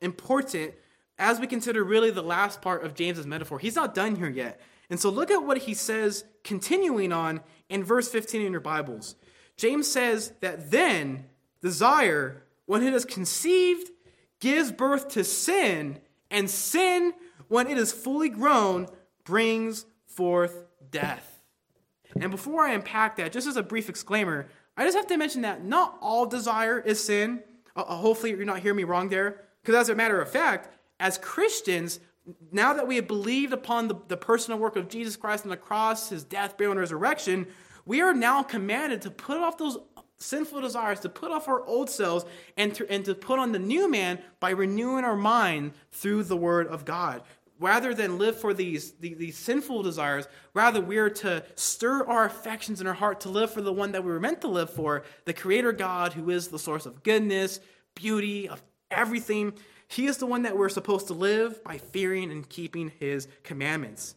important 0.00 0.74
as 1.18 1.40
we 1.40 1.48
consider 1.48 1.82
really 1.82 2.12
the 2.12 2.22
last 2.22 2.62
part 2.62 2.84
of 2.84 2.94
James's 2.94 3.26
metaphor, 3.26 3.58
he's 3.58 3.74
not 3.74 3.96
done 3.96 4.14
here 4.14 4.30
yet. 4.30 4.60
And 4.88 5.00
so 5.00 5.10
look 5.10 5.32
at 5.32 5.42
what 5.42 5.58
he 5.58 5.74
says 5.74 6.22
continuing 6.44 7.12
on 7.12 7.40
in 7.68 7.82
verse 7.82 8.08
15 8.08 8.42
in 8.42 8.52
your 8.52 8.60
Bibles. 8.60 9.16
James 9.56 9.90
says 9.90 10.34
that 10.40 10.70
then 10.70 11.24
desire, 11.60 12.44
when 12.66 12.84
it 12.84 12.94
is 12.94 13.04
conceived, 13.04 13.90
gives 14.38 14.70
birth 14.70 15.08
to 15.08 15.24
sin, 15.24 15.98
and 16.30 16.48
sin, 16.48 17.12
when 17.48 17.66
it 17.66 17.76
is 17.76 17.92
fully 17.92 18.28
grown, 18.28 18.86
brings 19.24 19.86
forth 20.06 20.64
death. 20.90 21.40
And 22.20 22.30
before 22.30 22.62
I 22.62 22.72
unpack 22.72 23.16
that, 23.16 23.32
just 23.32 23.46
as 23.46 23.56
a 23.56 23.62
brief 23.62 23.88
exclaimer, 23.88 24.48
I 24.76 24.84
just 24.84 24.96
have 24.96 25.06
to 25.08 25.16
mention 25.16 25.42
that 25.42 25.64
not 25.64 25.96
all 26.00 26.26
desire 26.26 26.78
is 26.78 27.02
sin. 27.02 27.42
Uh, 27.74 27.80
uh 27.80 27.96
hopefully, 27.96 28.30
you're 28.30 28.44
not 28.44 28.60
hearing 28.60 28.76
me 28.76 28.84
wrong 28.84 29.08
there. 29.08 29.42
Because 29.62 29.76
as 29.76 29.88
a 29.88 29.94
matter 29.94 30.20
of 30.20 30.30
fact, 30.30 30.68
as 31.00 31.18
Christians, 31.18 32.00
now 32.50 32.72
that 32.74 32.86
we 32.86 32.96
have 32.96 33.06
believed 33.06 33.52
upon 33.52 33.88
the, 33.88 33.96
the 34.08 34.16
personal 34.16 34.58
work 34.58 34.76
of 34.76 34.88
Jesus 34.88 35.16
Christ 35.16 35.44
on 35.44 35.50
the 35.50 35.56
cross, 35.56 36.10
his 36.10 36.24
death, 36.24 36.56
burial, 36.56 36.72
and 36.72 36.80
resurrection, 36.80 37.46
we 37.84 38.00
are 38.00 38.14
now 38.14 38.42
commanded 38.42 39.02
to 39.02 39.10
put 39.10 39.38
off 39.38 39.58
those 39.58 39.78
sinful 40.16 40.60
desires, 40.60 41.00
to 41.00 41.08
put 41.08 41.30
off 41.30 41.48
our 41.48 41.64
old 41.66 41.90
selves, 41.90 42.24
and 42.56 42.74
to, 42.74 42.88
and 42.90 43.04
to 43.04 43.14
put 43.14 43.38
on 43.38 43.52
the 43.52 43.58
new 43.58 43.90
man 43.90 44.20
by 44.40 44.50
renewing 44.50 45.04
our 45.04 45.16
mind 45.16 45.72
through 45.90 46.22
the 46.24 46.36
word 46.36 46.66
of 46.68 46.84
God. 46.84 47.22
Rather 47.62 47.94
than 47.94 48.18
live 48.18 48.36
for 48.36 48.52
these, 48.52 48.90
these, 48.94 49.16
these 49.16 49.38
sinful 49.38 49.84
desires, 49.84 50.26
rather 50.52 50.80
we 50.80 50.98
are 50.98 51.08
to 51.08 51.44
stir 51.54 52.04
our 52.06 52.24
affections 52.24 52.80
in 52.80 52.88
our 52.88 52.92
heart 52.92 53.20
to 53.20 53.28
live 53.28 53.52
for 53.52 53.62
the 53.62 53.72
one 53.72 53.92
that 53.92 54.02
we 54.02 54.10
were 54.10 54.18
meant 54.18 54.40
to 54.40 54.48
live 54.48 54.68
for, 54.68 55.04
the 55.26 55.32
Creator 55.32 55.70
God, 55.70 56.12
who 56.12 56.28
is 56.28 56.48
the 56.48 56.58
source 56.58 56.86
of 56.86 57.04
goodness, 57.04 57.60
beauty, 57.94 58.48
of 58.48 58.60
everything. 58.90 59.52
He 59.86 60.06
is 60.06 60.16
the 60.16 60.26
one 60.26 60.42
that 60.42 60.58
we're 60.58 60.68
supposed 60.70 61.06
to 61.06 61.14
live 61.14 61.62
by 61.62 61.78
fearing 61.78 62.32
and 62.32 62.48
keeping 62.48 62.90
His 62.98 63.28
commandments. 63.44 64.16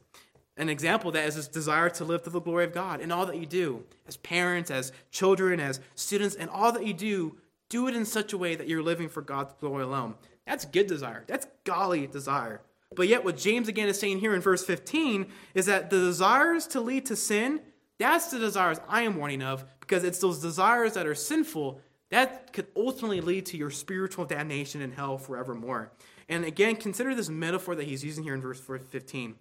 An 0.58 0.68
example 0.68 1.12
that 1.12 1.28
is 1.28 1.36
this 1.36 1.48
desire 1.48 1.91
to 1.91 2.04
live 2.04 2.24
to 2.24 2.32
the 2.32 2.41
glory 2.41 2.64
of 2.64 2.74
God 2.74 3.00
in 3.00 3.12
all 3.12 3.28
that 3.28 3.38
you 3.38 3.46
do, 3.46 3.84
as 4.08 4.18
parents, 4.18 4.72
as 4.72 4.91
children, 5.12 5.60
as 5.60 5.80
students, 5.93 6.34
and 6.34 6.50
all 6.50 6.72
that 6.72 6.88
you 6.88 6.96
do, 6.96 7.38
do 7.70 7.88
it 7.88 7.96
in 7.96 8.06
such 8.06 8.34
a 8.34 8.39
way 8.39 8.56
that 8.56 8.68
you're 8.68 8.82
living 8.82 9.08
for 9.08 9.22
God's 9.22 9.54
glory 9.60 9.84
alone. 9.84 10.16
That's 10.48 10.66
good 10.66 10.88
desire. 10.88 11.24
That's 11.28 11.46
golly 11.64 12.08
desire. 12.08 12.62
But 12.94 13.08
yet, 13.08 13.24
what 13.24 13.38
James 13.38 13.68
again 13.68 13.88
is 13.90 14.00
saying 14.00 14.20
here 14.20 14.36
in 14.36 14.42
verse 14.42 14.64
15 14.64 15.28
is 15.54 15.66
that 15.66 15.90
the 15.90 16.00
desires 16.00 16.68
to 16.68 16.82
lead 16.82 17.06
to 17.08 17.16
sin, 17.16 17.62
that's 17.98 18.28
the 18.28 18.40
desires 18.40 18.80
I 18.88 19.04
am 19.04 19.16
warning 19.18 19.42
of, 19.42 19.66
because 19.80 20.04
it's 20.04 20.20
those 20.20 20.40
desires 20.40 20.94
that 20.94 21.08
are 21.08 21.16
sinful 21.16 21.82
that 22.12 22.54
could 22.54 22.68
ultimately 22.76 23.22
lead 23.22 23.46
to 23.48 23.58
your 23.58 23.72
spiritual 23.72 24.26
damnation 24.26 24.82
in 24.82 24.92
hell 24.92 25.18
forevermore. 25.18 25.92
And 26.30 26.46
again, 26.46 26.76
consider 26.76 27.16
this 27.16 27.30
metaphor 27.30 27.76
that 27.76 27.88
he's 27.88 28.04
using 28.04 28.24
here 28.24 28.36
in 28.36 28.42
verse 28.42 28.60
15. 28.60 29.36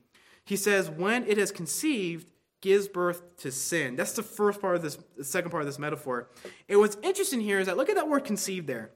He 0.45 0.57
says, 0.57 0.91
when 0.91 1.25
it 1.27 1.39
has 1.39 1.51
conceived, 1.51 2.27
gives 2.61 2.89
birth 2.89 3.37
to 3.37 3.53
sin. 3.53 3.95
That's 3.97 4.13
the 4.13 4.23
first 4.23 4.61
part 4.61 4.77
of 4.77 4.83
this, 4.83 4.99
the 5.17 5.25
second 5.25 5.51
part 5.51 5.63
of 5.63 5.67
this 5.67 5.79
metaphor. 5.79 6.31
And 6.69 6.79
what's 6.79 6.97
interesting 7.03 7.41
here 7.41 7.59
is 7.59 7.67
that 7.67 7.77
look 7.77 7.91
at 7.91 7.97
that 7.97 8.09
word 8.09 8.25
conceived 8.25 8.67
there. 8.67 8.91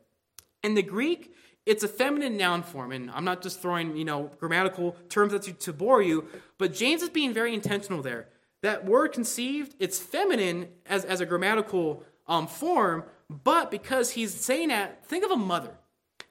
In 0.63 0.75
the 0.75 0.83
Greek, 0.83 1.35
it's 1.69 1.85
a 1.85 1.89
feminine 1.89 2.39
noun 2.39 2.63
form, 2.63 2.93
and 2.93 3.11
I'm 3.11 3.25
not 3.25 3.43
just 3.43 3.61
throwing, 3.61 3.95
you 3.95 4.05
know, 4.05 4.31
grammatical 4.41 4.97
terms 5.11 5.35
at 5.35 5.47
you 5.47 5.53
to 5.53 5.73
bore 5.73 6.01
you, 6.01 6.27
but 6.57 6.73
James 6.73 7.03
is 7.03 7.11
being 7.11 7.35
very 7.35 7.53
intentional 7.53 8.01
there. 8.01 8.29
That 8.63 8.87
word 8.87 9.13
conceived, 9.13 9.75
it's 9.79 9.99
feminine 9.99 10.69
as, 10.87 11.05
as 11.05 11.21
a 11.21 11.27
grammatical 11.27 12.03
um, 12.27 12.47
form, 12.47 13.05
but 13.29 13.71
because 13.71 14.11
he's 14.11 14.35
saying 14.35 14.69
that, 14.69 15.05
think 15.07 15.25
of 15.25 15.31
a 15.31 15.37
mother. 15.37 15.75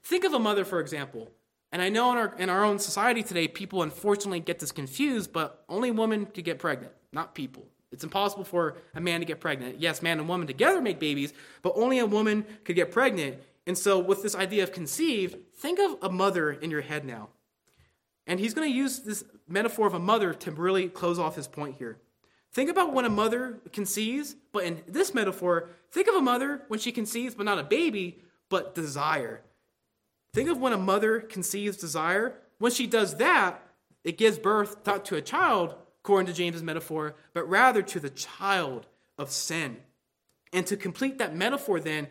Think 0.03 0.23
of 0.23 0.33
a 0.33 0.39
mother, 0.39 0.65
for 0.65 0.79
example. 0.79 1.29
And 1.71 1.81
I 1.81 1.89
know 1.89 2.11
in 2.11 2.17
our, 2.17 2.35
in 2.39 2.49
our 2.49 2.63
own 2.63 2.79
society 2.79 3.21
today, 3.21 3.47
people 3.47 3.83
unfortunately 3.83 4.39
get 4.39 4.57
this 4.57 4.71
confused, 4.71 5.31
but 5.31 5.63
only 5.69 5.91
women 5.91 6.25
could 6.25 6.45
get 6.45 6.57
pregnant, 6.57 6.93
not 7.13 7.35
people. 7.35 7.67
It's 7.91 8.03
impossible 8.03 8.43
for 8.43 8.75
a 8.95 8.99
man 8.99 9.21
to 9.21 9.25
get 9.25 9.39
pregnant. 9.39 9.79
Yes, 9.79 10.01
man 10.01 10.19
and 10.19 10.27
woman 10.27 10.47
together 10.47 10.81
make 10.81 10.99
babies, 10.99 11.33
but 11.61 11.73
only 11.75 11.99
a 11.99 12.05
woman 12.05 12.45
could 12.63 12.75
get 12.75 12.91
pregnant. 12.91 13.37
And 13.67 13.77
so, 13.77 13.99
with 13.99 14.23
this 14.23 14.33
idea 14.33 14.63
of 14.63 14.71
conceived, 14.71 15.37
think 15.57 15.77
of 15.77 15.97
a 16.01 16.09
mother 16.09 16.51
in 16.51 16.71
your 16.71 16.81
head 16.81 17.03
now. 17.05 17.27
And 18.25 18.39
he's 18.39 18.53
going 18.53 18.69
to 18.69 18.75
use 18.75 18.99
this 18.99 19.25
metaphor 19.47 19.85
of 19.85 19.93
a 19.93 19.99
mother 19.99 20.33
to 20.33 20.51
really 20.51 20.87
close 20.87 21.19
off 21.19 21.35
his 21.35 21.47
point 21.47 21.75
here. 21.77 21.97
Think 22.53 22.69
about 22.69 22.93
when 22.93 23.03
a 23.03 23.09
mother 23.09 23.59
conceives, 23.73 24.35
but 24.53 24.63
in 24.63 24.81
this 24.87 25.13
metaphor, 25.13 25.69
think 25.91 26.07
of 26.07 26.15
a 26.15 26.21
mother 26.21 26.63
when 26.69 26.79
she 26.79 26.93
conceives, 26.93 27.35
but 27.35 27.45
not 27.45 27.59
a 27.59 27.63
baby, 27.63 28.19
but 28.49 28.73
desire. 28.73 29.41
Think 30.33 30.49
of 30.49 30.59
when 30.59 30.71
a 30.71 30.77
mother 30.77 31.19
conceives 31.19 31.75
desire. 31.75 32.35
When 32.59 32.71
she 32.71 32.87
does 32.87 33.17
that, 33.17 33.61
it 34.05 34.17
gives 34.17 34.39
birth 34.39 34.77
not 34.85 35.03
to 35.05 35.17
a 35.17 35.21
child, 35.21 35.75
according 36.03 36.27
to 36.27 36.33
James's 36.33 36.63
metaphor, 36.63 37.15
but 37.33 37.49
rather 37.49 37.81
to 37.81 37.99
the 37.99 38.09
child 38.09 38.87
of 39.17 39.29
sin. 39.29 39.77
And 40.53 40.65
to 40.67 40.77
complete 40.77 41.17
that 41.17 41.35
metaphor, 41.35 41.81
then, 41.81 42.07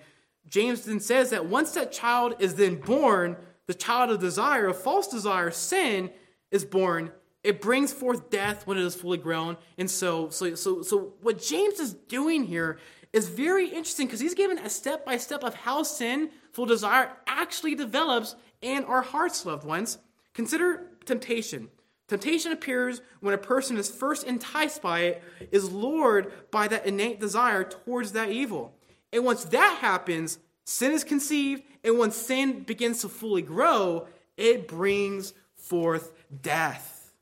James 0.49 0.83
then 0.83 1.01
says 1.01 1.31
that 1.31 1.47
once 1.47 1.73
that 1.73 1.93
child 1.93 2.35
is 2.39 2.55
then 2.55 2.77
born, 2.77 3.37
the 3.67 3.75
child 3.75 4.11
of 4.11 4.21
desire, 4.21 4.69
of 4.69 4.81
false 4.81 5.09
desire, 5.09 5.51
sin, 5.51 6.11
is 6.51 6.65
born. 6.65 7.11
It 7.43 7.61
brings 7.61 7.93
forth 7.93 8.31
death 8.31 8.67
when 8.67 8.79
it 8.79 8.85
is 8.85 8.95
fully 8.95 9.19
grown. 9.19 9.57
And 9.79 9.91
so, 9.91 10.31
so, 10.31 10.55
so, 10.55 10.83
so 10.83 11.15
what 11.21 11.41
James 11.41 11.79
is 11.81 11.95
doing 11.95 12.45
here 12.45 12.79
is 13.13 13.29
very 13.29 13.67
interesting 13.67 14.07
because 14.07 14.21
he's 14.21 14.35
given 14.35 14.59
a 14.59 14.69
step 14.69 15.05
by 15.05 15.17
step 15.17 15.43
of 15.43 15.55
how 15.55 15.83
sinful 15.83 16.67
desire 16.67 17.13
actually 17.27 17.75
develops 17.75 18.37
in 18.61 18.85
our 18.85 19.03
hearts, 19.03 19.47
loved 19.47 19.65
ones. 19.65 19.99
Consider 20.35 20.91
temptation. 21.05 21.69
Temptation 22.09 22.53
appears 22.53 23.01
when 23.21 23.35
a 23.35 23.39
person 23.39 23.77
is 23.77 23.91
first 23.91 24.25
enticed 24.25 24.81
by 24.81 25.01
it, 25.01 25.23
is 25.51 25.73
lured 25.73 26.33
by 26.51 26.69
that 26.69 26.87
innate 26.87 27.19
desire 27.19 27.65
towards 27.65 28.13
that 28.13 28.31
evil. 28.31 28.76
And 29.13 29.25
once 29.25 29.45
that 29.47 29.79
happens, 29.81 30.39
sin 30.65 30.93
is 30.93 31.05
conceived, 31.05 31.63
and 31.85 31.99
once 31.99 32.17
sin 32.17 32.63
begins 32.63 33.01
to 33.03 33.09
fully 33.09 33.43
grow, 33.43 34.09
it 34.37 34.69
brings 34.69 35.33
forth 35.55 36.13
death. 36.43 37.13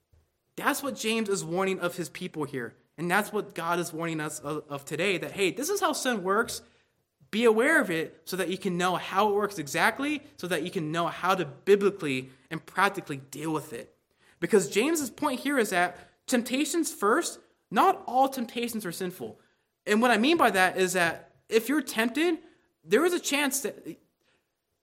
That's 0.57 0.82
what 0.82 0.97
James 0.97 1.28
is 1.28 1.45
warning 1.45 1.80
of 1.80 1.97
his 1.97 2.09
people 2.09 2.45
here. 2.45 2.74
And 2.97 3.11
that's 3.11 3.32
what 3.32 3.55
God 3.55 3.80
is 3.80 3.93
warning 3.93 4.20
us 4.20 4.39
of, 4.41 4.85
today 4.85 5.18
that, 5.18 5.32
hey, 5.32 5.51
this 5.51 5.68
is 5.68 5.80
how 5.80 5.93
sin 5.93 6.22
works. 6.22 6.62
Be 7.30 7.45
aware 7.45 7.80
of 7.80 7.91
it 7.91 8.22
so 8.24 8.37
that 8.37 8.49
you 8.49 8.57
can 8.57 8.78
know 8.78 8.95
how 8.95 9.28
it 9.28 9.35
works 9.35 9.59
exactly, 9.59 10.22
so 10.37 10.47
that 10.47 10.62
you 10.62 10.70
can 10.70 10.93
know 10.93 11.09
how 11.09 11.35
to 11.35 11.45
biblically 11.45 12.30
and 12.51 12.64
practically 12.64 13.16
deal 13.32 13.53
with 13.53 13.72
it. 13.72 13.93
Because 14.39 14.68
James's 14.68 15.11
point 15.11 15.41
here 15.41 15.59
is 15.59 15.70
that 15.70 15.99
temptations 16.28 16.93
first, 16.93 17.41
not 17.70 18.05
all 18.07 18.28
temptations 18.28 18.87
are 18.87 18.93
sinful. 18.93 19.41
And 19.87 20.01
what 20.01 20.12
I 20.12 20.18
mean 20.18 20.37
by 20.37 20.51
that 20.51 20.76
is 20.76 20.93
that 20.93 21.32
if 21.49 21.68
you're 21.68 21.82
tempted, 21.82 22.38
there 22.84 23.05
is 23.05 23.12
a 23.12 23.20
chance 23.20 23.61
that, 23.61 23.86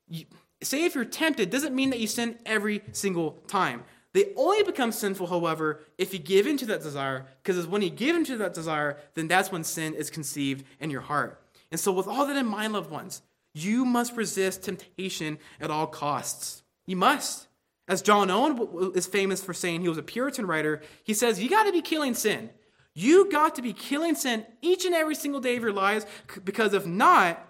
you, 0.07 0.25
say 0.61 0.85
if 0.85 0.95
you're 0.95 1.05
tempted, 1.05 1.49
doesn't 1.49 1.75
mean 1.75 1.89
that 1.91 1.99
you 1.99 2.07
sin 2.07 2.37
every 2.45 2.81
single 2.91 3.31
time. 3.47 3.83
They 4.13 4.33
only 4.35 4.63
become 4.63 4.91
sinful, 4.91 5.27
however, 5.27 5.81
if 5.97 6.13
you 6.13 6.19
give 6.19 6.45
into 6.45 6.65
that 6.65 6.81
desire, 6.81 7.27
because 7.43 7.65
when 7.65 7.81
you 7.81 7.89
give 7.89 8.15
into 8.15 8.37
that 8.37 8.53
desire, 8.53 8.97
then 9.13 9.27
that's 9.27 9.51
when 9.51 9.63
sin 9.63 9.93
is 9.93 10.09
conceived 10.09 10.65
in 10.79 10.89
your 10.89 11.01
heart. 11.01 11.41
And 11.71 11.79
so, 11.79 11.93
with 11.93 12.07
all 12.07 12.25
that 12.25 12.35
in 12.35 12.45
mind, 12.45 12.73
loved 12.73 12.91
ones, 12.91 13.21
you 13.53 13.85
must 13.85 14.17
resist 14.17 14.63
temptation 14.63 15.37
at 15.61 15.71
all 15.71 15.87
costs. 15.87 16.63
You 16.85 16.97
must. 16.97 17.47
As 17.87 18.01
John 18.01 18.29
Owen 18.29 18.91
is 18.95 19.07
famous 19.07 19.43
for 19.43 19.53
saying, 19.53 19.81
he 19.81 19.89
was 19.89 19.97
a 19.97 20.03
Puritan 20.03 20.45
writer, 20.45 20.81
he 21.03 21.13
says, 21.13 21.41
You 21.41 21.49
got 21.49 21.63
to 21.63 21.71
be 21.71 21.81
killing 21.81 22.13
sin. 22.13 22.49
You 22.93 23.31
got 23.31 23.55
to 23.55 23.61
be 23.61 23.73
killing 23.73 24.15
sin 24.15 24.45
each 24.61 24.85
and 24.85 24.93
every 24.93 25.15
single 25.15 25.39
day 25.39 25.55
of 25.55 25.63
your 25.63 25.73
lives, 25.73 26.05
because 26.43 26.73
if 26.73 26.85
not, 26.85 27.45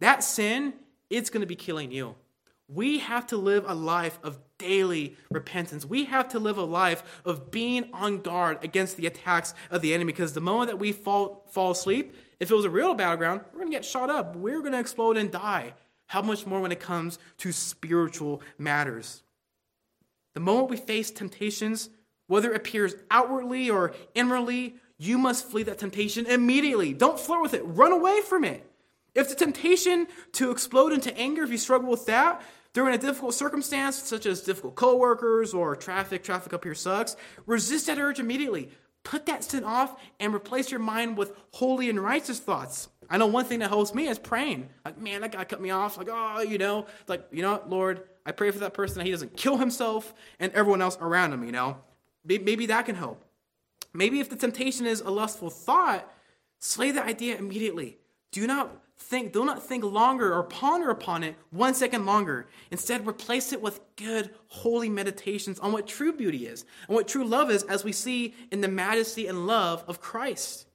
that 0.00 0.22
sin, 0.22 0.74
it's 1.10 1.30
going 1.30 1.40
to 1.40 1.46
be 1.46 1.56
killing 1.56 1.90
you. 1.90 2.14
We 2.68 2.98
have 2.98 3.26
to 3.28 3.36
live 3.36 3.64
a 3.66 3.74
life 3.74 4.18
of 4.22 4.38
daily 4.56 5.16
repentance. 5.30 5.84
We 5.84 6.04
have 6.06 6.28
to 6.30 6.38
live 6.38 6.56
a 6.56 6.64
life 6.64 7.02
of 7.24 7.50
being 7.50 7.90
on 7.92 8.22
guard 8.22 8.58
against 8.62 8.96
the 8.96 9.06
attacks 9.06 9.52
of 9.70 9.82
the 9.82 9.92
enemy 9.92 10.12
because 10.12 10.32
the 10.32 10.40
moment 10.40 10.70
that 10.70 10.78
we 10.78 10.92
fall, 10.92 11.44
fall 11.50 11.72
asleep, 11.72 12.14
if 12.40 12.50
it 12.50 12.54
was 12.54 12.64
a 12.64 12.70
real 12.70 12.94
battleground, 12.94 13.42
we're 13.52 13.60
going 13.60 13.70
to 13.70 13.76
get 13.76 13.84
shot 13.84 14.10
up. 14.10 14.34
We're 14.36 14.60
going 14.60 14.72
to 14.72 14.80
explode 14.80 15.16
and 15.16 15.30
die. 15.30 15.74
How 16.06 16.22
much 16.22 16.46
more 16.46 16.60
when 16.60 16.72
it 16.72 16.80
comes 16.80 17.18
to 17.38 17.52
spiritual 17.52 18.40
matters? 18.58 19.22
The 20.34 20.40
moment 20.40 20.70
we 20.70 20.76
face 20.76 21.10
temptations, 21.10 21.90
whether 22.26 22.52
it 22.52 22.56
appears 22.56 22.94
outwardly 23.10 23.68
or 23.70 23.92
inwardly, 24.14 24.76
you 25.04 25.18
must 25.18 25.50
flee 25.50 25.62
that 25.64 25.78
temptation 25.78 26.26
immediately. 26.26 26.92
Don't 26.92 27.18
flirt 27.18 27.42
with 27.42 27.54
it, 27.54 27.62
run 27.64 27.92
away 27.92 28.20
from 28.22 28.44
it. 28.44 28.68
If 29.14 29.28
the 29.28 29.34
temptation 29.34 30.08
to 30.32 30.50
explode 30.50 30.92
into 30.92 31.16
anger, 31.16 31.44
if 31.44 31.50
you 31.50 31.58
struggle 31.58 31.90
with 31.90 32.06
that, 32.06 32.42
during 32.72 32.94
a 32.94 32.98
difficult 32.98 33.34
circumstance, 33.34 33.96
such 33.96 34.26
as 34.26 34.40
difficult 34.40 34.74
coworkers 34.74 35.54
or 35.54 35.76
traffic, 35.76 36.24
traffic 36.24 36.52
up 36.52 36.64
here 36.64 36.74
sucks, 36.74 37.16
resist 37.46 37.86
that 37.86 37.98
urge 37.98 38.18
immediately. 38.18 38.70
Put 39.04 39.26
that 39.26 39.44
sin 39.44 39.62
off 39.62 40.00
and 40.18 40.34
replace 40.34 40.70
your 40.70 40.80
mind 40.80 41.16
with 41.16 41.32
holy 41.52 41.88
and 41.88 42.00
righteous 42.00 42.40
thoughts. 42.40 42.88
I 43.08 43.18
know 43.18 43.26
one 43.26 43.44
thing 43.44 43.60
that 43.60 43.68
helps 43.68 43.94
me 43.94 44.08
is 44.08 44.18
praying. 44.18 44.70
Like, 44.84 44.98
man, 44.98 45.20
that 45.20 45.32
guy 45.32 45.44
cut 45.44 45.60
me 45.60 45.70
off. 45.70 45.96
Like, 45.96 46.08
oh, 46.10 46.40
you 46.40 46.58
know, 46.58 46.86
like, 47.06 47.26
you 47.30 47.42
know 47.42 47.62
Lord, 47.68 48.02
I 48.26 48.32
pray 48.32 48.50
for 48.50 48.60
that 48.60 48.74
person 48.74 48.98
that 48.98 49.04
he 49.04 49.12
doesn't 49.12 49.36
kill 49.36 49.58
himself 49.58 50.12
and 50.40 50.52
everyone 50.52 50.82
else 50.82 50.98
around 51.00 51.32
him, 51.32 51.44
you 51.44 51.52
know? 51.52 51.76
Maybe 52.24 52.66
that 52.66 52.86
can 52.86 52.96
help. 52.96 53.23
Maybe 53.94 54.20
if 54.20 54.28
the 54.28 54.36
temptation 54.36 54.86
is 54.86 55.00
a 55.00 55.10
lustful 55.10 55.50
thought, 55.50 56.12
slay 56.58 56.90
the 56.90 57.02
idea 57.02 57.36
immediately. 57.36 57.98
Do 58.32 58.46
not 58.46 58.82
think, 58.98 59.32
do 59.32 59.44
not 59.44 59.62
think 59.62 59.84
longer 59.84 60.34
or 60.34 60.42
ponder 60.42 60.90
upon 60.90 61.22
it 61.22 61.36
one 61.50 61.74
second 61.74 62.04
longer. 62.04 62.48
Instead, 62.72 63.06
replace 63.06 63.52
it 63.52 63.62
with 63.62 63.80
good, 63.96 64.30
holy 64.48 64.88
meditations 64.88 65.60
on 65.60 65.72
what 65.72 65.86
true 65.86 66.12
beauty 66.12 66.46
is 66.46 66.64
and 66.88 66.96
what 66.96 67.06
true 67.06 67.24
love 67.24 67.50
is, 67.50 67.62
as 67.64 67.84
we 67.84 67.92
see 67.92 68.34
in 68.50 68.60
the 68.60 68.68
majesty 68.68 69.28
and 69.28 69.46
love 69.46 69.84
of 69.86 70.00
Christ. 70.00 70.66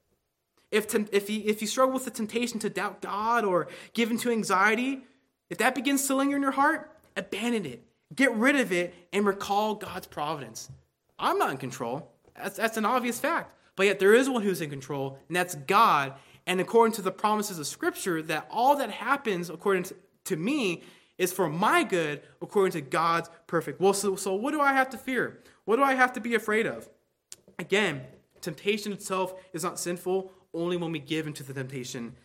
If, 0.72 0.94
if, 1.12 1.30
you, 1.30 1.42
if 1.46 1.62
you 1.62 1.68
struggle 1.68 1.94
with 1.94 2.06
the 2.06 2.12
temptation 2.12 2.60
to 2.60 2.70
doubt 2.70 3.02
God 3.02 3.44
or 3.44 3.68
give 3.94 4.12
into 4.12 4.30
anxiety, 4.30 5.04
if 5.50 5.58
that 5.58 5.76
begins 5.76 6.06
to 6.08 6.16
linger 6.16 6.36
in 6.36 6.42
your 6.42 6.52
heart, 6.52 6.92
abandon 7.18 7.66
it. 7.66 7.84
Get 8.16 8.34
rid 8.34 8.56
of 8.56 8.72
it 8.72 8.94
and 9.12 9.26
recall 9.26 9.76
God's 9.76 10.08
providence. 10.08 10.70
I'm 11.18 11.38
not 11.38 11.52
in 11.52 11.58
control. 11.58 12.12
That's, 12.42 12.58
that's 12.58 12.78
an 12.78 12.86
obvious 12.86 13.20
fact. 13.20 13.56
But 13.76 13.86
yet 13.86 14.00
there 14.00 14.14
is 14.14 14.30
one 14.30 14.42
who's 14.42 14.62
in 14.62 14.70
control, 14.70 15.20
and 15.28 15.36
that's 15.36 15.56
God. 15.56 16.14
And 16.46 16.60
according 16.60 16.94
to 16.96 17.02
the 17.02 17.12
promises 17.12 17.60
of 17.60 17.68
Scripture, 17.68 18.22
that 18.24 18.48
all 18.50 18.76
that 18.78 18.92
happens, 18.92 19.50
according 19.50 19.84
to, 19.84 19.96
to 20.26 20.36
me, 20.36 20.84
is 21.18 21.32
for 21.32 21.50
my 21.50 21.84
good, 21.84 22.22
according 22.42 22.72
to 22.72 22.82
God's 22.82 23.30
perfect 23.48 23.80
will. 23.80 23.94
So, 23.94 24.16
so 24.16 24.34
what 24.34 24.52
do 24.52 24.62
I 24.62 24.74
have 24.74 24.90
to 24.90 24.98
fear? 24.98 25.40
What 25.66 25.76
do 25.76 25.84
I 25.84 25.94
have 25.94 26.14
to 26.14 26.22
be 26.22 26.34
afraid 26.34 26.66
of? 26.66 26.90
Again, 27.60 28.02
temptation 28.42 28.94
itself 28.94 29.34
is 29.54 29.64
not 29.64 29.80
sinful. 29.80 30.32
Only 30.54 30.78
when 30.78 30.92
we 30.92 31.00
give 31.00 31.28
into 31.28 31.44
the 31.44 31.54
temptation 31.54 32.16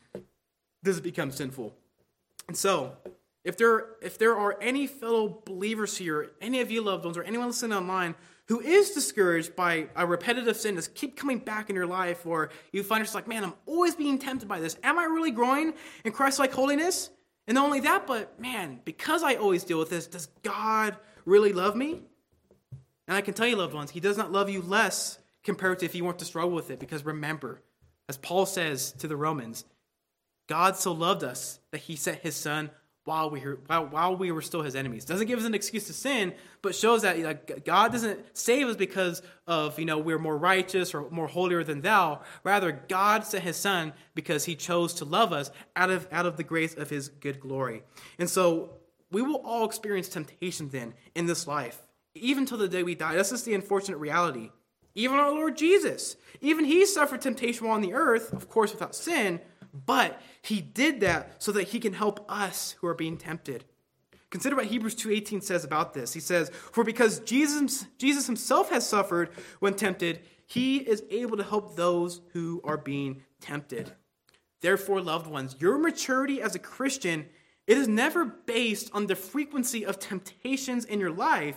does 0.83 0.99
it 0.99 1.03
become 1.03 1.31
sinful. 1.31 1.75
And 2.49 2.57
so, 2.57 2.97
if 3.45 3.57
there, 3.57 3.87
if 4.03 4.19
there 4.19 4.37
are 4.37 4.59
any 4.61 4.87
fellow 4.87 5.43
believers 5.45 5.97
here, 5.97 6.33
any 6.41 6.61
of 6.61 6.71
you 6.71 6.83
loved 6.83 7.05
ones, 7.05 7.17
or 7.17 7.23
anyone 7.23 7.49
listening 7.49 7.77
online 7.77 8.15
who 8.49 8.61
is 8.61 8.91
discouraged 8.91 9.57
by 9.57 9.87
a 9.97 10.07
repetitive 10.07 10.57
sin 10.57 10.75
that's 10.75 10.89
keep 10.89 11.17
coming 11.17 11.39
back 11.39 11.71
in 11.71 11.77
your 11.77 11.87
life, 11.87 12.27
or 12.27 12.51
you 12.73 12.83
find 12.83 13.01
yourself 13.01 13.15
like, 13.15 13.29
man, 13.29 13.45
I'm 13.45 13.55
always 13.67 13.95
being 13.95 14.19
tempted 14.19 14.49
by 14.49 14.61
this. 14.61 14.77
Am 14.83 14.99
I 14.99 15.05
really 15.05 15.31
growing 15.31 15.75
in 16.05 16.13
Christ 16.13 16.39
like 16.39 16.53
holiness? 16.53 17.11
And 17.47 17.55
not 17.55 17.65
only 17.65 17.81
that, 17.81 18.07
but 18.07 18.39
man, 18.41 18.81
because 18.85 19.23
I 19.23 19.35
always 19.35 19.65
deal 19.65 19.79
with 19.79 19.91
this, 19.91 20.07
does 20.07 20.29
God 20.43 20.97
really 21.25 21.53
love 21.53 21.77
me? 21.77 22.03
And 23.07 23.17
I 23.17 23.21
can 23.21 23.35
tell 23.35 23.47
you, 23.47 23.57
loved 23.57 23.75
ones, 23.75 23.91
He 23.91 24.01
does 24.01 24.17
not 24.17 24.33
love 24.33 24.49
you 24.49 24.63
less 24.63 25.19
compared 25.43 25.79
to 25.81 25.85
if 25.85 25.95
you 25.95 26.05
weren't 26.05 26.19
to 26.21 26.25
struggle 26.25 26.53
with 26.53 26.71
it. 26.71 26.81
Because 26.81 27.05
remember, 27.05 27.61
as 28.09 28.17
Paul 28.17 28.47
says 28.47 28.93
to 28.93 29.09
the 29.09 29.17
Romans, 29.17 29.65
God 30.49 30.77
so 30.77 30.93
loved 30.93 31.23
us 31.23 31.61
that 31.71 31.83
He 31.83 31.97
sent 31.97 32.21
His 32.21 32.37
Son 32.37 32.71
while 33.05 33.29
we 33.29 33.41
were, 33.41 33.59
while, 33.67 33.87
while 33.87 34.17
we 34.17 34.33
were 34.33 34.41
still 34.43 34.63
his 34.63 34.75
enemies. 34.75 35.05
Doesn't 35.05 35.27
give 35.27 35.39
us 35.39 35.45
an 35.45 35.55
excuse 35.55 35.87
to 35.89 35.93
sin, 35.93 36.33
but 36.63 36.75
shows 36.75 37.03
that 37.03 37.19
like, 37.19 37.65
God 37.65 37.93
doesn't 37.93 38.19
save 38.37 38.69
us 38.69 38.77
because 38.77 39.23
of, 39.47 39.79
you 39.79 39.85
know, 39.85 39.99
we're 39.99 40.19
more 40.19 40.39
righteous 40.39 40.95
or 40.95 41.11
more 41.11 41.27
holier 41.27 41.63
than 41.63 41.83
thou. 41.83 42.23
Rather, 42.45 42.73
God 42.73 43.25
sent 43.25 43.45
his 43.45 43.57
son 43.57 43.93
because 44.15 44.47
he 44.47 44.55
chose 44.55 44.95
to 44.95 45.05
love 45.05 45.33
us 45.33 45.51
out 45.77 45.91
of, 45.91 46.09
out 46.11 46.27
of 46.27 46.37
the 46.37 46.45
grace 46.45 46.75
of 46.75 46.89
his 46.89 47.09
good 47.09 47.41
glory. 47.41 47.83
And 48.19 48.29
so 48.29 48.79
we 49.11 49.21
will 49.23 49.43
all 49.45 49.67
experience 49.67 50.09
temptation 50.09 50.71
then 50.71 50.95
in 51.15 51.27
this 51.27 51.47
life, 51.47 51.81
even 52.15 52.47
till 52.47 52.59
the 52.59 52.69
day 52.69 52.83
we 52.83 52.95
die. 52.95 53.15
That's 53.15 53.31
just 53.31 53.45
the 53.45 53.55
unfortunate 53.55 53.99
reality. 53.99 54.51
Even 54.97 55.19
our 55.19 55.33
Lord 55.33 55.57
Jesus, 55.57 56.17
even 56.41 56.65
he 56.65 56.87
suffered 56.87 57.21
temptation 57.21 57.67
while 57.67 57.75
on 57.75 57.83
the 57.83 57.95
earth, 57.95 58.33
of 58.33 58.49
course 58.49 58.73
without 58.73 58.95
sin, 58.95 59.41
but 59.75 60.21
he 60.41 60.61
did 60.61 61.01
that 61.01 61.43
so 61.43 61.53
that 61.53 61.69
he 61.69 61.81
can 61.81 61.93
help 61.93 62.25
us 62.31 62.77
who 62.81 62.87
are 62.87 62.95
being 62.95 63.17
tempted. 63.17 63.65
Consider 64.31 64.57
what 64.57 64.67
Hebrews 64.67 64.95
2:18 64.95 65.41
says 65.41 65.65
about 65.65 65.95
this. 65.95 66.13
He 66.13 66.21
says, 66.21 66.51
"For 66.73 66.83
because 66.83 67.21
Jesus 67.21 67.87
Jesus 67.99 68.27
himself 68.27 68.71
has 68.71 68.89
suffered 68.89 69.31
when 69.61 69.75
tempted, 69.75 70.21
he 70.47 70.79
is 70.79 71.05
able 71.11 71.37
to 71.37 71.45
help 71.45 71.77
those 71.77 72.21
who 72.33 72.61
are 72.65 72.77
being 72.77 73.23
tempted." 73.41 73.95
Therefore, 74.61 75.01
loved 75.01 75.27
ones, 75.29 75.57
your 75.61 75.79
maturity 75.79 76.41
as 76.41 76.55
a 76.55 76.59
Christian, 76.59 77.29
it 77.67 77.79
is 77.79 77.87
never 77.87 78.25
based 78.25 78.91
on 78.93 79.07
the 79.07 79.15
frequency 79.15 79.85
of 79.85 79.99
temptations 79.99 80.85
in 80.85 81.01
your 81.01 81.13
life. 81.13 81.57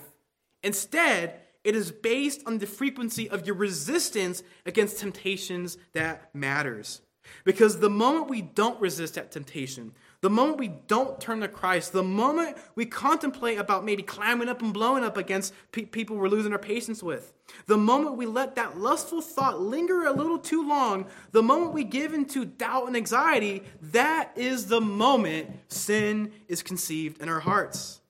Instead, 0.61 1.41
it 1.63 1.75
is 1.75 1.91
based 1.91 2.41
on 2.45 2.59
the 2.59 2.67
frequency 2.67 3.29
of 3.29 3.45
your 3.45 3.55
resistance 3.55 4.43
against 4.65 4.99
temptations 4.99 5.77
that 5.93 6.33
matters. 6.35 7.01
Because 7.43 7.79
the 7.79 7.89
moment 7.89 8.29
we 8.29 8.41
don't 8.41 8.79
resist 8.79 9.15
that 9.15 9.31
temptation, 9.31 9.93
the 10.21 10.29
moment 10.29 10.57
we 10.57 10.69
don't 10.87 11.21
turn 11.21 11.41
to 11.41 11.47
Christ, 11.47 11.93
the 11.93 12.03
moment 12.03 12.57
we 12.75 12.85
contemplate 12.85 13.59
about 13.59 13.85
maybe 13.85 14.03
climbing 14.03 14.49
up 14.49 14.61
and 14.61 14.73
blowing 14.73 15.03
up 15.03 15.17
against 15.17 15.53
pe- 15.71 15.85
people 15.85 16.17
we're 16.17 16.27
losing 16.27 16.51
our 16.51 16.59
patience 16.59 17.03
with, 17.03 17.33
the 17.67 17.77
moment 17.77 18.17
we 18.17 18.25
let 18.25 18.55
that 18.55 18.77
lustful 18.77 19.21
thought 19.21 19.61
linger 19.61 20.05
a 20.05 20.11
little 20.11 20.39
too 20.39 20.67
long, 20.67 21.05
the 21.31 21.43
moment 21.43 21.73
we 21.73 21.83
give 21.83 22.13
into 22.13 22.45
doubt 22.45 22.87
and 22.87 22.97
anxiety, 22.97 23.63
that 23.81 24.31
is 24.35 24.67
the 24.67 24.81
moment 24.81 25.49
sin 25.67 26.31
is 26.47 26.63
conceived 26.63 27.21
in 27.21 27.29
our 27.29 27.39
hearts. 27.39 28.01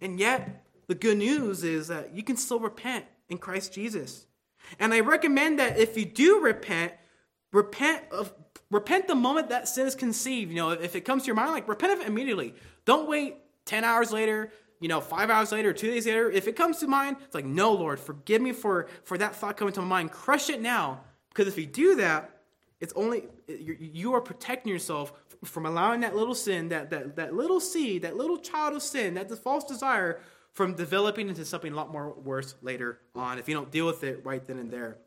And 0.00 0.18
yet, 0.18 0.64
the 0.88 0.94
good 0.96 1.18
news 1.18 1.62
is 1.62 1.88
that 1.88 2.14
you 2.14 2.22
can 2.22 2.36
still 2.36 2.58
repent 2.58 3.04
in 3.28 3.38
Christ 3.38 3.72
Jesus. 3.72 4.26
And 4.78 4.92
I 4.92 5.00
recommend 5.00 5.58
that 5.58 5.78
if 5.78 5.96
you 5.96 6.04
do 6.04 6.40
repent, 6.40 6.92
repent 7.52 8.04
of 8.10 8.32
repent 8.72 9.06
the 9.06 9.14
moment 9.14 9.50
that 9.50 9.68
sin 9.68 9.86
is 9.86 9.94
conceived. 9.94 10.50
You 10.50 10.56
know, 10.56 10.70
if 10.70 10.96
it 10.96 11.02
comes 11.02 11.22
to 11.22 11.26
your 11.26 11.36
mind, 11.36 11.52
like 11.52 11.68
repent 11.68 11.92
of 11.92 12.00
it 12.00 12.08
immediately. 12.08 12.54
Don't 12.84 13.08
wait 13.08 13.36
10 13.66 13.84
hours 13.84 14.10
later, 14.10 14.50
you 14.80 14.88
know, 14.88 15.00
five 15.00 15.30
hours 15.30 15.52
later, 15.52 15.72
two 15.72 15.88
days 15.88 16.06
later. 16.06 16.28
If 16.30 16.48
it 16.48 16.56
comes 16.56 16.78
to 16.78 16.88
mind, 16.88 17.18
it's 17.24 17.34
like, 17.34 17.44
no, 17.44 17.72
Lord, 17.72 18.00
forgive 18.00 18.42
me 18.42 18.50
for, 18.52 18.88
for 19.04 19.16
that 19.18 19.36
thought 19.36 19.56
coming 19.56 19.74
to 19.74 19.82
my 19.82 19.86
mind. 19.86 20.10
Crush 20.10 20.50
it 20.50 20.60
now. 20.60 21.02
Because 21.28 21.46
if 21.46 21.56
you 21.56 21.66
do 21.66 21.96
that, 21.96 22.30
it's 22.80 22.92
only, 22.96 23.24
you 23.46 24.14
are 24.14 24.20
protecting 24.20 24.72
yourself 24.72 25.12
from 25.44 25.66
allowing 25.66 26.00
that 26.00 26.16
little 26.16 26.34
sin, 26.34 26.68
that, 26.70 26.90
that, 26.90 27.16
that 27.16 27.34
little 27.34 27.60
seed, 27.60 28.02
that 28.02 28.16
little 28.16 28.38
child 28.38 28.74
of 28.74 28.82
sin, 28.82 29.14
that 29.14 29.30
false 29.38 29.64
desire 29.64 30.20
from 30.52 30.74
developing 30.74 31.28
into 31.28 31.44
something 31.44 31.72
a 31.72 31.76
lot 31.76 31.92
more 31.92 32.12
worse 32.12 32.54
later 32.60 32.98
on 33.14 33.38
if 33.38 33.48
you 33.48 33.54
don't 33.54 33.70
deal 33.70 33.86
with 33.86 34.02
it 34.04 34.20
right 34.24 34.44
then 34.46 34.58
and 34.58 34.70
there. 34.70 34.98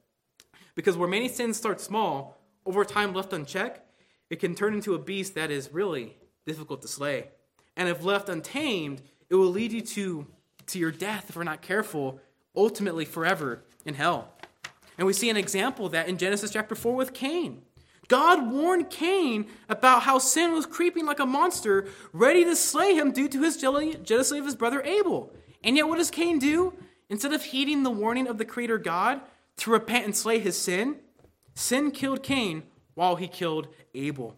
Because 0.73 0.97
where 0.97 1.07
many 1.07 1.27
sins 1.27 1.57
start 1.57 1.79
small, 1.79 2.37
over 2.65 2.83
time 2.85 3.13
left 3.13 3.33
unchecked, 3.33 3.81
it 4.29 4.39
can 4.39 4.55
turn 4.55 4.73
into 4.73 4.95
a 4.95 4.99
beast 4.99 5.35
that 5.35 5.51
is 5.51 5.71
really 5.71 6.17
difficult 6.45 6.81
to 6.81 6.87
slay. 6.87 7.29
And 7.77 7.89
if 7.89 8.03
left 8.03 8.29
untamed, 8.29 9.01
it 9.29 9.35
will 9.35 9.47
lead 9.47 9.71
you 9.71 9.81
to, 9.81 10.27
to 10.67 10.79
your 10.79 10.91
death 10.91 11.29
if 11.29 11.35
we're 11.35 11.43
not 11.43 11.61
careful, 11.61 12.19
ultimately 12.55 13.05
forever 13.05 13.63
in 13.85 13.95
hell. 13.95 14.29
And 14.97 15.05
we 15.05 15.13
see 15.13 15.29
an 15.29 15.37
example 15.37 15.87
of 15.87 15.91
that 15.91 16.07
in 16.07 16.17
Genesis 16.17 16.51
chapter 16.51 16.75
4 16.75 16.95
with 16.95 17.13
Cain. 17.13 17.61
God 18.07 18.51
warned 18.51 18.89
Cain 18.89 19.47
about 19.67 20.03
how 20.03 20.19
sin 20.19 20.53
was 20.53 20.65
creeping 20.65 21.05
like 21.05 21.19
a 21.19 21.25
monster, 21.25 21.87
ready 22.13 22.43
to 22.45 22.55
slay 22.55 22.93
him 22.93 23.11
due 23.11 23.27
to 23.27 23.41
his 23.41 23.57
jealousy 23.57 24.37
of 24.37 24.45
his 24.45 24.55
brother 24.55 24.81
Abel. 24.83 25.31
And 25.63 25.75
yet, 25.75 25.87
what 25.87 25.97
does 25.97 26.11
Cain 26.11 26.37
do? 26.37 26.73
Instead 27.09 27.33
of 27.33 27.43
heeding 27.43 27.83
the 27.83 27.89
warning 27.89 28.27
of 28.27 28.37
the 28.37 28.45
Creator 28.45 28.77
God 28.79 29.21
to 29.57 29.71
repent 29.71 30.05
and 30.05 30.15
slay 30.15 30.39
his 30.39 30.57
sin, 30.57 30.97
Sin 31.55 31.91
killed 31.91 32.21
Cain 32.21 32.63
while 32.93 33.15
he 33.15 33.27
killed 33.27 33.67
Abel. 33.93 34.37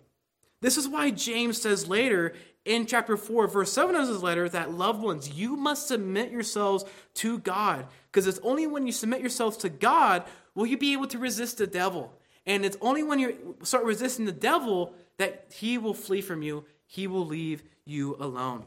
This 0.61 0.77
is 0.77 0.87
why 0.87 1.11
James 1.11 1.61
says 1.61 1.87
later 1.87 2.33
in 2.65 2.85
chapter 2.85 3.15
4, 3.15 3.47
verse 3.47 3.71
7 3.71 3.95
of 3.95 4.07
his 4.07 4.23
letter, 4.23 4.49
that 4.49 4.73
loved 4.73 5.01
ones, 5.01 5.29
you 5.29 5.55
must 5.55 5.87
submit 5.87 6.31
yourselves 6.31 6.83
to 7.15 7.39
God. 7.39 7.87
Because 8.11 8.27
it's 8.27 8.39
only 8.43 8.67
when 8.67 8.85
you 8.85 8.91
submit 8.91 9.21
yourselves 9.21 9.57
to 9.57 9.69
God 9.69 10.23
will 10.55 10.65
you 10.65 10.77
be 10.77 10.93
able 10.93 11.07
to 11.07 11.19
resist 11.19 11.59
the 11.59 11.67
devil. 11.67 12.11
And 12.45 12.65
it's 12.65 12.77
only 12.81 13.03
when 13.03 13.19
you 13.19 13.57
start 13.63 13.83
resisting 13.83 14.25
the 14.25 14.31
devil 14.31 14.93
that 15.17 15.45
he 15.53 15.77
will 15.77 15.93
flee 15.93 16.21
from 16.21 16.41
you, 16.41 16.65
he 16.85 17.07
will 17.07 17.25
leave 17.25 17.63
you 17.85 18.15
alone. 18.19 18.65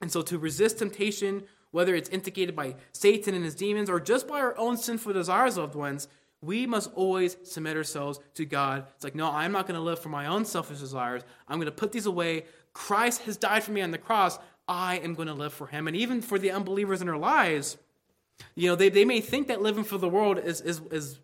And 0.00 0.10
so 0.10 0.22
to 0.22 0.38
resist 0.38 0.78
temptation, 0.78 1.44
whether 1.70 1.94
it's 1.94 2.08
instigated 2.08 2.56
by 2.56 2.76
Satan 2.92 3.34
and 3.34 3.44
his 3.44 3.54
demons 3.54 3.90
or 3.90 4.00
just 4.00 4.26
by 4.26 4.40
our 4.40 4.56
own 4.58 4.76
sinful 4.76 5.12
desires, 5.12 5.56
loved 5.56 5.74
ones, 5.74 6.08
we 6.42 6.66
must 6.66 6.90
always 6.94 7.36
submit 7.42 7.76
ourselves 7.76 8.18
to 8.34 8.44
God. 8.44 8.86
It's 8.94 9.04
like, 9.04 9.14
no, 9.14 9.30
I'm 9.30 9.52
not 9.52 9.66
going 9.66 9.78
to 9.78 9.84
live 9.84 9.98
for 9.98 10.08
my 10.08 10.26
own 10.26 10.44
selfish 10.44 10.78
desires. 10.78 11.22
I'm 11.46 11.58
going 11.58 11.66
to 11.66 11.72
put 11.72 11.92
these 11.92 12.06
away. 12.06 12.44
Christ 12.72 13.22
has 13.22 13.36
died 13.36 13.62
for 13.62 13.72
me 13.72 13.82
on 13.82 13.90
the 13.90 13.98
cross. 13.98 14.38
I 14.66 14.98
am 14.98 15.14
going 15.14 15.28
to 15.28 15.34
live 15.34 15.52
for 15.52 15.66
him. 15.66 15.86
And 15.86 15.96
even 15.96 16.22
for 16.22 16.38
the 16.38 16.50
unbelievers 16.50 17.02
in 17.02 17.08
our 17.08 17.18
lives, 17.18 17.76
you 18.54 18.68
know, 18.68 18.76
they, 18.76 18.88
they 18.88 19.04
may 19.04 19.20
think 19.20 19.48
that 19.48 19.60
living 19.60 19.84
for 19.84 19.98
the 19.98 20.08
world 20.08 20.38
is, 20.38 20.60
is, 20.62 20.80
is 20.90 21.18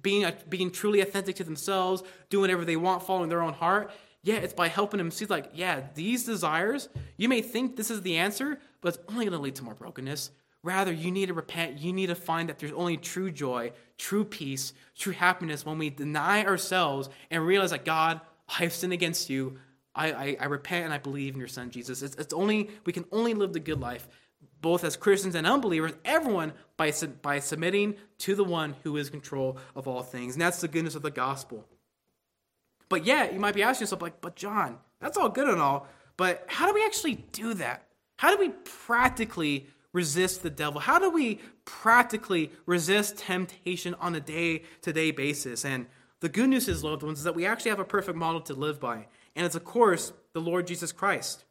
being, 0.00 0.30
being 0.48 0.70
truly 0.70 1.00
authentic 1.00 1.36
to 1.36 1.44
themselves, 1.44 2.02
doing 2.30 2.42
whatever 2.42 2.64
they 2.64 2.76
want, 2.76 3.02
following 3.02 3.28
their 3.28 3.42
own 3.42 3.52
heart. 3.52 3.90
Yeah, 4.22 4.36
it's 4.36 4.54
by 4.54 4.68
helping 4.68 4.98
them 4.98 5.10
see, 5.10 5.26
like, 5.26 5.50
yeah, 5.54 5.82
these 5.94 6.24
desires, 6.24 6.88
you 7.16 7.28
may 7.28 7.42
think 7.42 7.76
this 7.76 7.90
is 7.90 8.02
the 8.02 8.16
answer, 8.16 8.58
but 8.80 8.94
it's 8.94 8.98
only 9.08 9.24
going 9.24 9.36
to 9.36 9.42
lead 9.42 9.56
to 9.56 9.64
more 9.64 9.74
brokenness. 9.74 10.30
Rather, 10.64 10.92
you 10.92 11.10
need 11.10 11.26
to 11.26 11.34
repent. 11.34 11.78
You 11.78 11.92
need 11.92 12.08
to 12.08 12.14
find 12.14 12.48
that 12.48 12.58
there's 12.58 12.72
only 12.72 12.96
true 12.96 13.30
joy, 13.30 13.72
true 13.96 14.24
peace, 14.24 14.72
true 14.96 15.12
happiness 15.12 15.64
when 15.64 15.78
we 15.78 15.90
deny 15.90 16.44
ourselves 16.44 17.08
and 17.30 17.46
realize 17.46 17.70
that 17.70 17.84
God, 17.84 18.20
I 18.48 18.64
have 18.64 18.72
sinned 18.72 18.92
against 18.92 19.30
you. 19.30 19.58
I, 19.94 20.12
I, 20.12 20.36
I 20.40 20.44
repent 20.46 20.84
and 20.84 20.94
I 20.94 20.98
believe 20.98 21.34
in 21.34 21.38
your 21.38 21.48
son 21.48 21.70
Jesus. 21.70 22.02
It's, 22.02 22.16
it's 22.16 22.34
only 22.34 22.70
we 22.84 22.92
can 22.92 23.04
only 23.12 23.34
live 23.34 23.52
the 23.52 23.60
good 23.60 23.80
life, 23.80 24.08
both 24.60 24.82
as 24.84 24.96
Christians 24.96 25.34
and 25.34 25.46
unbelievers, 25.46 25.92
everyone 26.04 26.52
by 26.76 26.92
by 27.22 27.38
submitting 27.38 27.94
to 28.18 28.34
the 28.34 28.44
one 28.44 28.74
who 28.82 28.96
is 28.96 29.10
control 29.10 29.58
of 29.76 29.86
all 29.86 30.02
things. 30.02 30.34
And 30.34 30.42
that's 30.42 30.60
the 30.60 30.68
goodness 30.68 30.94
of 30.94 31.02
the 31.02 31.10
gospel. 31.10 31.66
But 32.88 33.04
yet, 33.04 33.32
you 33.32 33.40
might 33.40 33.54
be 33.54 33.62
asking 33.62 33.84
yourself, 33.84 34.02
like, 34.02 34.20
but 34.20 34.34
John, 34.34 34.78
that's 35.00 35.16
all 35.16 35.28
good 35.28 35.48
and 35.48 35.60
all, 35.60 35.86
but 36.16 36.44
how 36.48 36.66
do 36.66 36.74
we 36.74 36.84
actually 36.84 37.16
do 37.32 37.54
that? 37.54 37.86
How 38.16 38.34
do 38.34 38.40
we 38.40 38.48
practically 38.64 39.68
resist 39.92 40.42
the 40.42 40.50
devil? 40.50 40.80
How 40.80 40.98
do 40.98 41.10
we 41.10 41.40
practically 41.64 42.52
resist 42.66 43.18
temptation 43.18 43.94
on 43.94 44.14
a 44.14 44.20
day 44.20 44.62
to 44.82 44.92
day 44.92 45.10
basis? 45.10 45.64
And 45.64 45.86
the 46.20 46.28
good 46.28 46.50
news 46.50 46.68
is, 46.68 46.82
loved 46.82 47.02
ones, 47.02 47.18
is 47.18 47.24
that 47.24 47.34
we 47.34 47.46
actually 47.46 47.70
have 47.70 47.80
a 47.80 47.84
perfect 47.84 48.18
model 48.18 48.40
to 48.42 48.54
live 48.54 48.80
by. 48.80 49.06
And 49.36 49.46
it's, 49.46 49.54
of 49.54 49.64
course, 49.64 50.12
the 50.32 50.40
Lord 50.40 50.66
Jesus 50.66 50.92
Christ. 50.92 51.44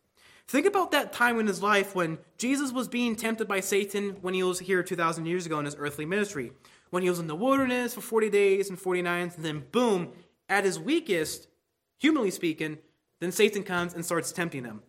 Think 0.47 0.65
about 0.65 0.91
that 0.91 1.11
time 1.11 1.39
in 1.39 1.47
his 1.47 1.61
life 1.61 1.93
when 1.93 2.19
Jesus 2.38 2.71
was 2.71 2.88
being 2.88 3.15
tempted 3.15 3.47
by 3.47 3.59
Satan 3.59 4.17
when 4.21 4.33
he 4.33 4.43
was 4.43 4.59
here 4.59 4.81
2,000 4.81 5.25
years 5.25 5.45
ago 5.45 5.59
in 5.59 5.65
his 5.65 5.75
earthly 5.77 6.05
ministry. 6.05 6.51
When 6.89 7.03
he 7.03 7.09
was 7.09 7.19
in 7.19 7.27
the 7.27 7.35
wilderness 7.35 7.93
for 7.93 8.01
40 8.01 8.29
days 8.29 8.69
and 8.69 8.79
40 8.79 9.01
nights, 9.01 9.35
and 9.35 9.43
then 9.43 9.65
boom, 9.71 10.13
at 10.47 10.63
his 10.63 10.79
weakest, 10.79 11.49
humanly 11.97 12.31
speaking, 12.31 12.77
then 13.19 13.33
Satan 13.33 13.63
comes 13.63 13.93
and 13.93 14.05
starts 14.05 14.31
tempting 14.31 14.63
him. 14.63 14.81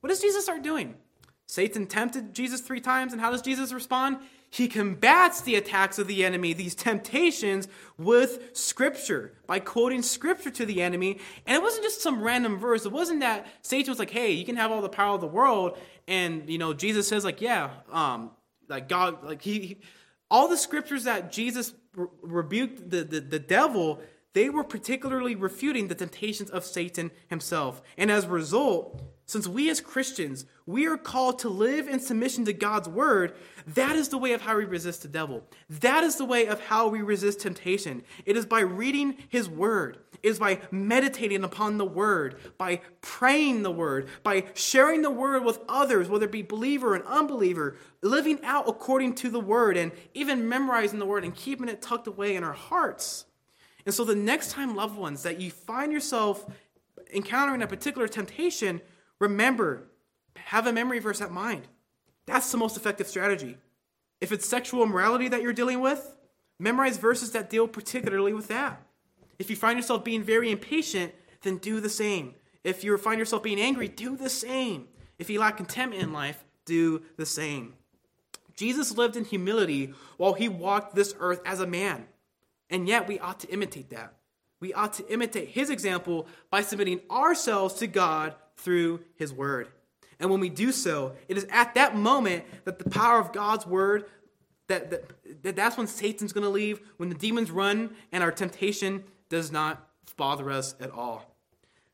What 0.00 0.08
does 0.08 0.20
Jesus 0.20 0.42
start 0.42 0.62
doing? 0.62 0.96
Satan 1.46 1.86
tempted 1.86 2.34
Jesus 2.34 2.60
three 2.60 2.80
times, 2.80 3.12
and 3.12 3.20
how 3.20 3.30
does 3.30 3.42
Jesus 3.42 3.72
respond? 3.72 4.18
He 4.50 4.68
combats 4.68 5.40
the 5.40 5.56
attacks 5.56 5.98
of 5.98 6.06
the 6.06 6.24
enemy, 6.24 6.52
these 6.52 6.74
temptations, 6.74 7.68
with 7.98 8.56
Scripture, 8.56 9.32
by 9.46 9.58
quoting 9.58 10.02
Scripture 10.02 10.50
to 10.50 10.66
the 10.66 10.82
enemy. 10.82 11.18
And 11.46 11.56
it 11.56 11.62
wasn't 11.62 11.84
just 11.84 12.02
some 12.02 12.22
random 12.22 12.58
verse. 12.58 12.86
It 12.86 12.92
wasn't 12.92 13.20
that 13.20 13.46
Satan 13.62 13.90
was 13.90 13.98
like, 13.98 14.10
hey, 14.10 14.32
you 14.32 14.44
can 14.44 14.56
have 14.56 14.70
all 14.70 14.82
the 14.82 14.88
power 14.88 15.14
of 15.14 15.20
the 15.20 15.26
world. 15.26 15.78
And, 16.08 16.48
you 16.48 16.58
know, 16.58 16.74
Jesus 16.74 17.08
says, 17.08 17.24
like, 17.24 17.40
yeah, 17.40 17.70
um, 17.92 18.30
like 18.68 18.88
God, 18.88 19.24
like 19.24 19.42
he, 19.42 19.58
he 19.60 19.78
all 20.30 20.48
the 20.48 20.56
scriptures 20.56 21.04
that 21.04 21.30
Jesus 21.30 21.72
re- 21.94 22.08
rebuked 22.22 22.90
the, 22.90 23.04
the, 23.04 23.20
the 23.20 23.38
devil, 23.38 24.00
they 24.36 24.50
were 24.50 24.62
particularly 24.62 25.34
refuting 25.34 25.88
the 25.88 25.94
temptations 25.94 26.50
of 26.50 26.62
Satan 26.62 27.10
himself. 27.28 27.80
And 27.96 28.10
as 28.10 28.26
a 28.26 28.28
result, 28.28 29.00
since 29.24 29.48
we 29.48 29.70
as 29.70 29.80
Christians, 29.80 30.44
we 30.66 30.84
are 30.84 30.98
called 30.98 31.38
to 31.38 31.48
live 31.48 31.88
in 31.88 32.00
submission 32.00 32.44
to 32.44 32.52
God's 32.52 32.86
word, 32.86 33.34
that 33.66 33.96
is 33.96 34.10
the 34.10 34.18
way 34.18 34.34
of 34.34 34.42
how 34.42 34.58
we 34.58 34.66
resist 34.66 35.00
the 35.00 35.08
devil. 35.08 35.42
That 35.70 36.04
is 36.04 36.16
the 36.16 36.26
way 36.26 36.48
of 36.48 36.60
how 36.60 36.88
we 36.88 37.00
resist 37.00 37.40
temptation. 37.40 38.02
It 38.26 38.36
is 38.36 38.44
by 38.44 38.60
reading 38.60 39.16
his 39.30 39.48
word. 39.48 40.00
It 40.22 40.28
is 40.28 40.38
by 40.38 40.60
meditating 40.70 41.42
upon 41.42 41.78
the 41.78 41.86
word, 41.86 42.36
by 42.58 42.82
praying 43.00 43.62
the 43.62 43.70
word, 43.70 44.06
by 44.22 44.44
sharing 44.52 45.00
the 45.00 45.10
word 45.10 45.46
with 45.46 45.60
others, 45.66 46.10
whether 46.10 46.26
it 46.26 46.32
be 46.32 46.42
believer 46.42 46.94
and 46.94 47.04
unbeliever, 47.06 47.78
living 48.02 48.40
out 48.44 48.68
according 48.68 49.14
to 49.14 49.30
the 49.30 49.40
word, 49.40 49.78
and 49.78 49.92
even 50.12 50.46
memorizing 50.46 50.98
the 50.98 51.06
word 51.06 51.24
and 51.24 51.34
keeping 51.34 51.70
it 51.70 51.80
tucked 51.80 52.06
away 52.06 52.36
in 52.36 52.44
our 52.44 52.52
hearts. 52.52 53.24
And 53.86 53.94
so 53.94 54.04
the 54.04 54.16
next 54.16 54.50
time, 54.50 54.74
loved 54.74 54.98
ones, 54.98 55.22
that 55.22 55.40
you 55.40 55.50
find 55.50 55.92
yourself 55.92 56.44
encountering 57.14 57.62
a 57.62 57.66
particular 57.66 58.08
temptation, 58.08 58.82
remember, 59.20 59.88
have 60.36 60.66
a 60.66 60.72
memory 60.72 60.98
verse 60.98 61.20
at 61.20 61.30
mind. 61.30 61.68
That's 62.26 62.50
the 62.50 62.58
most 62.58 62.76
effective 62.76 63.06
strategy. 63.06 63.56
If 64.20 64.32
it's 64.32 64.48
sexual 64.48 64.82
immorality 64.82 65.28
that 65.28 65.40
you're 65.40 65.52
dealing 65.52 65.80
with, 65.80 66.16
memorize 66.58 66.98
verses 66.98 67.30
that 67.32 67.48
deal 67.48 67.68
particularly 67.68 68.32
with 68.32 68.48
that. 68.48 68.82
If 69.38 69.50
you 69.50 69.56
find 69.56 69.78
yourself 69.78 70.02
being 70.02 70.24
very 70.24 70.50
impatient, 70.50 71.14
then 71.42 71.58
do 71.58 71.80
the 71.80 71.88
same. 71.88 72.34
If 72.64 72.82
you 72.82 72.96
find 72.98 73.20
yourself 73.20 73.44
being 73.44 73.60
angry, 73.60 73.86
do 73.86 74.16
the 74.16 74.30
same. 74.30 74.88
If 75.18 75.30
you 75.30 75.38
lack 75.38 75.58
contentment 75.58 76.02
in 76.02 76.12
life, 76.12 76.44
do 76.64 77.02
the 77.16 77.26
same. 77.26 77.74
Jesus 78.56 78.96
lived 78.96 79.16
in 79.16 79.24
humility 79.24 79.92
while 80.16 80.32
he 80.32 80.48
walked 80.48 80.94
this 80.94 81.14
earth 81.20 81.40
as 81.46 81.60
a 81.60 81.66
man. 81.66 82.06
And 82.70 82.88
yet 82.88 83.06
we 83.06 83.18
ought 83.18 83.40
to 83.40 83.48
imitate 83.48 83.90
that. 83.90 84.14
We 84.60 84.72
ought 84.72 84.94
to 84.94 85.12
imitate 85.12 85.48
his 85.48 85.70
example 85.70 86.26
by 86.50 86.62
submitting 86.62 87.00
ourselves 87.10 87.74
to 87.74 87.86
God 87.86 88.34
through 88.56 89.00
his 89.16 89.32
word. 89.32 89.68
And 90.18 90.30
when 90.30 90.40
we 90.40 90.48
do 90.48 90.72
so, 90.72 91.14
it 91.28 91.36
is 91.36 91.46
at 91.50 91.74
that 91.74 91.94
moment 91.94 92.44
that 92.64 92.78
the 92.78 92.88
power 92.88 93.18
of 93.18 93.32
God's 93.32 93.66
word 93.66 94.06
that, 94.68 94.90
that, 94.90 95.42
that 95.42 95.56
that's 95.56 95.76
when 95.76 95.86
Satan's 95.86 96.32
going 96.32 96.44
to 96.44 96.50
leave, 96.50 96.80
when 96.96 97.08
the 97.08 97.14
demons 97.14 97.50
run 97.50 97.94
and 98.10 98.24
our 98.24 98.32
temptation 98.32 99.04
does 99.28 99.52
not 99.52 99.88
bother 100.16 100.50
us 100.50 100.74
at 100.80 100.90
all. 100.90 101.36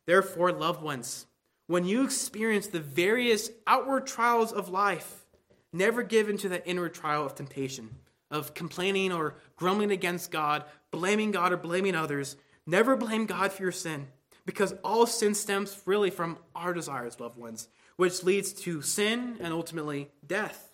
Therefore, 0.05 0.51
loved 0.51 0.81
ones, 0.81 1.27
when 1.67 1.85
you 1.85 2.03
experience 2.03 2.67
the 2.67 2.79
various 2.79 3.51
outward 3.67 4.07
trials 4.07 4.51
of 4.51 4.69
life, 4.69 5.25
never 5.71 6.03
give 6.03 6.29
in 6.29 6.37
to 6.37 6.49
that 6.49 6.63
inward 6.65 6.93
trial 6.93 7.25
of 7.25 7.35
temptation 7.35 7.89
of 8.33 8.53
complaining 8.55 9.13
or 9.13 9.35
grumbling 9.55 9.91
against 9.91 10.31
God, 10.31 10.65
blaming 10.91 11.31
God 11.31 11.53
or 11.53 11.57
blaming 11.57 11.95
others. 11.95 12.35
Never 12.65 12.97
blame 12.97 13.27
God 13.27 13.53
for 13.53 13.61
your 13.61 13.71
sin 13.71 14.07
because 14.45 14.73
all 14.83 15.05
sin 15.05 15.35
stems 15.35 15.79
really 15.85 16.09
from 16.09 16.37
our 16.55 16.73
desires, 16.73 17.19
loved 17.19 17.37
ones, 17.37 17.69
which 17.95 18.23
leads 18.23 18.51
to 18.51 18.81
sin 18.81 19.37
and 19.39 19.53
ultimately 19.53 20.09
death. 20.25 20.71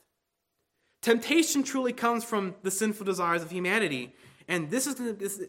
Temptation 1.01 1.64
truly 1.64 1.93
comes 1.93 2.24
from 2.24 2.55
the 2.64 2.72
sinful 2.72 3.05
desires 3.05 3.43
of 3.43 3.51
humanity. 3.51 4.14
And 4.47 4.72
this 4.72 4.88
is 4.88 4.99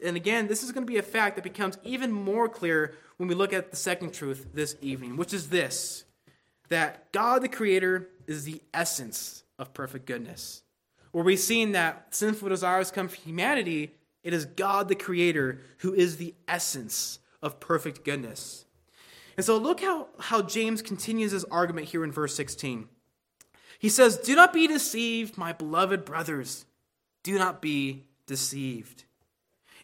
and 0.02 0.16
again, 0.16 0.48
this 0.48 0.62
is 0.62 0.72
going 0.72 0.86
to 0.86 0.90
be 0.92 0.98
a 0.98 1.02
fact 1.02 1.36
that 1.36 1.42
becomes 1.42 1.78
even 1.84 2.12
more 2.12 2.48
clear 2.48 2.94
when 3.16 3.28
we 3.28 3.34
look 3.34 3.52
at 3.52 3.70
the 3.70 3.76
second 3.76 4.12
truth 4.12 4.48
this 4.52 4.76
evening, 4.82 5.16
which 5.16 5.32
is 5.32 5.48
this 5.48 6.04
that 6.68 7.10
God 7.12 7.42
the 7.42 7.48
creator 7.48 8.08
is 8.26 8.44
the 8.44 8.60
essence 8.74 9.42
of 9.58 9.74
perfect 9.74 10.06
goodness 10.06 10.62
where 11.12 11.24
we've 11.24 11.38
seen 11.38 11.72
that 11.72 12.14
sinful 12.14 12.48
desires 12.48 12.90
come 12.90 13.08
from 13.08 13.22
humanity, 13.22 13.94
it 14.22 14.32
is 14.32 14.44
God 14.44 14.88
the 14.88 14.94
Creator 14.94 15.60
who 15.78 15.92
is 15.92 16.16
the 16.16 16.34
essence 16.46 17.18
of 17.42 17.60
perfect 17.60 18.04
goodness. 18.04 18.64
And 19.36 19.44
so 19.44 19.56
look 19.56 19.80
how, 19.80 20.08
how 20.18 20.42
James 20.42 20.82
continues 20.82 21.32
his 21.32 21.44
argument 21.44 21.88
here 21.88 22.04
in 22.04 22.12
verse 22.12 22.34
16. 22.34 22.88
He 23.78 23.88
says, 23.88 24.18
Do 24.18 24.36
not 24.36 24.52
be 24.52 24.66
deceived, 24.66 25.38
my 25.38 25.52
beloved 25.52 26.04
brothers. 26.04 26.66
Do 27.22 27.38
not 27.38 27.62
be 27.62 28.04
deceived. 28.26 29.04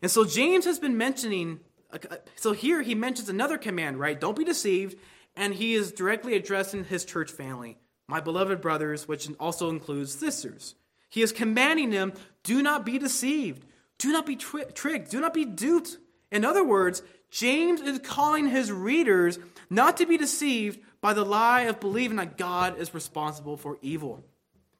And 0.02 0.10
so 0.10 0.24
James 0.24 0.66
has 0.66 0.78
been 0.78 0.98
mentioning, 0.98 1.60
uh, 1.90 2.16
so 2.34 2.52
here 2.52 2.82
he 2.82 2.94
mentions 2.94 3.28
another 3.28 3.56
command, 3.56 3.98
right? 3.98 4.20
Don't 4.20 4.36
be 4.36 4.44
deceived. 4.44 4.98
And 5.34 5.54
he 5.54 5.74
is 5.74 5.92
directly 5.92 6.34
addressing 6.34 6.84
his 6.84 7.04
church 7.04 7.30
family, 7.30 7.78
my 8.06 8.20
beloved 8.20 8.60
brothers, 8.60 9.08
which 9.08 9.28
also 9.40 9.70
includes 9.70 10.14
sisters. 10.14 10.74
He 11.08 11.22
is 11.22 11.32
commanding 11.32 11.90
them 11.90 12.12
do 12.42 12.62
not 12.62 12.86
be 12.86 12.98
deceived, 12.98 13.64
do 13.98 14.12
not 14.12 14.26
be 14.26 14.36
tri- 14.36 14.64
tricked, 14.64 15.10
do 15.10 15.20
not 15.20 15.34
be 15.34 15.44
duped. 15.44 15.98
In 16.30 16.44
other 16.44 16.64
words, 16.64 17.02
James 17.30 17.80
is 17.80 17.98
calling 17.98 18.48
his 18.48 18.70
readers 18.70 19.38
not 19.68 19.96
to 19.96 20.06
be 20.06 20.16
deceived 20.16 20.78
by 21.00 21.12
the 21.12 21.24
lie 21.24 21.62
of 21.62 21.80
believing 21.80 22.16
that 22.16 22.38
God 22.38 22.78
is 22.78 22.94
responsible 22.94 23.56
for 23.56 23.78
evil. 23.82 24.24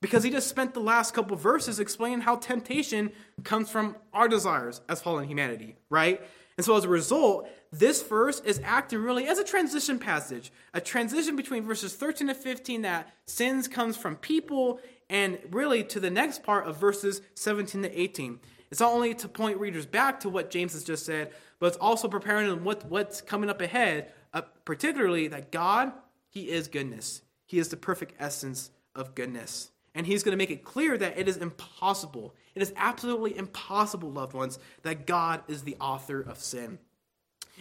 Because 0.00 0.22
he 0.22 0.30
just 0.30 0.48
spent 0.48 0.74
the 0.74 0.80
last 0.80 1.14
couple 1.14 1.36
verses 1.36 1.80
explaining 1.80 2.20
how 2.20 2.36
temptation 2.36 3.12
comes 3.44 3.70
from 3.70 3.96
our 4.12 4.28
desires 4.28 4.80
as 4.88 5.00
fallen 5.00 5.26
humanity, 5.26 5.76
right? 5.90 6.20
And 6.56 6.64
so 6.64 6.76
as 6.76 6.84
a 6.84 6.88
result, 6.88 7.48
this 7.72 8.02
verse 8.02 8.40
is 8.40 8.60
acting 8.64 9.00
really 9.00 9.26
as 9.26 9.38
a 9.38 9.44
transition 9.44 9.98
passage, 9.98 10.52
a 10.72 10.80
transition 10.80 11.36
between 11.36 11.64
verses 11.64 11.94
13 11.94 12.28
to 12.28 12.34
15 12.34 12.82
that 12.82 13.12
sins 13.26 13.68
comes 13.68 13.96
from 13.96 14.16
people 14.16 14.80
and 15.08 15.38
really 15.50 15.84
to 15.84 16.00
the 16.00 16.10
next 16.10 16.42
part 16.42 16.66
of 16.66 16.78
verses 16.78 17.22
17 17.34 17.82
to 17.82 18.00
18. 18.00 18.40
It's 18.70 18.80
not 18.80 18.92
only 18.92 19.14
to 19.14 19.28
point 19.28 19.58
readers 19.58 19.86
back 19.86 20.20
to 20.20 20.28
what 20.28 20.50
James 20.50 20.72
has 20.72 20.84
just 20.84 21.06
said, 21.06 21.32
but 21.58 21.66
it's 21.68 21.76
also 21.76 22.08
preparing 22.08 22.48
them 22.48 22.64
what, 22.64 22.84
what's 22.86 23.20
coming 23.20 23.48
up 23.48 23.60
ahead, 23.60 24.12
uh, 24.34 24.42
particularly 24.64 25.28
that 25.28 25.52
God, 25.52 25.92
He 26.28 26.50
is 26.50 26.68
goodness. 26.68 27.22
He 27.44 27.58
is 27.58 27.68
the 27.68 27.76
perfect 27.76 28.14
essence 28.18 28.70
of 28.94 29.14
goodness. 29.14 29.70
And 29.94 30.06
He's 30.06 30.22
going 30.22 30.32
to 30.32 30.36
make 30.36 30.50
it 30.50 30.64
clear 30.64 30.98
that 30.98 31.18
it 31.18 31.28
is 31.28 31.36
impossible, 31.36 32.34
it 32.54 32.62
is 32.62 32.72
absolutely 32.76 33.36
impossible, 33.36 34.10
loved 34.10 34.34
ones, 34.34 34.58
that 34.82 35.06
God 35.06 35.42
is 35.48 35.62
the 35.62 35.76
author 35.80 36.20
of 36.20 36.38
sin. 36.38 36.78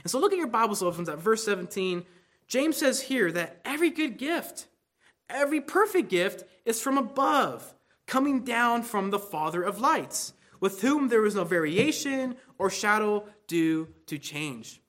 And 0.02 0.12
so 0.12 0.20
look 0.20 0.34
at 0.34 0.38
your 0.38 0.48
Bible, 0.48 0.76
loved 0.82 0.98
ones, 0.98 1.10
at 1.10 1.20
verse 1.20 1.44
17. 1.46 2.04
James 2.48 2.78
says 2.78 3.02
here 3.02 3.32
that 3.32 3.62
every 3.64 3.90
good 3.90 4.18
gift, 4.18 4.68
Every 5.30 5.62
perfect 5.62 6.10
gift 6.10 6.44
is 6.66 6.82
from 6.82 6.98
above, 6.98 7.74
coming 8.06 8.44
down 8.44 8.84
from 8.84 9.10
the 9.10 9.20
Father 9.20 9.64
of 9.64 9.80
lights, 9.80 10.34
with 10.60 10.82
whom 10.82 11.10
there 11.10 11.26
is 11.26 11.36
no 11.36 11.44
variation 11.44 12.36
or 12.58 12.70
shadow 12.70 13.26
due 13.48 13.88
to 14.08 14.18
change. 14.18 14.82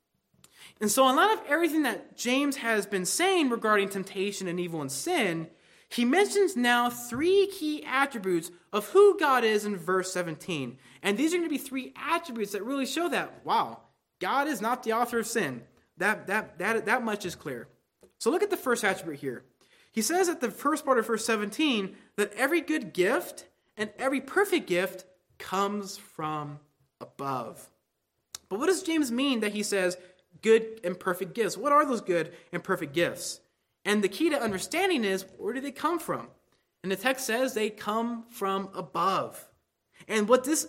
And 0.81 0.91
so, 0.91 1.05
a 1.05 1.15
lot 1.15 1.33
of 1.33 1.41
everything 1.49 1.85
that 1.85 2.17
James 2.17 2.57
has 2.57 2.87
been 2.87 3.07
saying 3.07 3.49
regarding 3.49 3.89
temptation 3.89 4.47
and 4.47 4.61
evil 4.61 4.83
and 4.83 4.93
sin, 4.93 5.49
he 5.89 6.05
mentions 6.05 6.57
now 6.57 6.91
three 6.91 7.47
key 7.47 7.85
attributes 7.87 8.51
of 8.73 8.89
who 8.89 9.19
God 9.19 9.45
is 9.45 9.65
in 9.65 9.77
verse 9.77 10.13
17. 10.13 10.77
And 11.03 11.17
these 11.17 11.33
are 11.33 11.39
going 11.39 11.49
to 11.49 11.55
be 11.55 11.59
three 11.59 11.95
attributes 11.97 12.53
that 12.53 12.65
really 12.65 12.87
show 12.87 13.09
that, 13.09 13.45
wow, 13.45 13.81
God 14.21 14.49
is 14.49 14.61
not 14.61 14.83
the 14.83 14.93
author 14.93 15.21
of 15.21 15.27
sin. 15.27 15.63
That, 15.99 16.27
that, 16.27 16.59
that, 16.59 16.87
that 16.87 17.03
much 17.03 17.25
is 17.25 17.35
clear. 17.35 17.69
So 18.19 18.31
look 18.31 18.43
at 18.43 18.51
the 18.51 18.57
first 18.57 18.85
attribute 18.85 19.21
here. 19.21 19.45
He 19.97 20.03
says 20.03 20.29
at 20.29 20.43
the 20.43 20.51
first 20.51 20.85
part 20.85 20.99
of 20.99 21.07
verse 21.07 21.25
17 21.25 21.97
that 22.17 22.35
every 22.35 22.61
good 22.61 22.93
gift 22.93 23.47
and 23.79 23.89
every 23.99 24.21
perfect 24.21 24.67
gift 24.67 25.07
comes 25.39 25.97
from 25.97 26.61
above. 27.01 27.71
But 28.51 28.59
what 28.59 28.67
does 28.67 28.83
James 28.83 29.11
mean 29.11 29.41
that 29.41 29.55
he 29.55 29.63
says 29.63 29.97
good 30.43 30.81
and 30.85 31.01
perfect 31.01 31.35
gifts? 31.35 31.57
What 31.57 31.73
are 31.73 31.87
those 31.87 32.03
good 32.03 32.35
and 32.53 32.63
perfect 32.63 32.93
gifts? 32.93 33.41
And 33.87 34.05
the 34.05 34.11
key 34.11 34.29
to 34.29 34.39
understanding 34.39 35.03
is 35.03 35.25
where 35.39 35.55
do 35.55 35.63
they 35.63 35.73
come 35.73 35.99
from? 35.99 36.29
And 36.83 36.93
the 36.93 36.97
text 36.97 37.25
says 37.25 37.55
they 37.55 37.71
come 37.71 38.27
from 38.29 38.69
above. 38.75 39.49
And 40.09 40.29
what 40.29 40.45
this 40.45 40.69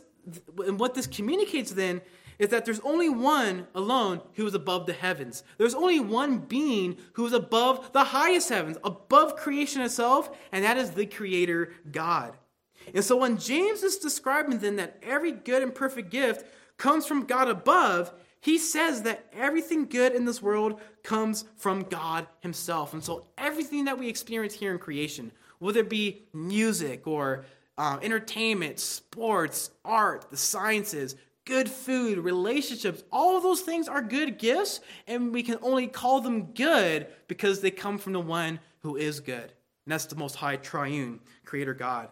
and 0.65 0.79
what 0.79 0.93
this 0.93 1.05
communicates 1.05 1.71
then 1.71 1.99
is 2.39 2.49
that 2.49 2.65
there's 2.65 2.79
only 2.81 3.09
one 3.09 3.67
alone 3.73 4.21
who 4.33 4.45
is 4.45 4.53
above 4.53 4.85
the 4.85 4.93
heavens. 4.93 5.43
There's 5.57 5.75
only 5.75 5.99
one 5.99 6.39
being 6.39 6.97
who 7.13 7.25
is 7.25 7.33
above 7.33 7.91
the 7.93 8.03
highest 8.03 8.49
heavens, 8.49 8.77
above 8.83 9.35
creation 9.35 9.81
itself, 9.81 10.35
and 10.51 10.63
that 10.63 10.77
is 10.77 10.91
the 10.91 11.05
creator 11.05 11.73
God. 11.91 12.33
And 12.93 13.03
so 13.03 13.17
when 13.17 13.37
James 13.37 13.83
is 13.83 13.97
describing 13.97 14.59
then 14.59 14.77
that 14.77 14.97
every 15.01 15.31
good 15.31 15.63
and 15.63 15.73
perfect 15.73 16.09
gift 16.09 16.45
comes 16.77 17.05
from 17.05 17.25
God 17.25 17.47
above, 17.47 18.13
he 18.39 18.57
says 18.57 19.01
that 19.01 19.25
everything 19.33 19.87
good 19.87 20.13
in 20.13 20.25
this 20.25 20.41
world 20.41 20.79
comes 21.03 21.45
from 21.55 21.83
God 21.83 22.27
himself. 22.39 22.93
And 22.93 23.03
so 23.03 23.25
everything 23.37 23.85
that 23.85 23.97
we 23.97 24.07
experience 24.07 24.53
here 24.53 24.71
in 24.71 24.79
creation, 24.79 25.31
whether 25.59 25.79
it 25.79 25.89
be 25.89 26.23
music 26.33 27.07
or 27.07 27.45
uh, 27.77 27.99
entertainment, 28.01 28.79
sports, 28.79 29.71
art, 29.83 30.29
the 30.29 30.37
sciences, 30.37 31.15
good 31.47 31.69
food, 31.69 32.19
relationships, 32.19 33.03
all 33.11 33.37
of 33.37 33.41
those 33.41 33.61
things 33.61 33.87
are 33.87 34.01
good 34.01 34.37
gifts, 34.37 34.81
and 35.07 35.33
we 35.33 35.41
can 35.41 35.57
only 35.61 35.87
call 35.87 36.21
them 36.21 36.51
good 36.53 37.07
because 37.27 37.61
they 37.61 37.71
come 37.71 37.97
from 37.97 38.13
the 38.13 38.19
one 38.19 38.59
who 38.81 38.97
is 38.97 39.21
good. 39.21 39.53
And 39.85 39.93
that's 39.93 40.05
the 40.05 40.17
most 40.17 40.35
high 40.35 40.57
triune 40.57 41.21
creator 41.45 41.73
God. 41.73 42.09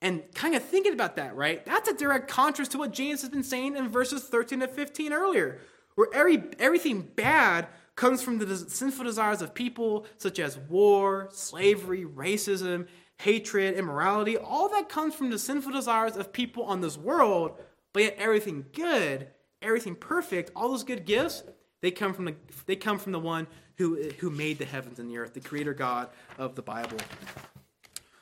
And 0.00 0.22
kind 0.32 0.54
of 0.54 0.62
thinking 0.62 0.92
about 0.92 1.16
that, 1.16 1.34
right? 1.34 1.66
That's 1.66 1.88
a 1.88 1.94
direct 1.94 2.30
contrast 2.30 2.70
to 2.70 2.78
what 2.78 2.92
James 2.92 3.20
has 3.22 3.30
been 3.30 3.42
saying 3.42 3.76
in 3.76 3.88
verses 3.88 4.22
13 4.22 4.60
to 4.60 4.68
15 4.68 5.12
earlier, 5.12 5.58
where 5.96 6.06
every, 6.14 6.44
everything 6.60 7.02
bad 7.02 7.66
comes 7.96 8.22
from 8.22 8.38
the 8.38 8.56
sinful 8.56 9.04
desires 9.04 9.42
of 9.42 9.54
people, 9.54 10.06
such 10.18 10.38
as 10.38 10.56
war, 10.56 11.28
slavery, 11.32 12.04
racism, 12.04 12.86
hatred, 13.18 13.74
immorality. 13.74 14.36
All 14.36 14.68
that 14.68 14.88
comes 14.88 15.16
from 15.16 15.30
the 15.30 15.38
sinful 15.38 15.72
desires 15.72 16.16
of 16.16 16.32
people 16.32 16.62
on 16.62 16.80
this 16.80 16.96
world, 16.96 17.58
but 17.98 18.04
yet 18.04 18.16
everything 18.16 18.64
good, 18.74 19.26
everything 19.60 19.96
perfect, 19.96 20.52
all 20.54 20.68
those 20.68 20.84
good 20.84 21.04
gifts, 21.04 21.42
they 21.80 21.90
come 21.90 22.14
from 22.14 22.26
the, 22.26 22.34
they 22.66 22.76
come 22.76 22.96
from 22.96 23.10
the 23.10 23.18
one 23.18 23.48
who, 23.76 24.00
who 24.20 24.30
made 24.30 24.58
the 24.58 24.64
heavens 24.64 25.00
and 25.00 25.10
the 25.10 25.18
earth, 25.18 25.34
the 25.34 25.40
creator 25.40 25.74
God 25.74 26.08
of 26.38 26.54
the 26.54 26.62
Bible. 26.62 26.98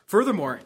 Furthermore, 0.06 0.60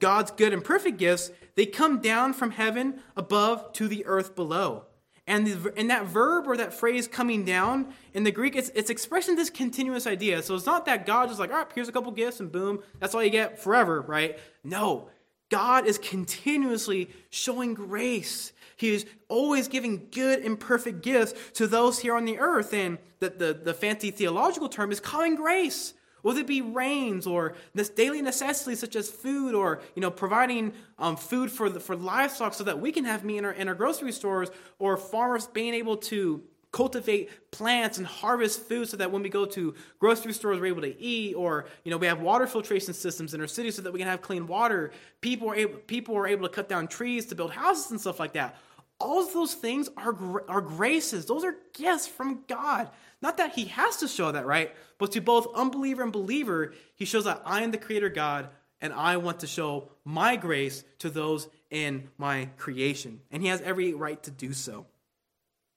God's 0.00 0.32
good 0.32 0.52
and 0.52 0.64
perfect 0.64 0.98
gifts, 0.98 1.30
they 1.54 1.64
come 1.64 2.00
down 2.00 2.32
from 2.32 2.50
heaven 2.50 2.98
above 3.16 3.72
to 3.74 3.86
the 3.86 4.04
earth 4.04 4.34
below. 4.34 4.86
And, 5.28 5.46
the, 5.46 5.72
and 5.76 5.88
that 5.90 6.06
verb 6.06 6.48
or 6.48 6.56
that 6.56 6.74
phrase 6.74 7.06
coming 7.06 7.44
down 7.44 7.94
in 8.14 8.24
the 8.24 8.32
Greek, 8.32 8.56
it's, 8.56 8.72
it's 8.74 8.90
expressing 8.90 9.36
this 9.36 9.48
continuous 9.48 10.08
idea. 10.08 10.42
So 10.42 10.56
it's 10.56 10.66
not 10.66 10.86
that 10.86 11.06
God 11.06 11.28
just 11.28 11.38
like, 11.38 11.52
all 11.52 11.58
right, 11.58 11.68
here's 11.72 11.88
a 11.88 11.92
couple 11.92 12.10
gifts 12.10 12.40
and 12.40 12.50
boom, 12.50 12.82
that's 12.98 13.14
all 13.14 13.22
you 13.22 13.30
get 13.30 13.60
forever, 13.60 14.00
right? 14.00 14.40
No, 14.64 15.08
God 15.48 15.86
is 15.86 15.98
continuously 15.98 17.08
showing 17.30 17.74
grace. 17.74 18.52
He 18.76 18.94
is 18.94 19.06
always 19.28 19.68
giving 19.68 20.08
good 20.12 20.40
and 20.40 20.60
perfect 20.60 21.02
gifts 21.02 21.34
to 21.54 21.66
those 21.66 21.98
here 21.98 22.14
on 22.14 22.26
the 22.26 22.38
earth. 22.38 22.72
And 22.74 22.98
the, 23.18 23.30
the, 23.30 23.60
the 23.64 23.74
fancy 23.74 24.10
theological 24.10 24.68
term 24.68 24.92
is 24.92 25.00
calling 25.00 25.34
grace. 25.34 25.94
Whether 26.22 26.40
it 26.40 26.46
be 26.48 26.60
rains 26.60 27.26
or 27.26 27.54
this 27.72 27.88
daily 27.88 28.20
necessities 28.20 28.80
such 28.80 28.96
as 28.96 29.08
food 29.08 29.54
or 29.54 29.80
you 29.94 30.02
know 30.02 30.10
providing 30.10 30.72
um, 30.98 31.16
food 31.16 31.52
for 31.52 31.70
the, 31.70 31.78
for 31.78 31.94
livestock 31.94 32.52
so 32.52 32.64
that 32.64 32.80
we 32.80 32.90
can 32.90 33.04
have 33.04 33.24
meat 33.24 33.38
in 33.38 33.44
our, 33.44 33.52
in 33.52 33.68
our 33.68 33.76
grocery 33.76 34.10
stores 34.10 34.50
or 34.80 34.96
farmers 34.96 35.46
being 35.46 35.72
able 35.72 35.96
to 35.96 36.42
cultivate 36.72 37.30
plants 37.52 37.98
and 37.98 38.06
harvest 38.06 38.60
food 38.62 38.88
so 38.88 38.96
that 38.96 39.12
when 39.12 39.22
we 39.22 39.28
go 39.28 39.46
to 39.46 39.72
grocery 40.00 40.32
stores 40.32 40.58
we're 40.58 40.66
able 40.66 40.82
to 40.82 41.00
eat 41.00 41.34
or 41.34 41.66
you 41.84 41.92
know 41.92 41.96
we 41.96 42.08
have 42.08 42.20
water 42.20 42.46
filtration 42.46 42.92
systems 42.92 43.32
in 43.32 43.40
our 43.40 43.46
cities 43.46 43.76
so 43.76 43.82
that 43.82 43.92
we 43.92 44.00
can 44.00 44.08
have 44.08 44.20
clean 44.20 44.48
water. 44.48 44.90
People 45.20 45.48
are 45.48 45.54
able 45.54 45.78
people 45.78 46.16
are 46.16 46.26
able 46.26 46.48
to 46.48 46.52
cut 46.52 46.68
down 46.68 46.88
trees 46.88 47.26
to 47.26 47.36
build 47.36 47.52
houses 47.52 47.92
and 47.92 48.00
stuff 48.00 48.18
like 48.18 48.32
that 48.32 48.56
all 48.98 49.22
of 49.22 49.32
those 49.32 49.54
things 49.54 49.88
are, 49.96 50.44
are 50.48 50.60
graces 50.60 51.26
those 51.26 51.44
are 51.44 51.56
gifts 51.74 52.06
from 52.06 52.44
god 52.48 52.90
not 53.22 53.38
that 53.38 53.54
he 53.54 53.66
has 53.66 53.96
to 53.98 54.08
show 54.08 54.32
that, 54.32 54.46
right? 54.46 54.74
But 54.98 55.12
to 55.12 55.20
both 55.20 55.54
unbeliever 55.54 56.02
and 56.02 56.12
believer, 56.12 56.74
he 56.94 57.04
shows 57.04 57.24
that 57.24 57.42
I 57.44 57.62
am 57.62 57.70
the 57.70 57.78
creator 57.78 58.08
God 58.08 58.50
and 58.80 58.92
I 58.92 59.16
want 59.16 59.40
to 59.40 59.46
show 59.46 59.90
my 60.04 60.36
grace 60.36 60.84
to 60.98 61.08
those 61.08 61.48
in 61.70 62.08
my 62.18 62.50
creation. 62.58 63.20
And 63.30 63.42
he 63.42 63.48
has 63.48 63.62
every 63.62 63.94
right 63.94 64.22
to 64.24 64.30
do 64.30 64.52
so. 64.52 64.86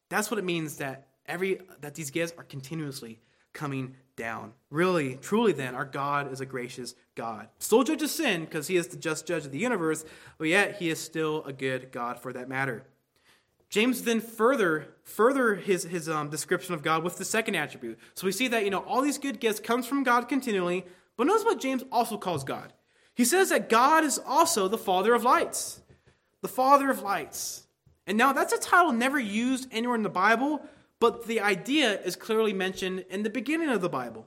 That's 0.09 0.29
what 0.29 0.39
it 0.39 0.43
means 0.43 0.77
that 0.77 1.07
every 1.25 1.61
that 1.81 1.95
these 1.95 2.11
gifts 2.11 2.33
are 2.37 2.43
continuously 2.43 3.19
coming 3.53 3.95
down. 4.15 4.53
Really, 4.69 5.15
truly 5.15 5.53
then, 5.53 5.75
our 5.75 5.85
God 5.85 6.31
is 6.31 6.41
a 6.41 6.45
gracious 6.45 6.93
God. 7.15 7.47
Still 7.59 7.83
judges 7.83 8.11
sin 8.11 8.41
because 8.41 8.67
he 8.67 8.75
is 8.75 8.87
the 8.87 8.97
just 8.97 9.25
judge 9.25 9.45
of 9.45 9.51
the 9.51 9.59
universe, 9.59 10.03
but 10.37 10.49
yet 10.49 10.75
he 10.75 10.89
is 10.89 10.99
still 10.99 11.43
a 11.45 11.53
good 11.53 11.91
God 11.91 12.19
for 12.19 12.33
that 12.33 12.49
matter. 12.49 12.83
James 13.69 14.01
then 14.01 14.19
further 14.19 14.87
further 15.03 15.55
his, 15.55 15.83
his 15.83 16.07
um, 16.07 16.29
description 16.29 16.73
of 16.73 16.83
God 16.83 17.03
with 17.03 17.17
the 17.17 17.25
second 17.25 17.55
attribute. 17.55 17.99
So 18.15 18.25
we 18.25 18.31
see 18.31 18.47
that 18.49 18.63
you 18.63 18.69
know 18.69 18.79
all 18.79 19.01
these 19.01 19.17
good 19.17 19.39
gifts 19.39 19.59
comes 19.59 19.85
from 19.85 20.03
God 20.03 20.27
continually, 20.27 20.85
but 21.17 21.27
notice 21.27 21.43
what 21.43 21.59
James 21.59 21.83
also 21.91 22.17
calls 22.17 22.43
God. 22.43 22.73
He 23.13 23.25
says 23.25 23.49
that 23.49 23.69
God 23.69 24.03
is 24.03 24.19
also 24.25 24.67
the 24.67 24.77
Father 24.77 25.13
of 25.13 25.23
lights. 25.23 25.81
The 26.41 26.47
Father 26.47 26.89
of 26.89 27.01
lights. 27.01 27.67
And 28.07 28.17
now 28.17 28.33
that's 28.33 28.53
a 28.53 28.59
title 28.59 28.91
never 28.91 29.19
used 29.19 29.67
anywhere 29.71 29.95
in 29.95 30.03
the 30.03 30.09
Bible, 30.09 30.61
but 30.99 31.27
the 31.27 31.41
idea 31.41 31.99
is 32.01 32.15
clearly 32.15 32.53
mentioned 32.53 33.05
in 33.09 33.23
the 33.23 33.29
beginning 33.29 33.69
of 33.69 33.81
the 33.81 33.89
Bible. 33.89 34.25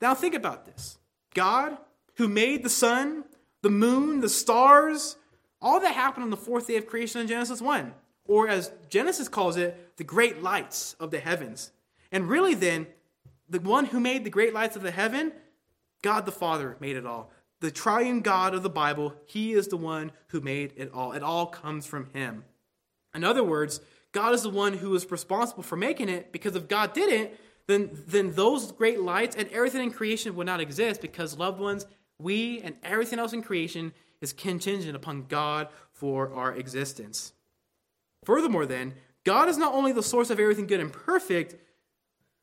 Now 0.00 0.14
think 0.14 0.34
about 0.34 0.66
this. 0.66 0.98
God, 1.34 1.78
who 2.16 2.28
made 2.28 2.62
the 2.62 2.70
sun, 2.70 3.24
the 3.62 3.70
moon, 3.70 4.20
the 4.20 4.28
stars, 4.28 5.16
all 5.60 5.80
that 5.80 5.94
happened 5.94 6.24
on 6.24 6.30
the 6.30 6.36
fourth 6.36 6.68
day 6.68 6.76
of 6.76 6.86
creation 6.86 7.20
in 7.20 7.26
Genesis 7.26 7.60
1 7.60 7.92
or 8.28 8.48
as 8.48 8.70
Genesis 8.88 9.28
calls 9.28 9.56
it, 9.56 9.96
the 9.96 10.04
great 10.04 10.42
lights 10.42 10.94
of 11.00 11.10
the 11.10 11.18
heavens. 11.18 11.72
And 12.12 12.28
really, 12.28 12.54
then, 12.54 12.86
the 13.48 13.58
one 13.58 13.86
who 13.86 13.98
made 13.98 14.22
the 14.22 14.30
great 14.30 14.54
lights 14.54 14.76
of 14.76 14.82
the 14.82 14.90
heaven, 14.90 15.32
God 16.02 16.26
the 16.26 16.32
Father 16.32 16.76
made 16.78 16.96
it 16.96 17.06
all. 17.06 17.32
The 17.60 17.70
triune 17.72 18.20
God 18.20 18.54
of 18.54 18.62
the 18.62 18.70
Bible, 18.70 19.14
He 19.24 19.54
is 19.54 19.68
the 19.68 19.76
one 19.76 20.12
who 20.28 20.40
made 20.40 20.74
it 20.76 20.92
all. 20.92 21.12
It 21.12 21.22
all 21.22 21.46
comes 21.46 21.86
from 21.86 22.10
Him. 22.12 22.44
In 23.14 23.24
other 23.24 23.42
words, 23.42 23.80
God 24.12 24.34
is 24.34 24.42
the 24.42 24.50
one 24.50 24.74
who 24.74 24.94
is 24.94 25.10
responsible 25.10 25.62
for 25.62 25.76
making 25.76 26.08
it 26.08 26.30
because 26.30 26.54
if 26.54 26.68
God 26.68 26.92
didn't, 26.92 27.30
then, 27.66 27.90
then 28.06 28.32
those 28.32 28.72
great 28.72 29.00
lights 29.00 29.36
and 29.36 29.48
everything 29.48 29.82
in 29.82 29.90
creation 29.90 30.36
would 30.36 30.46
not 30.46 30.60
exist 30.60 31.00
because, 31.00 31.36
loved 31.36 31.60
ones, 31.60 31.86
we 32.18 32.60
and 32.60 32.76
everything 32.82 33.18
else 33.18 33.32
in 33.32 33.42
creation 33.42 33.92
is 34.20 34.32
contingent 34.32 34.96
upon 34.96 35.26
God 35.26 35.68
for 35.92 36.32
our 36.32 36.54
existence. 36.54 37.32
Furthermore, 38.24 38.66
then, 38.66 38.94
God 39.24 39.48
is 39.48 39.58
not 39.58 39.74
only 39.74 39.92
the 39.92 40.02
source 40.02 40.30
of 40.30 40.40
everything 40.40 40.66
good 40.66 40.80
and 40.80 40.92
perfect, 40.92 41.56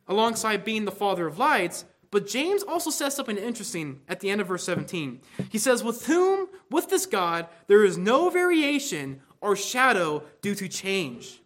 alongside 0.07 0.63
being 0.63 0.85
the 0.85 0.91
Father 0.91 1.27
of 1.27 1.39
lights, 1.39 1.85
but 2.11 2.27
James 2.27 2.63
also 2.63 2.91
says 2.91 3.15
something 3.15 3.37
interesting 3.37 4.01
at 4.07 4.19
the 4.19 4.29
end 4.29 4.39
of 4.39 4.47
verse 4.47 4.63
17. 4.63 5.21
He 5.49 5.57
says, 5.57 5.83
With 5.83 6.05
whom, 6.05 6.47
with 6.69 6.89
this 6.89 7.05
God, 7.05 7.47
there 7.67 7.83
is 7.83 7.97
no 7.97 8.29
variation 8.29 9.21
or 9.41 9.55
shadow 9.55 10.23
due 10.41 10.55
to 10.55 10.67
change. 10.67 11.41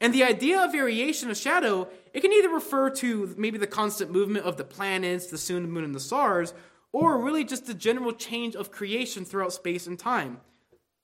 And 0.00 0.12
the 0.12 0.24
idea 0.24 0.62
of 0.62 0.72
variation 0.72 1.30
or 1.30 1.34
shadow, 1.34 1.88
it 2.12 2.20
can 2.20 2.32
either 2.32 2.48
refer 2.48 2.90
to 2.90 3.34
maybe 3.36 3.58
the 3.58 3.66
constant 3.66 4.10
movement 4.10 4.44
of 4.44 4.56
the 4.56 4.64
planets, 4.64 5.26
the 5.26 5.38
sun, 5.38 5.62
the 5.62 5.68
moon, 5.68 5.84
and 5.84 5.94
the 5.94 6.00
stars, 6.00 6.54
or 6.92 7.18
really 7.18 7.44
just 7.44 7.66
the 7.66 7.74
general 7.74 8.12
change 8.12 8.54
of 8.54 8.70
creation 8.70 9.24
throughout 9.24 9.52
space 9.52 9.86
and 9.86 9.98
time. 9.98 10.40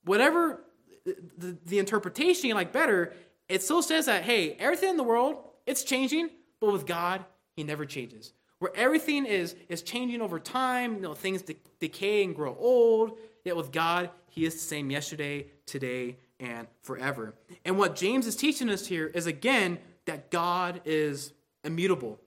Whatever 0.05 0.63
the, 1.05 1.57
the 1.65 1.79
interpretation 1.79 2.47
you 2.47 2.55
like 2.55 2.71
better, 2.71 3.13
it 3.49 3.61
still 3.61 3.81
says 3.81 4.05
that, 4.05 4.23
hey, 4.23 4.55
everything 4.59 4.89
in 4.89 4.97
the 4.97 5.03
world, 5.03 5.43
it's 5.65 5.83
changing, 5.83 6.29
but 6.59 6.71
with 6.71 6.85
God, 6.85 7.25
He 7.55 7.63
never 7.63 7.85
changes. 7.85 8.33
Where 8.59 8.71
everything 8.75 9.25
is, 9.25 9.55
is 9.67 9.81
changing 9.81 10.21
over 10.21 10.39
time, 10.39 10.95
you 10.95 11.01
know, 11.01 11.13
things 11.13 11.41
de- 11.41 11.57
decay 11.79 12.23
and 12.23 12.33
grow 12.33 12.55
old, 12.57 13.17
yet 13.43 13.57
with 13.57 13.71
God, 13.71 14.09
He 14.29 14.45
is 14.45 14.53
the 14.53 14.59
same 14.59 14.89
yesterday, 14.89 15.47
today, 15.65 16.17
and 16.39 16.67
forever. 16.81 17.33
And 17.65 17.77
what 17.77 17.95
James 17.95 18.27
is 18.27 18.35
teaching 18.35 18.69
us 18.69 18.87
here 18.87 19.07
is 19.07 19.27
again 19.27 19.79
that 20.05 20.31
God 20.31 20.81
is 20.85 21.33
immutable. 21.63 22.19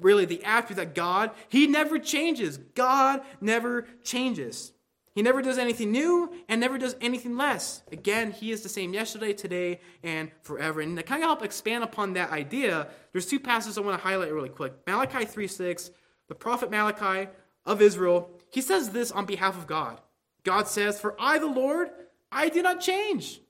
Really, 0.00 0.24
the 0.24 0.42
attribute 0.44 0.76
that 0.76 0.94
God, 0.94 1.30
He 1.48 1.66
never 1.66 1.98
changes. 1.98 2.58
God 2.58 3.22
never 3.40 3.86
changes. 4.02 4.72
He 5.14 5.22
never 5.22 5.42
does 5.42 5.58
anything 5.58 5.92
new 5.92 6.32
and 6.48 6.60
never 6.60 6.76
does 6.76 6.96
anything 7.00 7.36
less. 7.36 7.82
Again, 7.92 8.32
He 8.32 8.50
is 8.50 8.62
the 8.62 8.68
same 8.68 8.92
yesterday, 8.92 9.32
today, 9.32 9.80
and 10.02 10.30
forever. 10.42 10.80
And 10.80 10.96
to 10.96 11.02
kind 11.04 11.22
of 11.22 11.28
help 11.28 11.44
expand 11.44 11.84
upon 11.84 12.14
that 12.14 12.30
idea, 12.30 12.88
there's 13.12 13.26
two 13.26 13.38
passages 13.38 13.78
I 13.78 13.82
want 13.82 14.00
to 14.00 14.06
highlight 14.06 14.32
really 14.32 14.48
quick. 14.48 14.72
Malachi 14.86 15.24
3 15.24 15.46
6, 15.46 15.90
the 16.28 16.34
prophet 16.34 16.70
Malachi 16.70 17.30
of 17.64 17.80
Israel, 17.80 18.30
he 18.50 18.60
says 18.60 18.90
this 18.90 19.12
on 19.12 19.24
behalf 19.24 19.56
of 19.56 19.66
God. 19.68 20.00
God 20.42 20.66
says, 20.66 21.00
For 21.00 21.14
I, 21.18 21.38
the 21.38 21.46
Lord, 21.46 21.90
I 22.32 22.48
do 22.48 22.62
not 22.62 22.80
change. 22.80 23.40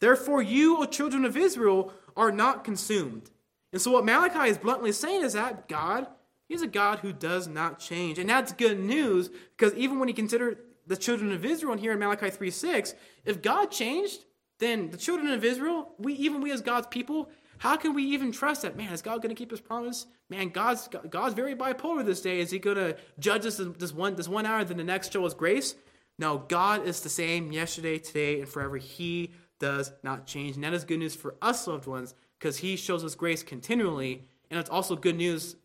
Therefore, 0.00 0.40
you, 0.40 0.78
O 0.78 0.84
children 0.84 1.24
of 1.24 1.36
Israel, 1.36 1.92
are 2.16 2.30
not 2.30 2.64
consumed. 2.64 3.30
And 3.72 3.82
so, 3.82 3.90
what 3.90 4.04
Malachi 4.04 4.50
is 4.50 4.58
bluntly 4.58 4.92
saying 4.92 5.24
is 5.24 5.32
that 5.32 5.68
God, 5.68 6.06
He's 6.48 6.62
a 6.62 6.66
God 6.66 7.00
who 7.00 7.12
does 7.12 7.46
not 7.48 7.78
change. 7.80 8.18
And 8.18 8.30
that's 8.30 8.52
good 8.52 8.78
news 8.78 9.30
because 9.56 9.74
even 9.74 9.98
when 9.98 10.08
you 10.08 10.14
consider 10.14 10.58
the 10.88 10.96
children 10.96 11.32
of 11.32 11.44
Israel 11.44 11.72
and 11.72 11.80
here 11.80 11.92
in 11.92 11.98
Malachi 11.98 12.30
3 12.30 12.50
6, 12.50 12.94
if 13.24 13.40
God 13.42 13.70
changed, 13.70 14.24
then 14.58 14.90
the 14.90 14.96
children 14.96 15.30
of 15.32 15.44
Israel, 15.44 15.94
we 15.98 16.14
even 16.14 16.40
we 16.40 16.50
as 16.50 16.62
God's 16.62 16.88
people, 16.88 17.30
how 17.58 17.76
can 17.76 17.94
we 17.94 18.04
even 18.04 18.32
trust 18.32 18.62
that? 18.62 18.76
Man, 18.76 18.92
is 18.92 19.02
God 19.02 19.22
going 19.22 19.34
to 19.34 19.38
keep 19.38 19.50
his 19.50 19.60
promise? 19.60 20.06
Man, 20.30 20.48
God's 20.48 20.88
God's 21.10 21.34
very 21.34 21.54
bipolar 21.54 22.04
this 22.04 22.22
day. 22.22 22.40
Is 22.40 22.50
he 22.50 22.58
going 22.58 22.76
to 22.76 22.96
judge 23.18 23.46
us 23.46 23.60
this 23.78 23.92
one 23.92 24.16
this 24.16 24.28
one 24.28 24.46
hour, 24.46 24.64
then 24.64 24.76
the 24.76 24.84
next 24.84 25.12
show 25.12 25.24
us 25.26 25.34
grace? 25.34 25.74
No, 26.18 26.38
God 26.48 26.86
is 26.86 27.00
the 27.00 27.08
same 27.08 27.52
yesterday, 27.52 27.98
today, 27.98 28.40
and 28.40 28.48
forever. 28.48 28.76
He 28.76 29.32
does 29.60 29.92
not 30.02 30.26
change. 30.26 30.56
And 30.56 30.64
that 30.64 30.74
is 30.74 30.84
good 30.84 30.98
news 30.98 31.14
for 31.14 31.36
us, 31.42 31.66
loved 31.66 31.86
ones, 31.86 32.14
because 32.38 32.58
he 32.58 32.76
shows 32.76 33.04
us 33.04 33.14
grace 33.14 33.42
continually. 33.42 34.24
And 34.50 34.58
it's 34.58 34.70
also 34.70 34.96
good 34.96 35.16
news 35.16 35.56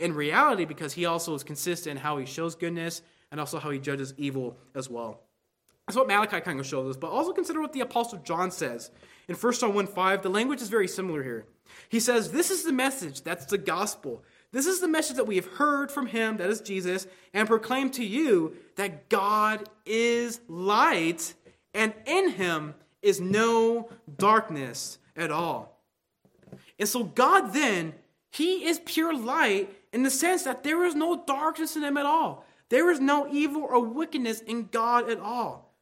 in 0.00 0.14
reality 0.14 0.66
because 0.66 0.92
he 0.92 1.06
also 1.06 1.34
is 1.34 1.42
consistent 1.42 1.96
in 1.96 2.02
how 2.02 2.18
he 2.18 2.26
shows 2.26 2.54
goodness 2.54 3.02
and 3.30 3.40
also 3.40 3.58
how 3.58 3.70
he 3.70 3.78
judges 3.78 4.14
evil 4.16 4.56
as 4.74 4.88
well. 4.88 5.20
That's 5.86 5.96
what 5.96 6.06
Malachi 6.06 6.40
kind 6.40 6.60
of 6.60 6.66
shows 6.66 6.90
us. 6.90 6.96
But 6.96 7.10
also 7.10 7.32
consider 7.32 7.60
what 7.60 7.72
the 7.72 7.80
Apostle 7.80 8.18
John 8.18 8.50
says. 8.50 8.90
In 9.26 9.34
1 9.34 9.52
John 9.54 9.74
1 9.74 9.86
5, 9.86 10.22
the 10.22 10.28
language 10.28 10.60
is 10.60 10.68
very 10.68 10.88
similar 10.88 11.22
here. 11.22 11.46
He 11.88 12.00
says, 12.00 12.30
This 12.30 12.50
is 12.50 12.64
the 12.64 12.72
message, 12.72 13.22
that's 13.22 13.46
the 13.46 13.58
gospel. 13.58 14.22
This 14.50 14.66
is 14.66 14.80
the 14.80 14.88
message 14.88 15.16
that 15.16 15.26
we 15.26 15.36
have 15.36 15.46
heard 15.46 15.90
from 15.90 16.06
him, 16.06 16.38
that 16.38 16.48
is 16.48 16.60
Jesus, 16.60 17.06
and 17.34 17.46
proclaim 17.46 17.90
to 17.92 18.04
you 18.04 18.56
that 18.76 19.10
God 19.10 19.68
is 19.84 20.40
light, 20.48 21.34
and 21.74 21.92
in 22.06 22.30
him 22.30 22.74
is 23.02 23.20
no 23.20 23.90
darkness 24.16 24.98
at 25.16 25.30
all. 25.30 25.78
And 26.78 26.88
so, 26.88 27.04
God 27.04 27.52
then, 27.52 27.94
he 28.30 28.66
is 28.66 28.80
pure 28.84 29.14
light 29.14 29.70
in 29.92 30.02
the 30.02 30.10
sense 30.10 30.44
that 30.44 30.62
there 30.62 30.84
is 30.84 30.94
no 30.94 31.22
darkness 31.26 31.76
in 31.76 31.82
him 31.82 31.96
at 31.96 32.06
all. 32.06 32.46
There 32.70 32.90
is 32.90 33.00
no 33.00 33.28
evil 33.32 33.62
or 33.62 33.80
wickedness 33.80 34.40
in 34.40 34.68
God 34.70 35.10
at 35.10 35.20
all. 35.20 35.74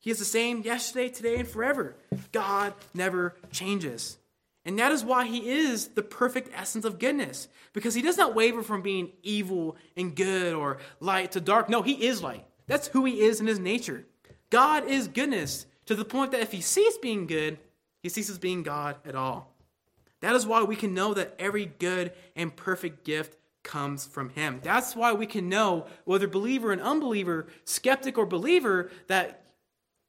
He 0.00 0.10
is 0.10 0.18
the 0.18 0.24
same 0.24 0.62
yesterday, 0.62 1.08
today, 1.08 1.36
and 1.36 1.48
forever. 1.48 1.96
God 2.32 2.74
never 2.92 3.36
changes. 3.52 4.18
And 4.64 4.78
that 4.78 4.92
is 4.92 5.04
why 5.04 5.26
he 5.26 5.50
is 5.50 5.88
the 5.88 6.02
perfect 6.02 6.50
essence 6.54 6.84
of 6.84 6.98
goodness. 6.98 7.48
Because 7.72 7.94
he 7.94 8.02
does 8.02 8.16
not 8.16 8.34
waver 8.34 8.62
from 8.62 8.82
being 8.82 9.12
evil 9.22 9.76
and 9.96 10.14
good 10.14 10.54
or 10.54 10.78
light 11.00 11.32
to 11.32 11.40
dark. 11.40 11.68
No, 11.68 11.82
he 11.82 12.06
is 12.06 12.22
light. 12.22 12.44
That's 12.66 12.88
who 12.88 13.04
he 13.04 13.20
is 13.20 13.40
in 13.40 13.46
his 13.46 13.58
nature. 13.58 14.04
God 14.50 14.86
is 14.86 15.08
goodness 15.08 15.66
to 15.86 15.94
the 15.94 16.04
point 16.04 16.32
that 16.32 16.42
if 16.42 16.52
he 16.52 16.60
ceases 16.60 16.98
being 16.98 17.26
good, 17.26 17.58
he 18.02 18.08
ceases 18.08 18.38
being 18.38 18.62
God 18.62 18.96
at 19.04 19.14
all. 19.14 19.52
That 20.20 20.36
is 20.36 20.46
why 20.46 20.62
we 20.62 20.76
can 20.76 20.94
know 20.94 21.14
that 21.14 21.34
every 21.38 21.66
good 21.66 22.12
and 22.36 22.54
perfect 22.54 23.04
gift 23.04 23.36
comes 23.62 24.06
from 24.06 24.30
him. 24.30 24.60
That's 24.62 24.96
why 24.96 25.12
we 25.12 25.26
can 25.26 25.48
know 25.48 25.86
whether 26.04 26.26
believer 26.26 26.72
and 26.72 26.80
unbeliever, 26.80 27.46
skeptic 27.64 28.18
or 28.18 28.26
believer, 28.26 28.90
that 29.06 29.44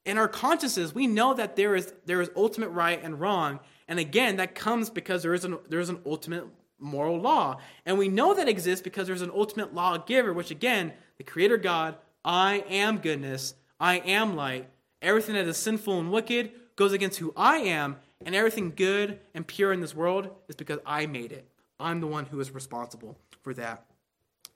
in 0.04 0.18
our 0.18 0.28
consciences 0.28 0.94
we 0.94 1.06
know 1.06 1.34
that 1.34 1.56
there 1.56 1.74
is 1.74 1.92
there 2.04 2.20
is 2.20 2.30
ultimate 2.36 2.68
right 2.70 3.02
and 3.02 3.20
wrong. 3.20 3.60
And 3.88 3.98
again, 3.98 4.36
that 4.36 4.54
comes 4.54 4.90
because 4.90 5.22
there 5.22 5.34
is 5.34 5.44
an 5.44 5.58
there 5.68 5.80
is 5.80 5.88
an 5.88 6.00
ultimate 6.06 6.46
moral 6.78 7.18
law. 7.18 7.58
And 7.86 7.98
we 7.98 8.08
know 8.08 8.34
that 8.34 8.48
exists 8.48 8.82
because 8.82 9.06
there's 9.06 9.22
an 9.22 9.30
ultimate 9.32 9.74
lawgiver, 9.74 10.32
which 10.32 10.50
again, 10.50 10.92
the 11.18 11.24
creator 11.24 11.56
God, 11.56 11.96
I 12.24 12.64
am 12.68 12.98
goodness, 12.98 13.54
I 13.80 13.98
am 13.98 14.36
light. 14.36 14.68
Everything 15.00 15.34
that 15.34 15.46
is 15.46 15.56
sinful 15.56 16.00
and 16.00 16.10
wicked 16.10 16.52
goes 16.76 16.92
against 16.92 17.18
who 17.18 17.32
I 17.36 17.58
am, 17.58 17.96
and 18.24 18.34
everything 18.34 18.72
good 18.74 19.20
and 19.34 19.46
pure 19.46 19.72
in 19.72 19.80
this 19.80 19.94
world 19.94 20.30
is 20.48 20.56
because 20.56 20.78
I 20.84 21.06
made 21.06 21.30
it. 21.30 21.46
I'm 21.78 22.00
the 22.00 22.06
one 22.06 22.26
who 22.26 22.40
is 22.40 22.50
responsible 22.50 23.18
for 23.44 23.54
that. 23.54 23.84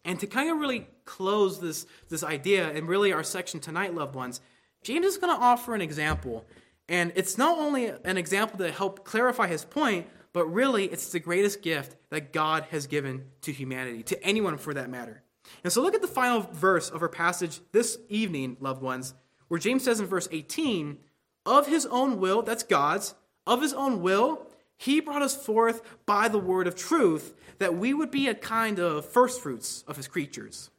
And 0.04 0.18
to 0.20 0.26
kind 0.26 0.50
of 0.50 0.58
really 0.58 0.88
close 1.04 1.60
this, 1.60 1.86
this 2.08 2.24
idea 2.24 2.68
and 2.70 2.88
really 2.88 3.12
our 3.12 3.22
section 3.22 3.60
tonight, 3.60 3.94
loved 3.94 4.14
ones, 4.14 4.40
James 4.82 5.06
is 5.06 5.18
going 5.18 5.36
to 5.36 5.40
offer 5.40 5.74
an 5.74 5.82
example. 5.82 6.46
And 6.88 7.12
it's 7.14 7.36
not 7.36 7.58
only 7.58 7.86
an 7.86 8.16
example 8.16 8.58
to 8.58 8.72
help 8.72 9.04
clarify 9.04 9.46
his 9.46 9.64
point, 9.64 10.06
but 10.32 10.46
really 10.46 10.86
it's 10.86 11.12
the 11.12 11.20
greatest 11.20 11.62
gift 11.62 11.96
that 12.10 12.32
God 12.32 12.64
has 12.70 12.86
given 12.86 13.26
to 13.42 13.52
humanity, 13.52 14.02
to 14.04 14.22
anyone 14.24 14.56
for 14.56 14.72
that 14.74 14.88
matter. 14.88 15.22
And 15.62 15.72
so 15.72 15.82
look 15.82 15.94
at 15.94 16.00
the 16.00 16.08
final 16.08 16.40
verse 16.40 16.88
of 16.90 17.02
our 17.02 17.08
passage 17.08 17.60
this 17.72 17.98
evening, 18.08 18.56
loved 18.60 18.82
ones, 18.82 19.14
where 19.48 19.60
James 19.60 19.84
says 19.84 20.00
in 20.00 20.06
verse 20.06 20.28
18, 20.30 20.98
Of 21.44 21.66
his 21.66 21.86
own 21.86 22.18
will, 22.18 22.42
that's 22.42 22.62
God's, 22.62 23.14
of 23.46 23.62
his 23.62 23.72
own 23.74 24.00
will, 24.00 24.46
he 24.78 25.00
brought 25.00 25.22
us 25.22 25.36
forth 25.36 25.82
by 26.06 26.28
the 26.28 26.38
word 26.38 26.68
of 26.68 26.76
truth, 26.76 27.34
that 27.58 27.76
we 27.76 27.92
would 27.92 28.12
be 28.12 28.28
a 28.28 28.34
kind 28.34 28.78
of 28.78 29.04
first 29.04 29.42
fruits 29.42 29.84
of 29.88 29.96
his 29.96 30.06
creatures. 30.06 30.70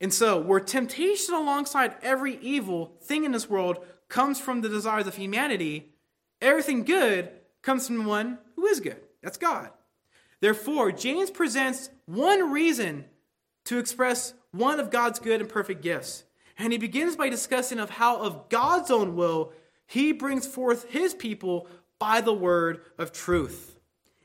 And 0.00 0.12
so, 0.12 0.40
where 0.40 0.60
temptation 0.60 1.34
alongside 1.34 1.94
every 2.02 2.36
evil 2.38 2.96
thing 3.00 3.24
in 3.24 3.32
this 3.32 3.48
world 3.48 3.78
comes 4.08 4.40
from 4.40 4.60
the 4.60 4.68
desires 4.68 5.06
of 5.06 5.16
humanity, 5.16 5.92
everything 6.42 6.84
good 6.84 7.30
comes 7.62 7.86
from 7.86 8.04
one 8.04 8.38
who 8.56 8.66
is 8.66 8.80
good. 8.80 9.00
That's 9.22 9.38
God. 9.38 9.70
Therefore, 10.40 10.92
James 10.92 11.30
presents 11.30 11.90
one 12.06 12.52
reason 12.52 13.04
to 13.64 13.78
express 13.78 14.34
one 14.50 14.80
of 14.80 14.90
God's 14.90 15.18
good 15.18 15.40
and 15.40 15.48
perfect 15.48 15.82
gifts. 15.82 16.24
And 16.56 16.72
he 16.72 16.78
begins 16.78 17.14
by 17.14 17.28
discussing 17.28 17.78
of 17.78 17.90
how 17.90 18.20
of 18.20 18.48
God's 18.48 18.90
own 18.90 19.14
will 19.14 19.52
he 19.88 20.12
brings 20.12 20.46
forth 20.46 20.90
his 20.90 21.14
people 21.14 21.66
by 21.98 22.20
the 22.20 22.32
word 22.32 22.80
of 22.96 23.12
truth. 23.12 23.78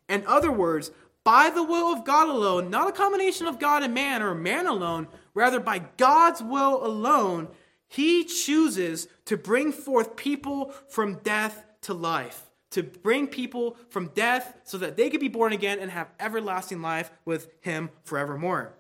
In 0.07 0.25
other 0.27 0.51
words, 0.51 0.91
by 1.23 1.49
the 1.49 1.63
will 1.63 1.93
of 1.93 2.05
God 2.05 2.27
alone, 2.27 2.69
not 2.69 2.89
a 2.89 2.91
combination 2.91 3.47
of 3.47 3.59
God 3.59 3.83
and 3.83 3.93
man 3.93 4.21
or 4.21 4.35
man 4.35 4.67
alone, 4.67 5.07
rather 5.33 5.59
by 5.59 5.79
God's 5.97 6.43
will 6.43 6.85
alone, 6.85 7.47
he 7.87 8.25
chooses 8.25 9.07
to 9.25 9.37
bring 9.37 9.71
forth 9.71 10.15
people 10.15 10.73
from 10.89 11.19
death 11.23 11.65
to 11.81 11.93
life, 11.93 12.49
to 12.71 12.83
bring 12.83 13.27
people 13.27 13.77
from 13.89 14.07
death 14.09 14.53
so 14.63 14.77
that 14.79 14.97
they 14.97 15.09
could 15.09 15.19
be 15.19 15.27
born 15.29 15.53
again 15.53 15.79
and 15.79 15.91
have 15.91 16.09
everlasting 16.19 16.81
life 16.81 17.11
with 17.23 17.49
him 17.61 17.89
forevermore. 18.03 18.73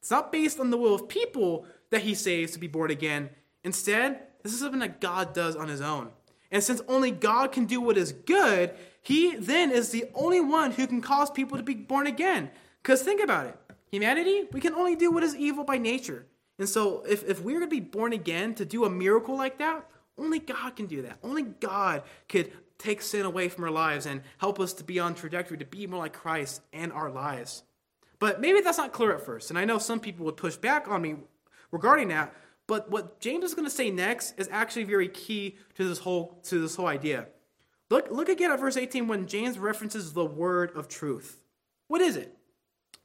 It's 0.00 0.10
not 0.10 0.32
based 0.32 0.58
on 0.58 0.70
the 0.70 0.76
will 0.76 0.94
of 0.94 1.08
people 1.08 1.66
that 1.90 2.02
he 2.02 2.14
saves 2.14 2.52
to 2.52 2.58
be 2.58 2.66
born 2.66 2.90
again. 2.90 3.30
Instead, 3.62 4.20
this 4.42 4.52
is 4.52 4.60
something 4.60 4.80
that 4.80 5.00
God 5.00 5.32
does 5.32 5.56
on 5.56 5.68
his 5.68 5.80
own. 5.80 6.10
And 6.54 6.62
since 6.62 6.80
only 6.86 7.10
God 7.10 7.50
can 7.50 7.64
do 7.66 7.80
what 7.80 7.98
is 7.98 8.12
good, 8.12 8.72
he 9.02 9.34
then 9.34 9.72
is 9.72 9.90
the 9.90 10.04
only 10.14 10.40
one 10.40 10.70
who 10.70 10.86
can 10.86 11.00
cause 11.00 11.28
people 11.28 11.58
to 11.58 11.64
be 11.64 11.74
born 11.74 12.06
again. 12.06 12.48
Because 12.80 13.02
think 13.02 13.20
about 13.20 13.46
it 13.46 13.58
humanity, 13.90 14.48
we 14.52 14.60
can 14.60 14.74
only 14.74 14.96
do 14.96 15.10
what 15.10 15.22
is 15.22 15.36
evil 15.36 15.64
by 15.64 15.78
nature. 15.78 16.26
And 16.58 16.68
so 16.68 17.04
if, 17.08 17.28
if 17.28 17.40
we're 17.40 17.58
going 17.58 17.70
to 17.70 17.76
be 17.76 17.80
born 17.80 18.12
again 18.12 18.54
to 18.54 18.64
do 18.64 18.84
a 18.84 18.90
miracle 18.90 19.36
like 19.36 19.58
that, 19.58 19.88
only 20.18 20.38
God 20.38 20.76
can 20.76 20.86
do 20.86 21.02
that. 21.02 21.18
Only 21.22 21.42
God 21.42 22.02
could 22.28 22.52
take 22.78 23.02
sin 23.02 23.24
away 23.24 23.48
from 23.48 23.64
our 23.64 23.70
lives 23.70 24.06
and 24.06 24.22
help 24.38 24.58
us 24.58 24.72
to 24.74 24.84
be 24.84 24.98
on 24.98 25.14
trajectory 25.14 25.58
to 25.58 25.64
be 25.64 25.86
more 25.86 26.00
like 26.00 26.12
Christ 26.12 26.60
in 26.72 26.92
our 26.92 27.10
lives. 27.10 27.62
But 28.18 28.40
maybe 28.40 28.60
that's 28.60 28.78
not 28.78 28.92
clear 28.92 29.12
at 29.12 29.24
first. 29.24 29.50
And 29.50 29.58
I 29.58 29.64
know 29.64 29.78
some 29.78 30.00
people 30.00 30.24
would 30.26 30.36
push 30.36 30.56
back 30.56 30.88
on 30.88 31.02
me 31.02 31.16
regarding 31.72 32.08
that. 32.08 32.34
But 32.66 32.90
what 32.90 33.20
James 33.20 33.44
is 33.44 33.54
going 33.54 33.66
to 33.66 33.74
say 33.74 33.90
next 33.90 34.38
is 34.38 34.48
actually 34.50 34.84
very 34.84 35.08
key 35.08 35.56
to 35.76 35.86
this 35.86 35.98
whole 35.98 36.38
to 36.44 36.60
this 36.60 36.76
whole 36.76 36.86
idea. 36.86 37.26
Look, 37.90 38.10
look 38.10 38.28
again 38.28 38.50
at 38.50 38.58
verse 38.58 38.76
18 38.76 39.06
when 39.06 39.26
James 39.26 39.58
references 39.58 40.12
the 40.12 40.24
word 40.24 40.74
of 40.74 40.88
truth. 40.88 41.40
What 41.88 42.00
is 42.00 42.16
it? 42.16 42.36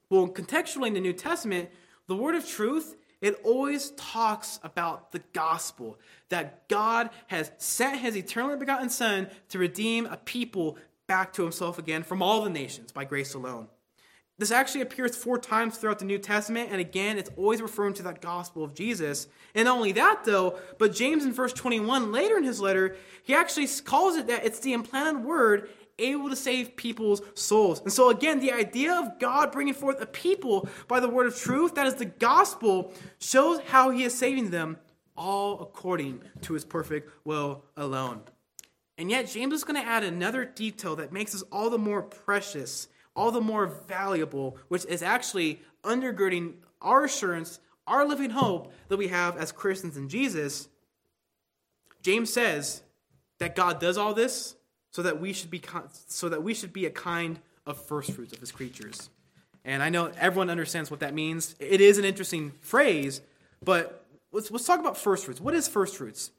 Well, 0.08 0.28
contextually 0.28 0.88
in 0.88 0.94
the 0.94 1.00
New 1.00 1.12
Testament, 1.12 1.68
the 2.06 2.16
word 2.16 2.34
of 2.34 2.48
truth, 2.48 2.96
it 3.20 3.38
always 3.44 3.90
talks 3.92 4.58
about 4.62 5.12
the 5.12 5.20
gospel 5.32 5.98
that 6.30 6.66
God 6.68 7.10
has 7.26 7.52
sent 7.58 8.00
his 8.00 8.16
eternally 8.16 8.56
begotten 8.56 8.88
Son 8.88 9.28
to 9.50 9.58
redeem 9.58 10.06
a 10.06 10.16
people 10.16 10.78
back 11.06 11.32
to 11.34 11.42
himself 11.42 11.78
again 11.78 12.02
from 12.02 12.22
all 12.22 12.42
the 12.42 12.50
nations 12.50 12.92
by 12.92 13.04
grace 13.04 13.34
alone. 13.34 13.68
This 14.40 14.50
actually 14.50 14.80
appears 14.80 15.14
four 15.14 15.38
times 15.38 15.76
throughout 15.76 15.98
the 15.98 16.06
New 16.06 16.16
Testament, 16.16 16.70
and 16.72 16.80
again, 16.80 17.18
it's 17.18 17.28
always 17.36 17.60
referring 17.60 17.92
to 17.94 18.02
that 18.04 18.22
gospel 18.22 18.64
of 18.64 18.72
Jesus. 18.72 19.28
And 19.54 19.66
not 19.66 19.76
only 19.76 19.92
that, 19.92 20.24
though, 20.24 20.58
but 20.78 20.94
James 20.94 21.26
in 21.26 21.34
verse 21.34 21.52
21, 21.52 22.10
later 22.10 22.38
in 22.38 22.44
his 22.44 22.58
letter, 22.58 22.96
he 23.22 23.34
actually 23.34 23.68
calls 23.84 24.16
it 24.16 24.28
that 24.28 24.46
it's 24.46 24.60
the 24.60 24.72
implanted 24.72 25.24
word 25.24 25.68
able 25.98 26.30
to 26.30 26.36
save 26.36 26.74
people's 26.74 27.20
souls. 27.34 27.82
And 27.82 27.92
so, 27.92 28.08
again, 28.08 28.40
the 28.40 28.52
idea 28.52 28.94
of 28.94 29.18
God 29.18 29.52
bringing 29.52 29.74
forth 29.74 30.00
a 30.00 30.06
people 30.06 30.70
by 30.88 31.00
the 31.00 31.08
word 31.10 31.26
of 31.26 31.36
truth, 31.36 31.74
that 31.74 31.86
is 31.86 31.96
the 31.96 32.06
gospel, 32.06 32.94
shows 33.18 33.60
how 33.66 33.90
he 33.90 34.04
is 34.04 34.16
saving 34.16 34.48
them 34.48 34.78
all 35.18 35.60
according 35.60 36.22
to 36.40 36.54
his 36.54 36.64
perfect 36.64 37.10
will 37.26 37.66
alone. 37.76 38.22
And 38.96 39.10
yet, 39.10 39.28
James 39.28 39.52
is 39.52 39.64
going 39.64 39.82
to 39.82 39.86
add 39.86 40.02
another 40.02 40.46
detail 40.46 40.96
that 40.96 41.12
makes 41.12 41.34
us 41.34 41.42
all 41.52 41.68
the 41.68 41.76
more 41.76 42.02
precious, 42.02 42.88
all 43.20 43.30
the 43.30 43.40
more 43.40 43.66
valuable, 43.86 44.56
which 44.68 44.86
is 44.86 45.02
actually 45.02 45.60
undergirding 45.84 46.54
our 46.80 47.04
assurance, 47.04 47.60
our 47.86 48.08
living 48.08 48.30
hope 48.30 48.72
that 48.88 48.96
we 48.96 49.08
have 49.08 49.36
as 49.36 49.52
Christians 49.52 49.98
in 49.98 50.08
Jesus. 50.08 50.70
James 52.00 52.32
says 52.32 52.82
that 53.38 53.54
God 53.54 53.78
does 53.78 53.98
all 53.98 54.14
this 54.14 54.56
so 54.90 55.02
that 55.02 55.20
we 55.20 55.34
should 55.34 55.50
be 55.50 55.60
so 56.06 56.30
that 56.30 56.42
we 56.42 56.54
should 56.54 56.72
be 56.72 56.86
a 56.86 56.90
kind 56.90 57.38
of 57.66 57.76
first 57.84 58.10
fruits 58.12 58.32
of 58.32 58.40
his 58.40 58.52
creatures. 58.52 59.10
And 59.66 59.82
I 59.82 59.90
know 59.90 60.10
everyone 60.18 60.48
understands 60.48 60.90
what 60.90 61.00
that 61.00 61.12
means. 61.12 61.54
It 61.60 61.82
is 61.82 61.98
an 61.98 62.06
interesting 62.06 62.52
phrase, 62.62 63.20
but 63.62 64.02
let's, 64.32 64.50
let's 64.50 64.64
talk 64.64 64.80
about 64.80 64.96
first 64.96 65.26
fruits. 65.26 65.42
What 65.42 65.52
is 65.52 65.68
first 65.68 65.94
fruits? 65.98 66.30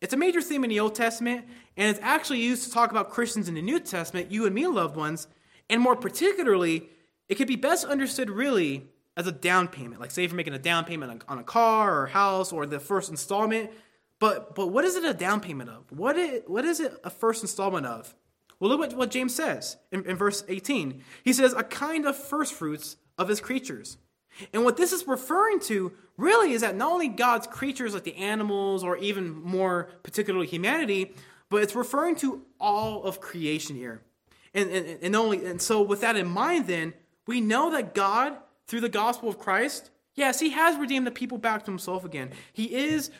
It's 0.00 0.12
a 0.12 0.16
major 0.16 0.42
theme 0.42 0.64
in 0.64 0.70
the 0.70 0.80
Old 0.80 0.96
Testament, 0.96 1.46
and 1.76 1.88
it's 1.88 2.00
actually 2.02 2.40
used 2.40 2.64
to 2.64 2.72
talk 2.72 2.90
about 2.90 3.10
Christians 3.10 3.48
in 3.48 3.54
the 3.54 3.62
New 3.62 3.78
Testament, 3.78 4.32
you 4.32 4.46
and 4.46 4.54
me, 4.54 4.66
loved 4.66 4.96
ones. 4.96 5.28
And 5.70 5.80
more 5.80 5.96
particularly, 5.96 6.88
it 7.28 7.36
could 7.36 7.48
be 7.48 7.56
best 7.56 7.84
understood 7.84 8.30
really 8.30 8.86
as 9.16 9.26
a 9.26 9.32
down 9.32 9.68
payment. 9.68 10.00
Like, 10.00 10.10
say, 10.10 10.24
if 10.24 10.30
you're 10.30 10.36
making 10.36 10.54
a 10.54 10.58
down 10.58 10.84
payment 10.84 11.24
on, 11.28 11.38
a 11.38 11.44
car 11.44 12.00
or 12.00 12.04
a 12.06 12.10
house 12.10 12.52
or 12.52 12.66
the 12.66 12.80
first 12.80 13.10
installment. 13.10 13.70
But, 14.18 14.54
but 14.54 14.68
what 14.68 14.84
is 14.84 14.96
it 14.96 15.04
a 15.04 15.14
down 15.14 15.40
payment 15.40 15.70
of? 15.70 15.90
What 15.90 16.16
is, 16.16 16.42
what 16.46 16.64
is 16.64 16.80
it 16.80 16.94
a 17.04 17.10
first 17.10 17.42
installment 17.42 17.86
of? 17.86 18.14
Well, 18.58 18.70
look 18.70 18.78
what, 18.78 18.94
what 18.94 19.10
James 19.10 19.34
says 19.34 19.76
in, 19.92 20.04
in 20.06 20.16
verse 20.16 20.44
18. 20.48 21.02
He 21.24 21.32
says, 21.32 21.52
a 21.52 21.64
kind 21.64 22.06
of 22.06 22.16
first 22.16 22.54
fruits 22.54 22.96
of 23.18 23.28
his 23.28 23.40
creatures. 23.40 23.98
And 24.52 24.64
what 24.64 24.76
this 24.76 24.92
is 24.92 25.06
referring 25.06 25.60
to 25.60 25.92
really 26.16 26.52
is 26.52 26.62
that 26.62 26.76
not 26.76 26.92
only 26.92 27.08
God's 27.08 27.46
creatures 27.46 27.94
like 27.94 28.04
the 28.04 28.16
animals 28.16 28.82
or 28.82 28.96
even 28.96 29.30
more 29.30 29.90
particularly 30.02 30.46
humanity, 30.46 31.14
but 31.50 31.62
it's 31.62 31.74
referring 31.74 32.16
to 32.16 32.42
all 32.60 33.04
of 33.04 33.20
creation 33.20 33.76
here. 33.76 34.02
And, 34.54 34.70
and, 34.70 34.98
and 35.02 35.16
only 35.16 35.44
and 35.44 35.60
so 35.60 35.82
with 35.82 36.00
that 36.02 36.16
in 36.16 36.28
mind 36.28 36.66
then, 36.66 36.94
we 37.26 37.40
know 37.40 37.70
that 37.72 37.94
God, 37.94 38.36
through 38.66 38.82
the 38.82 38.88
gospel 38.88 39.28
of 39.28 39.38
Christ, 39.38 39.90
yes, 40.14 40.40
he 40.40 40.50
has 40.50 40.78
redeemed 40.78 41.06
the 41.06 41.10
people 41.10 41.38
back 41.38 41.64
to 41.64 41.70
himself 41.70 42.04
again. 42.04 42.30
He 42.52 42.74
is 42.74 43.10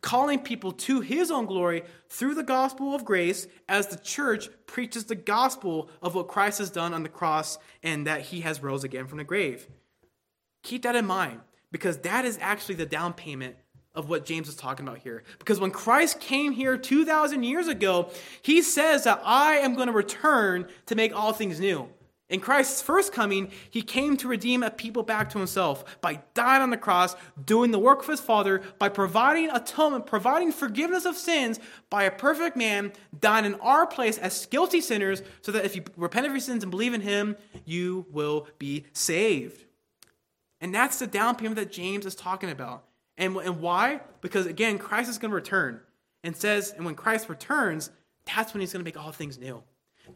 calling 0.00 0.38
people 0.38 0.72
to 0.72 1.00
his 1.00 1.30
own 1.30 1.46
glory 1.46 1.82
through 2.08 2.34
the 2.34 2.42
gospel 2.42 2.94
of 2.94 3.04
grace 3.04 3.46
as 3.68 3.88
the 3.88 3.98
church 3.98 4.48
preaches 4.66 5.04
the 5.04 5.14
gospel 5.14 5.90
of 6.00 6.14
what 6.14 6.28
Christ 6.28 6.58
has 6.58 6.70
done 6.70 6.94
on 6.94 7.02
the 7.02 7.08
cross 7.08 7.58
and 7.82 8.06
that 8.06 8.22
he 8.22 8.40
has 8.40 8.62
rose 8.62 8.84
again 8.84 9.06
from 9.06 9.18
the 9.18 9.24
grave. 9.24 9.68
Keep 10.62 10.82
that 10.82 10.96
in 10.96 11.06
mind 11.06 11.40
because 11.70 11.98
that 11.98 12.24
is 12.24 12.38
actually 12.40 12.76
the 12.76 12.86
down 12.86 13.12
payment 13.12 13.56
of 13.94 14.08
what 14.08 14.24
James 14.24 14.48
is 14.48 14.54
talking 14.54 14.86
about 14.86 14.98
here. 14.98 15.22
Because 15.38 15.60
when 15.60 15.70
Christ 15.70 16.20
came 16.20 16.52
here 16.52 16.76
2,000 16.76 17.42
years 17.42 17.68
ago, 17.68 18.10
he 18.40 18.62
says 18.62 19.04
that 19.04 19.20
I 19.24 19.56
am 19.56 19.74
going 19.74 19.88
to 19.88 19.92
return 19.92 20.66
to 20.86 20.94
make 20.94 21.14
all 21.14 21.32
things 21.32 21.60
new. 21.60 21.88
In 22.32 22.40
Christ's 22.40 22.80
first 22.80 23.12
coming, 23.12 23.50
he 23.68 23.82
came 23.82 24.16
to 24.16 24.26
redeem 24.26 24.62
a 24.62 24.70
people 24.70 25.02
back 25.02 25.28
to 25.30 25.38
himself 25.38 26.00
by 26.00 26.22
dying 26.32 26.62
on 26.62 26.70
the 26.70 26.78
cross, 26.78 27.14
doing 27.44 27.72
the 27.72 27.78
work 27.78 28.00
of 28.00 28.08
his 28.08 28.20
Father, 28.20 28.62
by 28.78 28.88
providing 28.88 29.50
atonement, 29.50 30.06
providing 30.06 30.50
forgiveness 30.50 31.04
of 31.04 31.14
sins 31.14 31.60
by 31.90 32.04
a 32.04 32.10
perfect 32.10 32.56
man, 32.56 32.92
dying 33.20 33.44
in 33.44 33.54
our 33.56 33.86
place 33.86 34.16
as 34.16 34.46
guilty 34.46 34.80
sinners, 34.80 35.22
so 35.42 35.52
that 35.52 35.66
if 35.66 35.76
you 35.76 35.84
repent 35.94 36.24
of 36.24 36.32
your 36.32 36.40
sins 36.40 36.62
and 36.62 36.70
believe 36.70 36.94
in 36.94 37.02
him, 37.02 37.36
you 37.66 38.06
will 38.10 38.46
be 38.58 38.86
saved. 38.94 39.66
And 40.62 40.74
that's 40.74 41.00
the 41.00 41.06
down 41.06 41.36
payment 41.36 41.56
that 41.56 41.70
James 41.70 42.06
is 42.06 42.14
talking 42.14 42.48
about. 42.48 42.84
And, 43.18 43.36
and 43.36 43.60
why? 43.60 44.00
Because 44.20 44.46
again, 44.46 44.78
Christ 44.78 45.10
is 45.10 45.18
going 45.18 45.30
to 45.30 45.34
return. 45.34 45.80
And 46.24 46.36
says, 46.36 46.72
and 46.76 46.84
when 46.84 46.94
Christ 46.94 47.28
returns, 47.28 47.90
that's 48.24 48.54
when 48.54 48.60
he's 48.60 48.72
going 48.72 48.84
to 48.84 48.84
make 48.84 48.96
all 48.96 49.10
things 49.10 49.38
new. 49.38 49.62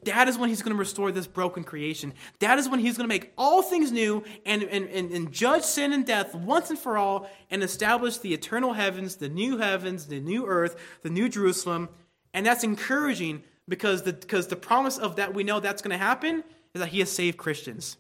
That 0.05 0.29
is 0.29 0.37
when 0.37 0.49
he's 0.49 0.63
going 0.63 0.75
to 0.75 0.79
restore 0.79 1.13
this 1.13 1.27
broken 1.27 1.65
creation. 1.65 2.13
That 2.41 2.59
is 2.59 2.69
when 2.69 2.81
he's 2.81 2.97
going 2.97 3.09
to 3.09 3.15
make 3.15 3.33
all 3.39 3.63
things 3.63 3.93
new 3.93 4.25
and, 4.45 4.63
and, 4.65 4.89
and, 4.89 5.11
and, 5.13 5.33
judge 5.33 5.63
sin 5.63 5.93
and 5.93 6.05
death 6.05 6.35
once 6.35 6.71
and 6.71 6.79
for 6.79 6.99
all 6.99 7.31
and 7.51 7.63
establish 7.63 8.19
the 8.19 8.35
eternal 8.35 8.73
heavens, 8.73 9.17
the 9.17 9.29
new 9.29 9.59
heavens, 9.59 10.07
the 10.07 10.21
new 10.21 10.47
earth, 10.47 10.77
the 11.03 11.11
new 11.11 11.29
Jerusalem. 11.29 11.89
And 12.35 12.45
that's 12.45 12.65
encouraging 12.65 13.43
because 13.69 14.03
the, 14.03 14.13
because 14.13 14.49
the 14.49 14.57
promise 14.57 14.99
of 14.99 15.17
that 15.17 15.35
we 15.35 15.45
know 15.45 15.61
that's 15.61 15.83
going 15.83 15.97
to 15.97 16.05
happen 16.05 16.43
is 16.75 16.81
that 16.81 16.89
he 16.89 16.99
has 17.01 17.11
saved 17.11 17.37
Christians. 17.37 17.97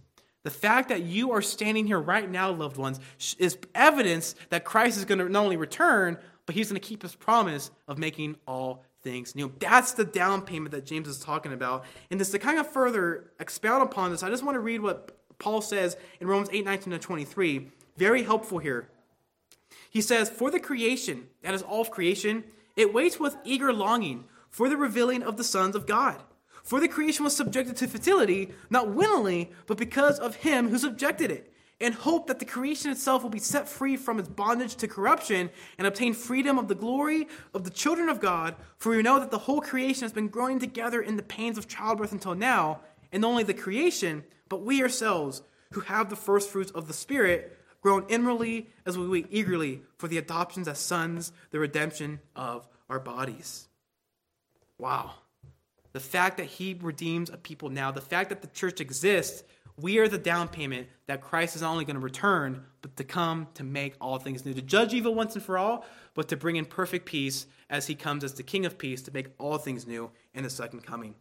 The 0.46 0.52
fact 0.52 0.90
that 0.90 1.02
you 1.02 1.32
are 1.32 1.42
standing 1.42 1.88
here 1.88 1.98
right 1.98 2.30
now, 2.30 2.52
loved 2.52 2.76
ones, 2.76 3.00
is 3.36 3.58
evidence 3.74 4.36
that 4.50 4.62
Christ 4.62 4.96
is 4.96 5.04
going 5.04 5.18
to 5.18 5.28
not 5.28 5.42
only 5.42 5.56
return, 5.56 6.18
but 6.46 6.54
he's 6.54 6.70
going 6.70 6.80
to 6.80 6.86
keep 6.86 7.02
his 7.02 7.16
promise 7.16 7.72
of 7.88 7.98
making 7.98 8.36
all 8.46 8.84
things 9.02 9.34
new. 9.34 9.52
That's 9.58 9.94
the 9.94 10.04
down 10.04 10.42
payment 10.42 10.70
that 10.70 10.86
James 10.86 11.08
is 11.08 11.18
talking 11.18 11.52
about. 11.52 11.84
And 12.12 12.20
just 12.20 12.30
to 12.30 12.38
kind 12.38 12.60
of 12.60 12.70
further 12.70 13.32
expound 13.40 13.82
upon 13.82 14.12
this, 14.12 14.22
I 14.22 14.30
just 14.30 14.44
want 14.44 14.54
to 14.54 14.60
read 14.60 14.82
what 14.82 15.18
Paul 15.40 15.62
says 15.62 15.96
in 16.20 16.28
Romans 16.28 16.50
8 16.52 16.64
19 16.64 16.92
to 16.92 16.98
23. 17.00 17.68
Very 17.96 18.22
helpful 18.22 18.58
here. 18.58 18.88
He 19.90 20.00
says, 20.00 20.30
For 20.30 20.52
the 20.52 20.60
creation, 20.60 21.26
that 21.42 21.54
is 21.54 21.62
all 21.62 21.80
of 21.80 21.90
creation, 21.90 22.44
it 22.76 22.94
waits 22.94 23.18
with 23.18 23.36
eager 23.42 23.72
longing 23.72 24.26
for 24.48 24.68
the 24.68 24.76
revealing 24.76 25.24
of 25.24 25.38
the 25.38 25.42
sons 25.42 25.74
of 25.74 25.86
God. 25.86 26.22
For 26.66 26.80
the 26.80 26.88
creation 26.88 27.22
was 27.22 27.36
subjected 27.36 27.76
to 27.76 27.86
fertility, 27.86 28.50
not 28.70 28.92
willingly, 28.92 29.52
but 29.68 29.78
because 29.78 30.18
of 30.18 30.34
him 30.34 30.68
who 30.68 30.78
subjected 30.78 31.30
it, 31.30 31.52
in 31.78 31.92
hope 31.92 32.26
that 32.26 32.40
the 32.40 32.44
creation 32.44 32.90
itself 32.90 33.22
will 33.22 33.30
be 33.30 33.38
set 33.38 33.68
free 33.68 33.96
from 33.96 34.18
its 34.18 34.28
bondage 34.28 34.74
to 34.76 34.88
corruption 34.88 35.48
and 35.78 35.86
obtain 35.86 36.12
freedom 36.12 36.58
of 36.58 36.66
the 36.66 36.74
glory 36.74 37.28
of 37.54 37.62
the 37.62 37.70
children 37.70 38.08
of 38.08 38.18
God. 38.18 38.56
For 38.78 38.90
we 38.90 39.00
know 39.00 39.20
that 39.20 39.30
the 39.30 39.38
whole 39.38 39.60
creation 39.60 40.02
has 40.02 40.12
been 40.12 40.26
growing 40.26 40.58
together 40.58 41.00
in 41.00 41.16
the 41.16 41.22
pains 41.22 41.56
of 41.56 41.68
childbirth 41.68 42.10
until 42.10 42.34
now, 42.34 42.80
and 43.12 43.20
not 43.20 43.28
only 43.28 43.44
the 43.44 43.54
creation, 43.54 44.24
but 44.48 44.62
we 44.62 44.82
ourselves, 44.82 45.42
who 45.72 45.82
have 45.82 46.10
the 46.10 46.16
first 46.16 46.50
fruits 46.50 46.72
of 46.72 46.88
the 46.88 46.92
Spirit, 46.92 47.56
groan 47.80 48.04
inwardly 48.08 48.70
as 48.84 48.98
we 48.98 49.06
wait 49.06 49.28
eagerly 49.30 49.82
for 49.98 50.08
the 50.08 50.18
adoptions 50.18 50.66
as 50.66 50.80
sons, 50.80 51.30
the 51.52 51.60
redemption 51.60 52.18
of 52.34 52.66
our 52.90 52.98
bodies. 52.98 53.68
Wow. 54.78 55.14
The 55.96 56.00
fact 56.00 56.36
that 56.36 56.44
he 56.44 56.76
redeems 56.78 57.30
a 57.30 57.38
people 57.38 57.70
now, 57.70 57.90
the 57.90 58.02
fact 58.02 58.28
that 58.28 58.42
the 58.42 58.48
church 58.48 58.82
exists, 58.82 59.42
we 59.78 59.96
are 59.96 60.08
the 60.08 60.18
down 60.18 60.46
payment 60.46 60.88
that 61.06 61.22
Christ 61.22 61.56
is 61.56 61.62
not 61.62 61.70
only 61.72 61.86
going 61.86 61.96
to 61.96 62.02
return, 62.02 62.66
but 62.82 62.98
to 62.98 63.04
come 63.04 63.48
to 63.54 63.64
make 63.64 63.94
all 63.98 64.18
things 64.18 64.44
new, 64.44 64.52
to 64.52 64.60
judge 64.60 64.92
evil 64.92 65.14
once 65.14 65.36
and 65.36 65.42
for 65.42 65.56
all, 65.56 65.86
but 66.12 66.28
to 66.28 66.36
bring 66.36 66.56
in 66.56 66.66
perfect 66.66 67.06
peace 67.06 67.46
as 67.70 67.86
he 67.86 67.94
comes 67.94 68.24
as 68.24 68.34
the 68.34 68.42
King 68.42 68.66
of 68.66 68.76
peace 68.76 69.00
to 69.04 69.10
make 69.10 69.28
all 69.38 69.56
things 69.56 69.86
new 69.86 70.10
in 70.34 70.42
the 70.42 70.50
second 70.50 70.84
coming. 70.84 71.14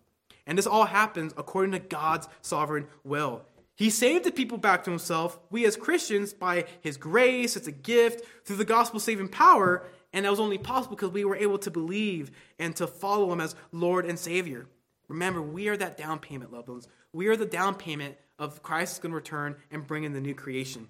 And 0.46 0.58
this 0.58 0.68
all 0.68 0.84
happens 0.84 1.34
according 1.38 1.72
to 1.72 1.80
God's 1.80 2.28
sovereign 2.42 2.88
will. 3.06 3.44
He 3.76 3.90
saved 3.90 4.26
the 4.26 4.32
people 4.32 4.58
back 4.58 4.84
to 4.84 4.90
himself, 4.90 5.40
we 5.50 5.66
as 5.66 5.78
Christians, 5.78 6.34
by 6.34 6.66
his 6.82 6.98
grace, 6.98 7.56
it's 7.56 7.68
a 7.68 7.72
gift, 7.72 8.26
through 8.44 8.58
the 8.58 8.66
gospel 8.66 9.00
saving 9.00 9.30
power, 9.30 9.86
and 10.16 10.24
that 10.24 10.32
was 10.32 10.40
only 10.40 10.58
possible 10.58 10.96
because 10.96 11.12
we 11.12 11.26
were 11.26 11.36
able 11.36 11.58
to 11.60 11.70
believe 11.70 12.32
and 12.58 12.74
to 12.78 12.88
follow 12.88 13.32
him 13.34 13.42
as 13.42 13.54
Lord 13.74 14.06
and 14.06 14.18
Savior. 14.18 14.66
Remember, 15.10 15.42
we 15.42 15.68
are 15.68 15.76
that 15.76 15.98
down 15.98 16.20
payment, 16.20 16.54
loved 16.54 16.70
ones. 16.70 16.88
We 17.12 17.28
are 17.28 17.36
the 17.36 17.46
down 17.46 17.76
payment 17.76 18.16
of 18.40 18.64
Christ's 18.64 18.98
going 18.98 19.12
to 19.12 19.18
return 19.18 19.58
and 19.70 19.86
bring 19.86 20.06
in 20.06 20.14
the 20.14 20.22
new 20.22 20.34
creation. 20.34 20.88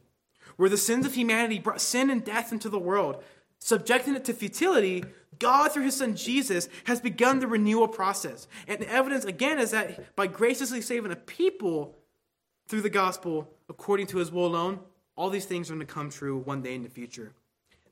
Where 0.58 0.70
the 0.70 0.78
sins 0.78 1.08
of 1.08 1.16
humanity 1.16 1.58
brought 1.58 1.82
sin 1.82 2.12
and 2.12 2.24
death 2.24 2.52
into 2.52 2.70
the 2.70 2.78
world, 2.78 3.24
subjecting 3.58 4.16
it 4.16 4.26
to 4.26 4.34
futility, 4.34 5.04
God, 5.40 5.72
through 5.72 5.86
his 5.86 5.98
son 5.98 6.16
Jesus, 6.16 6.70
has 6.84 7.02
begun 7.02 7.40
the 7.40 7.48
renewal 7.48 7.88
process. 7.88 8.48
And 8.68 8.80
the 8.80 8.90
evidence, 8.90 9.26
again, 9.26 9.58
is 9.58 9.72
that 9.72 10.16
by 10.16 10.28
graciously 10.28 10.82
saving 10.82 11.12
a 11.12 11.16
people 11.16 11.98
through 12.68 12.82
the 12.82 12.92
gospel, 12.92 13.52
according 13.70 14.06
to 14.08 14.18
his 14.18 14.32
will 14.32 14.46
alone, 14.46 14.82
all 15.16 15.32
these 15.32 15.46
things 15.46 15.72
are 15.72 15.74
going 15.74 15.86
to 15.86 15.92
come 15.92 16.12
true 16.12 16.38
one 16.38 16.62
day 16.62 16.76
in 16.76 16.84
the 16.84 16.90
future. 16.90 17.34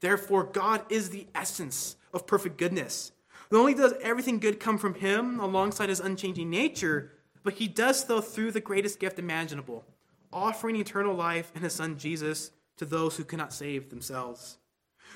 Therefore, 0.03 0.43
God 0.43 0.83
is 0.89 1.11
the 1.11 1.27
essence 1.33 1.95
of 2.13 2.27
perfect 2.27 2.57
goodness. 2.57 3.13
Not 3.49 3.59
only 3.59 3.73
does 3.73 3.93
everything 4.01 4.37
good 4.37 4.59
come 4.59 4.77
from 4.77 4.95
Him 4.95 5.39
alongside 5.39 5.87
His 5.87 6.01
unchanging 6.01 6.49
nature, 6.49 7.13
but 7.41 7.53
He 7.53 7.69
does 7.69 8.05
so 8.05 8.19
through 8.19 8.51
the 8.51 8.59
greatest 8.59 8.99
gift 8.99 9.17
imaginable, 9.17 9.85
offering 10.33 10.75
eternal 10.75 11.15
life 11.15 11.53
in 11.55 11.61
His 11.61 11.71
Son 11.71 11.97
Jesus 11.97 12.51
to 12.75 12.83
those 12.83 13.15
who 13.15 13.23
cannot 13.23 13.53
save 13.53 13.89
themselves. 13.89 14.57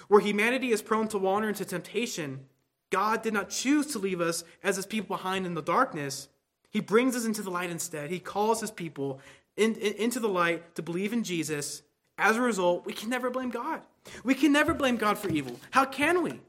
Where 0.08 0.22
humanity 0.22 0.72
is 0.72 0.82
prone 0.82 1.10
to 1.10 1.18
wander 1.18 1.50
into 1.50 1.66
temptation, 1.66 2.46
God 2.90 3.22
did 3.22 3.34
not 3.34 3.50
choose 3.50 3.88
to 3.88 4.00
leave 4.00 4.22
us 4.22 4.46
as 4.64 4.78
His 4.78 4.86
people 4.86 5.18
behind 5.18 5.46
in 5.46 5.54
the 5.54 5.62
darkness. 5.62 6.30
He 6.70 6.80
brings 6.80 7.14
us 7.14 7.26
into 7.26 7.42
the 7.42 7.52
light 7.52 7.72
instead. 7.72 8.10
He 8.10 8.22
calls 8.22 8.62
His 8.62 8.72
people 8.72 9.20
in, 9.58 9.76
in, 9.76 9.96
into 9.96 10.22
the 10.22 10.30
light 10.30 10.76
to 10.76 10.82
believe 10.82 11.12
in 11.12 11.26
Jesus. 11.26 11.82
As 12.18 12.38
a 12.38 12.42
result, 12.42 12.86
we 12.86 12.94
can 12.94 13.10
never 13.10 13.30
blame 13.30 13.50
God. 13.50 13.82
We 14.24 14.36
can 14.36 14.52
never 14.52 14.74
blame 14.74 14.98
God 14.98 15.18
for 15.18 15.30
evil. 15.30 15.60
How 15.72 15.86
can 15.86 16.24
we? 16.24 16.40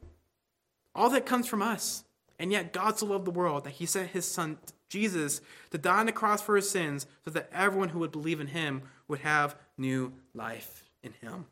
All 0.94 1.11
that 1.11 1.26
comes 1.26 1.46
from 1.46 1.62
us. 1.62 2.04
And 2.38 2.52
yet, 2.52 2.72
God 2.72 2.98
so 2.98 3.06
loved 3.06 3.24
the 3.24 3.32
world 3.32 3.64
that 3.64 3.74
he 3.74 3.86
sent 3.86 4.11
his 4.11 4.24
son, 4.24 4.59
Jesus, 4.88 5.40
to 5.70 5.78
die 5.78 6.00
on 6.00 6.06
the 6.06 6.12
cross 6.12 6.40
for 6.40 6.56
his 6.56 6.70
sins 6.70 7.06
so 7.24 7.30
that 7.32 7.50
everyone 7.52 7.88
who 7.88 7.98
would 7.98 8.12
believe 8.12 8.40
in 8.40 8.46
him 8.48 8.82
would 9.09 9.20
have 9.20 9.56
new 9.76 10.12
life 10.34 10.84
in 11.02 11.12
him. 11.20 11.46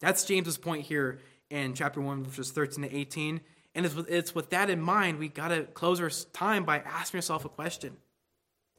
That's 0.00 0.24
James's 0.24 0.58
point 0.58 0.84
here 0.84 1.20
in 1.50 1.74
chapter 1.74 2.00
1, 2.00 2.24
verses 2.24 2.50
13 2.50 2.88
to 2.88 2.96
18. 2.96 3.40
And 3.74 3.86
it's 3.86 3.94
with, 3.94 4.10
it's 4.10 4.34
with 4.34 4.50
that 4.50 4.70
in 4.70 4.80
mind, 4.80 5.18
we 5.18 5.28
got 5.28 5.48
to 5.48 5.64
close 5.64 6.00
our 6.00 6.10
time 6.32 6.64
by 6.64 6.78
asking 6.78 7.18
ourselves 7.18 7.44
a 7.44 7.48
question 7.48 7.96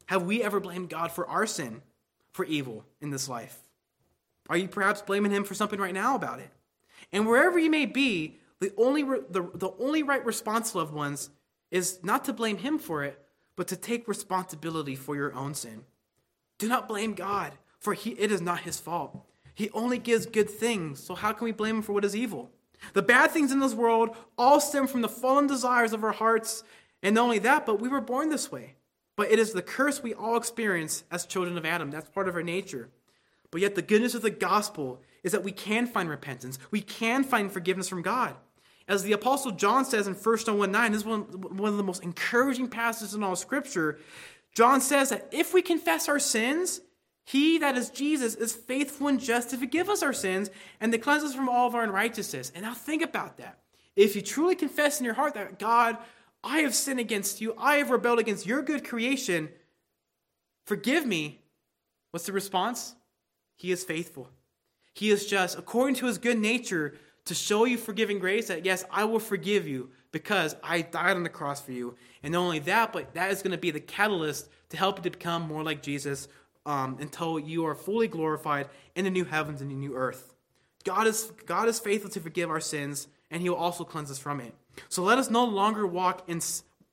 Have 0.08 0.24
we 0.24 0.44
ever 0.44 0.60
blamed 0.60 0.90
God 0.90 1.12
for 1.12 1.28
our 1.28 1.46
sin, 1.46 1.82
for 2.34 2.46
evil 2.46 2.84
in 3.00 3.12
this 3.12 3.30
life? 3.30 3.64
Are 4.50 4.58
you 4.58 4.68
perhaps 4.68 5.02
blaming 5.02 5.32
Him 5.32 5.44
for 5.44 5.54
something 5.54 5.80
right 5.80 5.94
now 5.94 6.16
about 6.16 6.40
it? 6.40 6.50
And 7.12 7.28
wherever 7.28 7.58
you 7.58 7.70
may 7.70 7.86
be, 7.86 8.38
the 8.60 8.74
only, 8.78 9.04
the, 9.04 9.50
the 9.54 9.72
only 9.80 10.04
right 10.04 10.26
response, 10.26 10.74
loved 10.74 10.94
ones, 10.94 11.30
is 11.72 12.00
not 12.04 12.26
to 12.26 12.34
blame 12.34 12.58
Him 12.58 12.80
for 12.80 13.04
it, 13.04 13.22
but 13.56 13.68
to 13.70 13.76
take 13.76 14.08
responsibility 14.08 14.96
for 14.96 15.16
your 15.16 15.34
own 15.34 15.54
sin. 15.54 15.84
Do 16.58 16.68
not 16.68 16.88
blame 16.88 17.14
God, 17.14 17.54
for 17.80 17.94
he, 17.94 18.12
it 18.12 18.32
is 18.32 18.42
not 18.42 18.62
His 18.62 18.80
fault. 18.80 19.26
He 19.54 19.70
only 19.72 19.98
gives 19.98 20.26
good 20.26 20.50
things, 20.50 21.04
so 21.04 21.16
how 21.16 21.34
can 21.34 21.46
we 21.46 21.52
blame 21.52 21.78
Him 21.78 21.82
for 21.82 21.94
what 21.94 22.06
is 22.06 22.16
evil? 22.16 22.52
The 22.94 23.02
bad 23.02 23.32
things 23.32 23.52
in 23.52 23.60
this 23.60 23.74
world 23.74 24.16
all 24.38 24.60
stem 24.60 24.88
from 24.88 25.02
the 25.02 25.10
fallen 25.10 25.48
desires 25.48 25.94
of 25.94 26.04
our 26.04 26.12
hearts. 26.12 26.64
And 27.04 27.16
not 27.16 27.24
only 27.24 27.40
that, 27.40 27.66
but 27.66 27.82
we 27.82 27.90
were 27.90 28.02
born 28.02 28.30
this 28.30 28.52
way. 28.52 28.76
But 29.16 29.32
it 29.32 29.40
is 29.40 29.54
the 29.54 29.62
curse 29.62 30.04
we 30.04 30.14
all 30.14 30.38
experience 30.38 31.04
as 31.12 31.26
children 31.26 31.58
of 31.58 31.66
Adam. 31.66 31.90
That's 31.90 32.10
part 32.10 32.28
of 32.28 32.36
our 32.36 32.44
nature. 32.44 32.90
But 33.52 33.62
yet, 33.62 33.76
the 33.76 33.82
goodness 33.82 34.14
of 34.14 34.22
the 34.22 34.30
gospel 34.30 35.02
is 35.24 35.32
that 35.32 35.44
we 35.44 35.52
can 35.52 35.88
find 35.88 36.10
repentance. 36.10 36.60
We 36.72 36.82
can 36.82 37.24
find 37.24 37.52
forgiveness 37.52 37.90
from 37.90 38.02
God. 38.02 38.36
As 38.88 39.04
the 39.04 39.14
Apostle 39.14 39.52
John 39.52 39.84
says 39.86 40.08
in 40.08 40.14
1 40.14 40.38
John 40.40 40.58
1 40.58 40.72
9, 40.72 40.92
this 40.92 41.02
is 41.02 41.08
one, 41.08 41.22
one 41.22 41.72
of 41.72 41.78
the 41.78 41.84
most 41.84 42.04
encouraging 42.04 42.70
passages 42.70 43.14
in 43.14 43.24
all 43.24 43.36
Scripture. 43.36 44.00
John 44.54 44.82
says 44.82 45.10
that 45.10 45.28
if 45.32 45.54
we 45.54 45.62
confess 45.62 46.08
our 46.08 46.20
sins, 46.20 46.82
he, 47.26 47.58
that 47.58 47.76
is 47.76 47.90
Jesus, 47.90 48.36
is 48.36 48.56
faithful 48.56 49.10
and 49.10 49.20
just 49.20 49.50
to 49.50 49.58
forgive 49.58 49.90
us 49.90 50.02
our 50.02 50.14
sins 50.14 50.50
and 50.80 50.92
to 50.94 50.98
cleanse 50.98 51.24
us 51.24 51.36
from 51.36 51.50
all 51.50 51.68
of 51.68 51.76
our 51.76 51.84
unrighteousness. 51.84 52.54
And 52.56 52.64
now 52.64 52.74
think 52.74 53.04
about 53.04 53.38
that. 53.38 53.60
If 53.98 54.16
you 54.16 54.22
truly 54.22 54.56
confess 54.56 55.00
in 55.00 55.06
your 55.06 55.16
heart 55.16 55.34
that 55.34 55.60
God, 55.60 55.98
I 56.44 56.60
have 56.60 56.74
sinned 56.74 57.02
against 57.02 57.42
you, 57.42 57.54
I 57.58 57.76
have 57.78 57.90
rebelled 57.90 58.20
against 58.20 58.46
your 58.46 58.62
good 58.62 58.88
creation, 58.88 59.50
forgive 60.66 61.06
me, 61.06 61.42
what's 62.12 62.26
the 62.26 62.32
response? 62.32 62.96
He 63.58 63.72
is 63.72 63.84
faithful. 63.84 64.30
He 64.94 65.10
is 65.10 65.26
just, 65.26 65.58
according 65.58 65.96
to 65.96 66.06
his 66.06 66.18
good 66.18 66.40
nature, 66.40 66.96
to 67.26 67.36
show 67.36 67.66
you 67.66 67.78
forgiving 67.78 68.20
grace 68.20 68.48
that, 68.48 68.66
yes, 68.66 68.86
I 68.90 69.04
will 69.04 69.20
forgive 69.20 69.68
you 69.68 69.90
because 70.12 70.56
I 70.64 70.82
died 70.82 71.18
on 71.18 71.24
the 71.24 71.30
cross 71.30 71.62
for 71.62 71.74
you. 71.74 71.96
And 72.24 72.34
not 72.34 72.40
only 72.40 72.60
that, 72.60 72.94
but 72.94 73.14
that 73.14 73.32
is 73.32 73.42
going 73.42 73.52
to 73.52 73.58
be 73.58 73.72
the 73.72 73.80
catalyst 73.82 74.50
to 74.70 74.78
help 74.78 74.98
you 74.98 75.04
to 75.04 75.12
become 75.12 75.42
more 75.42 75.64
like 75.64 75.82
Jesus 75.82 76.28
um, 76.66 76.98
until 77.00 77.38
you 77.38 77.66
are 77.66 77.76
fully 77.76 78.08
glorified 78.08 78.70
in 78.96 79.06
the 79.06 79.12
new 79.12 79.26
heavens 79.26 79.62
and 79.62 79.70
the 79.70 79.76
new 79.76 79.96
earth. 79.96 80.34
God 80.84 81.06
is, 81.06 81.32
God 81.46 81.68
is 81.68 81.80
faithful 81.80 82.10
to 82.12 82.20
forgive 82.20 82.50
our 82.50 82.62
sins, 82.62 83.08
and 83.30 83.42
He 83.42 83.50
will 83.50 83.58
also 83.58 83.84
cleanse 83.84 84.10
us 84.10 84.20
from 84.20 84.40
it. 84.40 84.54
So 84.90 85.04
let 85.04 85.18
us 85.18 85.30
no 85.30 85.44
longer 85.44 85.86
walk 85.86 86.24
in, 86.28 86.40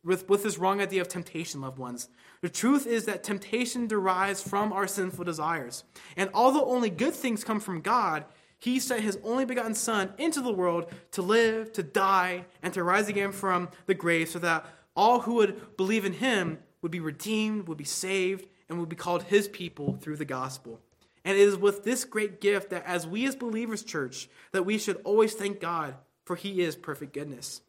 with, 0.03 0.29
with 0.29 0.43
this 0.43 0.59
wrong 0.59 0.81
idea 0.81 1.01
of 1.01 1.09
temptation, 1.09 1.61
loved 1.61 1.79
ones. 1.79 2.09
The 2.45 2.51
truth 2.51 2.86
is 2.86 3.07
that 3.07 3.24
temptation 3.24 3.86
derives 3.86 4.42
from 4.42 4.70
our 4.70 4.86
sinful 4.86 5.24
desires. 5.24 5.82
And 6.14 6.28
although 6.34 6.66
only 6.66 6.90
good 6.90 7.14
things 7.14 7.42
come 7.42 7.59
from 7.59 7.80
God, 7.80 8.26
He 8.59 8.78
sent 8.80 9.01
His 9.01 9.18
only 9.24 9.47
begotten 9.47 9.74
Son 9.74 10.12
into 10.18 10.42
the 10.42 10.53
world 10.53 10.92
to 11.12 11.22
live, 11.22 11.72
to 11.72 11.82
die, 11.82 12.45
and 12.62 12.74
to 12.74 12.84
rise 12.84 13.09
again 13.09 13.32
from 13.32 13.70
the 13.86 13.95
grave 13.95 14.28
so 14.28 14.38
that 14.40 14.66
all 14.95 15.20
who 15.20 15.36
would 15.36 15.78
believe 15.78 16.05
in 16.05 16.12
Him 16.12 16.59
would 16.82 16.92
be 16.92 17.01
redeemed, 17.01 17.66
would 17.66 17.78
be 17.78 17.84
saved, 17.84 18.47
and 18.68 18.78
would 18.78 18.90
be 18.90 18.95
called 18.95 19.22
his 19.22 19.49
people 19.49 19.97
through 20.03 20.16
the 20.16 20.26
gospel. 20.26 20.82
And 21.24 21.38
it 21.38 21.40
is 21.40 21.57
with 21.57 21.82
this 21.82 22.05
great 22.05 22.42
gift 22.42 22.68
that 22.68 22.84
as 22.84 23.07
we 23.07 23.24
as 23.24 23.34
believers, 23.34 23.82
church, 23.82 24.28
that 24.53 24.66
we 24.66 24.76
should 24.76 25.01
always 25.05 25.32
thank 25.32 25.61
God, 25.61 25.95
for 26.26 26.36
he 26.36 26.61
is 26.61 26.76
perfect 26.76 27.14
goodness. 27.14 27.62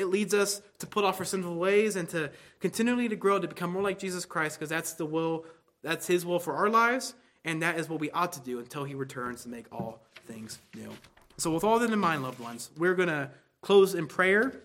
It 0.00 0.06
leads 0.06 0.32
us 0.32 0.62
to 0.78 0.86
put 0.86 1.04
off 1.04 1.18
our 1.20 1.26
sinful 1.26 1.56
ways 1.56 1.94
and 1.94 2.08
to 2.08 2.30
continually 2.58 3.06
to 3.10 3.16
grow 3.16 3.38
to 3.38 3.46
become 3.46 3.70
more 3.70 3.82
like 3.82 3.98
Jesus 3.98 4.24
Christ, 4.24 4.58
because 4.58 4.70
that's 4.70 4.94
the 4.94 5.04
will, 5.04 5.44
that's 5.82 6.06
his 6.06 6.24
will 6.24 6.38
for 6.38 6.54
our 6.54 6.70
lives, 6.70 7.12
and 7.44 7.60
that 7.60 7.78
is 7.78 7.86
what 7.86 8.00
we 8.00 8.10
ought 8.12 8.32
to 8.32 8.40
do 8.40 8.60
until 8.60 8.84
he 8.84 8.94
returns 8.94 9.42
to 9.42 9.50
make 9.50 9.66
all 9.70 10.02
things 10.26 10.58
new. 10.74 10.90
So, 11.36 11.50
with 11.50 11.64
all 11.64 11.78
that 11.78 11.90
in 11.90 11.98
mind, 11.98 12.22
loved 12.22 12.40
ones, 12.40 12.70
we're 12.78 12.94
going 12.94 13.10
to 13.10 13.30
close 13.60 13.94
in 13.94 14.06
prayer, 14.06 14.62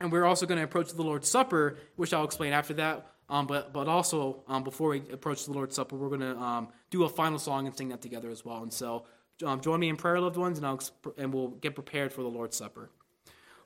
and 0.00 0.10
we're 0.10 0.24
also 0.24 0.46
going 0.46 0.58
to 0.58 0.64
approach 0.64 0.92
the 0.92 1.02
Lord's 1.02 1.28
Supper, 1.28 1.78
which 1.94 2.12
I'll 2.12 2.24
explain 2.24 2.52
after 2.52 2.74
that. 2.74 3.06
Um, 3.28 3.46
but 3.46 3.72
but 3.72 3.86
also 3.86 4.42
um, 4.48 4.64
before 4.64 4.88
we 4.90 4.98
approach 5.12 5.44
the 5.44 5.52
Lord's 5.52 5.76
Supper, 5.76 5.94
we're 5.94 6.08
going 6.08 6.20
to 6.22 6.36
um, 6.36 6.68
do 6.90 7.04
a 7.04 7.08
final 7.08 7.38
song 7.38 7.68
and 7.68 7.76
sing 7.76 7.90
that 7.90 8.02
together 8.02 8.30
as 8.30 8.44
well. 8.44 8.64
And 8.64 8.72
so 8.72 9.04
um, 9.44 9.60
join 9.60 9.78
me 9.78 9.88
in 9.88 9.96
prayer, 9.96 10.18
loved 10.18 10.36
ones, 10.36 10.58
and 10.58 10.66
I'll 10.66 10.78
exp- 10.78 11.16
and 11.16 11.32
we'll 11.32 11.50
get 11.50 11.76
prepared 11.76 12.12
for 12.12 12.22
the 12.22 12.28
Lord's 12.28 12.56
Supper. 12.56 12.90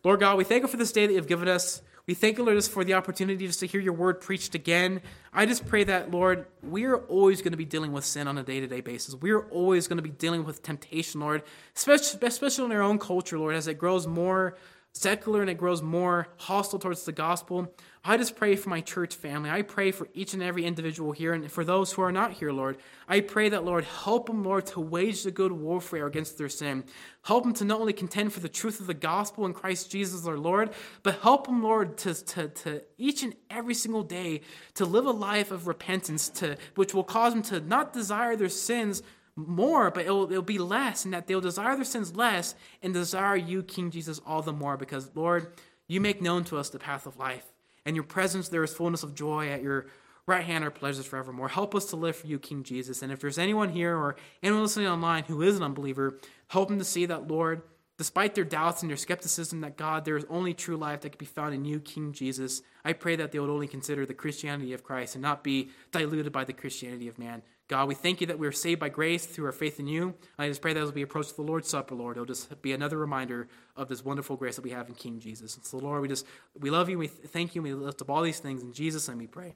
Lord 0.07 0.21
God, 0.21 0.39
we 0.39 0.45
thank 0.45 0.63
you 0.63 0.69
for 0.69 0.77
this 0.77 0.93
day 0.93 1.09
that 1.09 1.13
you've 1.13 1.27
given 1.27 1.49
us. 1.49 1.83
We 2.07 2.15
thank 2.15 2.39
you, 2.39 2.45
Lord, 2.45 2.57
just 2.57 2.71
for 2.71 2.85
the 2.85 2.95
opportunity 2.95 3.45
just 3.45 3.59
to 3.59 3.67
hear 3.67 3.81
your 3.81 3.93
word 3.93 4.21
preached 4.21 4.55
again. 4.55 5.01
I 5.33 5.47
just 5.47 5.67
pray 5.67 5.83
that, 5.83 6.13
Lord, 6.13 6.47
we're 6.63 6.95
always 6.95 7.43
going 7.43 7.55
to 7.55 7.57
be 7.57 7.65
dealing 7.65 7.91
with 7.91 8.05
sin 8.05 8.29
on 8.29 8.39
a 8.39 8.45
day 8.45 8.61
to 8.61 8.69
day 8.69 8.81
basis. 8.81 9.17
We're 9.17 9.49
always 9.49 9.89
going 9.89 9.97
to 9.97 10.05
be 10.05 10.11
dealing 10.11 10.45
with 10.45 10.63
temptation, 10.63 11.21
Lord, 11.21 11.43
especially, 11.75 12.25
especially 12.25 12.67
in 12.67 12.71
our 12.71 12.83
own 12.83 13.01
culture, 13.01 13.37
Lord, 13.37 13.57
as 13.57 13.67
it 13.67 13.79
grows 13.79 14.07
more 14.07 14.57
secular 14.93 15.41
and 15.41 15.51
it 15.51 15.59
grows 15.59 15.83
more 15.83 16.29
hostile 16.37 16.79
towards 16.79 17.05
the 17.05 17.11
gospel. 17.11 17.75
I 18.09 18.17
just 18.17 18.37
pray 18.37 18.55
for 18.55 18.69
my 18.69 18.81
church 18.81 19.17
family. 19.17 19.51
I 19.51 19.63
pray 19.63 19.91
for 19.91 20.07
each 20.15 20.33
and 20.33 20.43
every 20.43 20.65
individual 20.65 21.11
here 21.11 21.33
and 21.33 21.51
for 21.51 21.65
those 21.65 21.93
who 21.93 22.03
are 22.03 22.13
not 22.13 22.35
here, 22.35 22.53
Lord. 22.53 22.77
I 23.09 23.21
pray 23.21 23.49
that, 23.49 23.65
Lord, 23.65 23.85
help 23.85 24.27
them, 24.27 24.45
Lord, 24.45 24.67
to 24.67 24.81
wage 24.81 25.25
the 25.25 25.33
good 25.33 25.51
warfare 25.51 26.07
against 26.07 26.39
their 26.39 26.49
sin. 26.49 26.85
Help 27.23 27.43
them 27.43 27.53
to 27.55 27.65
not 27.65 27.81
only 27.81 27.93
contend 27.93 28.33
for 28.33 28.39
the 28.39 28.49
truth 28.49 28.79
of 28.79 28.87
the 28.87 28.95
gospel 28.95 29.45
in 29.45 29.53
Christ 29.53 29.91
Jesus, 29.91 30.25
our 30.25 30.39
Lord, 30.39 30.71
but 31.03 31.21
help 31.21 31.47
them, 31.47 31.65
Lord, 31.65 31.99
to, 31.99 32.15
to, 32.15 32.49
to 32.49 32.83
each 32.97 33.25
and 33.25 33.35
every 33.51 33.75
single 33.75 34.05
day 34.05 34.43
to 34.75 34.85
live 34.85 35.07
a 35.07 35.11
life 35.11 35.51
of 35.51 35.67
repentance, 35.67 36.29
to, 36.29 36.57
which 36.77 36.95
will 36.95 37.05
cause 37.05 37.33
them 37.33 37.43
to 37.45 37.59
not 37.61 37.93
desire 37.93 38.37
their 38.37 38.49
sins 38.49 39.03
more, 39.35 39.91
but 39.91 40.05
it'll, 40.05 40.31
it'll 40.31 40.43
be 40.43 40.59
less, 40.59 41.05
and 41.05 41.13
that 41.13 41.27
they'll 41.27 41.41
desire 41.41 41.75
their 41.75 41.85
sins 41.85 42.15
less 42.15 42.55
and 42.85 42.95
desire 42.95 43.37
you, 43.37 43.65
King 43.65 43.91
Jesus, 43.91 44.21
all 44.25 44.43
the 44.43 44.53
more, 44.53 44.77
because, 44.77 45.11
Lord, 45.17 45.53
you 45.89 46.01
make 46.01 46.23
known 46.23 46.45
to 46.45 46.57
us 46.57 46.71
the 46.71 46.79
path 46.79 47.07
of 47.07 47.19
life. 47.19 47.45
And 47.87 47.97
your 47.97 48.05
presence, 48.05 48.51
there 48.51 48.65
is 48.65 48.75
fullness 48.75 49.03
of 49.03 49.15
joy. 49.15 49.49
At 49.49 49.63
your 49.63 49.87
right 50.27 50.45
hand 50.45 50.65
are 50.65 50.71
pleasures 50.71 51.07
forevermore. 51.07 51.49
Help 51.49 51.75
us 51.75 51.87
to 51.87 51.97
live 51.97 52.17
for 52.17 52.27
you, 52.27 52.39
King 52.39 52.65
Jesus. 52.65 53.01
And 53.01 53.13
if 53.13 53.21
there's 53.21 53.39
anyone 53.39 53.71
here 53.71 53.97
or 53.97 54.17
anyone 54.43 54.63
listening 54.63 54.89
online 54.89 55.25
who 55.25 55.41
is 55.41 55.57
an 55.57 55.63
unbeliever, 55.63 56.19
help 56.49 56.69
them 56.69 56.79
to 56.79 56.85
see 56.85 57.07
that, 57.07 57.29
Lord, 57.29 57.63
despite 57.97 58.35
their 58.35 58.45
doubts 58.45 58.83
and 58.83 58.91
their 58.91 58.97
skepticism 58.97 59.61
that 59.61 59.77
God, 59.77 60.05
there 60.05 60.17
is 60.17 60.27
only 60.29 60.53
true 60.53 60.77
life 60.77 61.01
that 61.03 61.11
can 61.11 61.19
be 61.19 61.27
found 61.27 61.55
in 61.55 61.65
you, 61.65 61.81
King 61.81 62.13
Jesus. 62.13 62.61
I 62.85 62.93
pray 62.93 63.17
that 63.17 63.33
they 63.33 63.39
would 63.39 63.49
only 63.51 63.69
consider 63.69 64.05
the 64.05 64.15
Christianity 64.15 64.73
of 64.73 64.85
Christ 64.85 65.15
and 65.15 65.23
not 65.23 65.45
be 65.45 65.71
diluted 65.93 66.33
by 66.33 66.45
the 66.45 66.53
Christianity 66.53 67.09
of 67.09 67.19
man. 67.19 67.43
God, 67.69 67.89
we 67.89 67.95
thank 67.97 68.21
you 68.21 68.29
that 68.29 68.39
we 68.39 68.47
are 68.47 68.53
saved 68.53 68.79
by 68.79 68.89
grace 68.89 69.27
through 69.27 69.47
our 69.47 69.53
faith 69.53 69.81
in 69.81 69.89
you. 69.89 70.15
I 70.39 70.49
just 70.49 70.63
pray 70.63 70.73
that 70.73 70.83
as 70.83 70.93
we 70.93 71.03
approach 71.03 71.35
the 71.35 71.43
Lord's 71.43 71.69
Supper, 71.69 71.97
Lord, 71.97 72.17
it'll 72.17 72.27
just 72.27 72.63
be 72.63 72.73
another 72.73 72.97
reminder 72.97 73.49
of 73.77 73.89
this 73.89 74.05
wonderful 74.05 74.37
grace 74.37 74.55
that 74.55 74.63
we 74.63 74.71
have 74.71 74.89
in 74.89 74.95
King 74.95 75.19
Jesus. 75.19 75.57
And 75.57 75.65
so, 75.65 75.79
Lord, 75.79 76.01
we 76.01 76.09
just 76.09 76.27
we 76.59 76.71
love 76.71 76.89
you. 76.89 76.97
We 76.99 77.09
thank 77.09 77.55
you. 77.55 77.63
We 77.63 77.75
lift 77.75 78.01
up 78.03 78.11
all 78.11 78.23
these 78.23 78.39
things 78.39 78.63
in 78.63 78.73
Jesus' 78.73 79.09
name. 79.09 79.19
We 79.19 79.27
pray. 79.27 79.55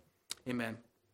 Amen. 0.49 0.79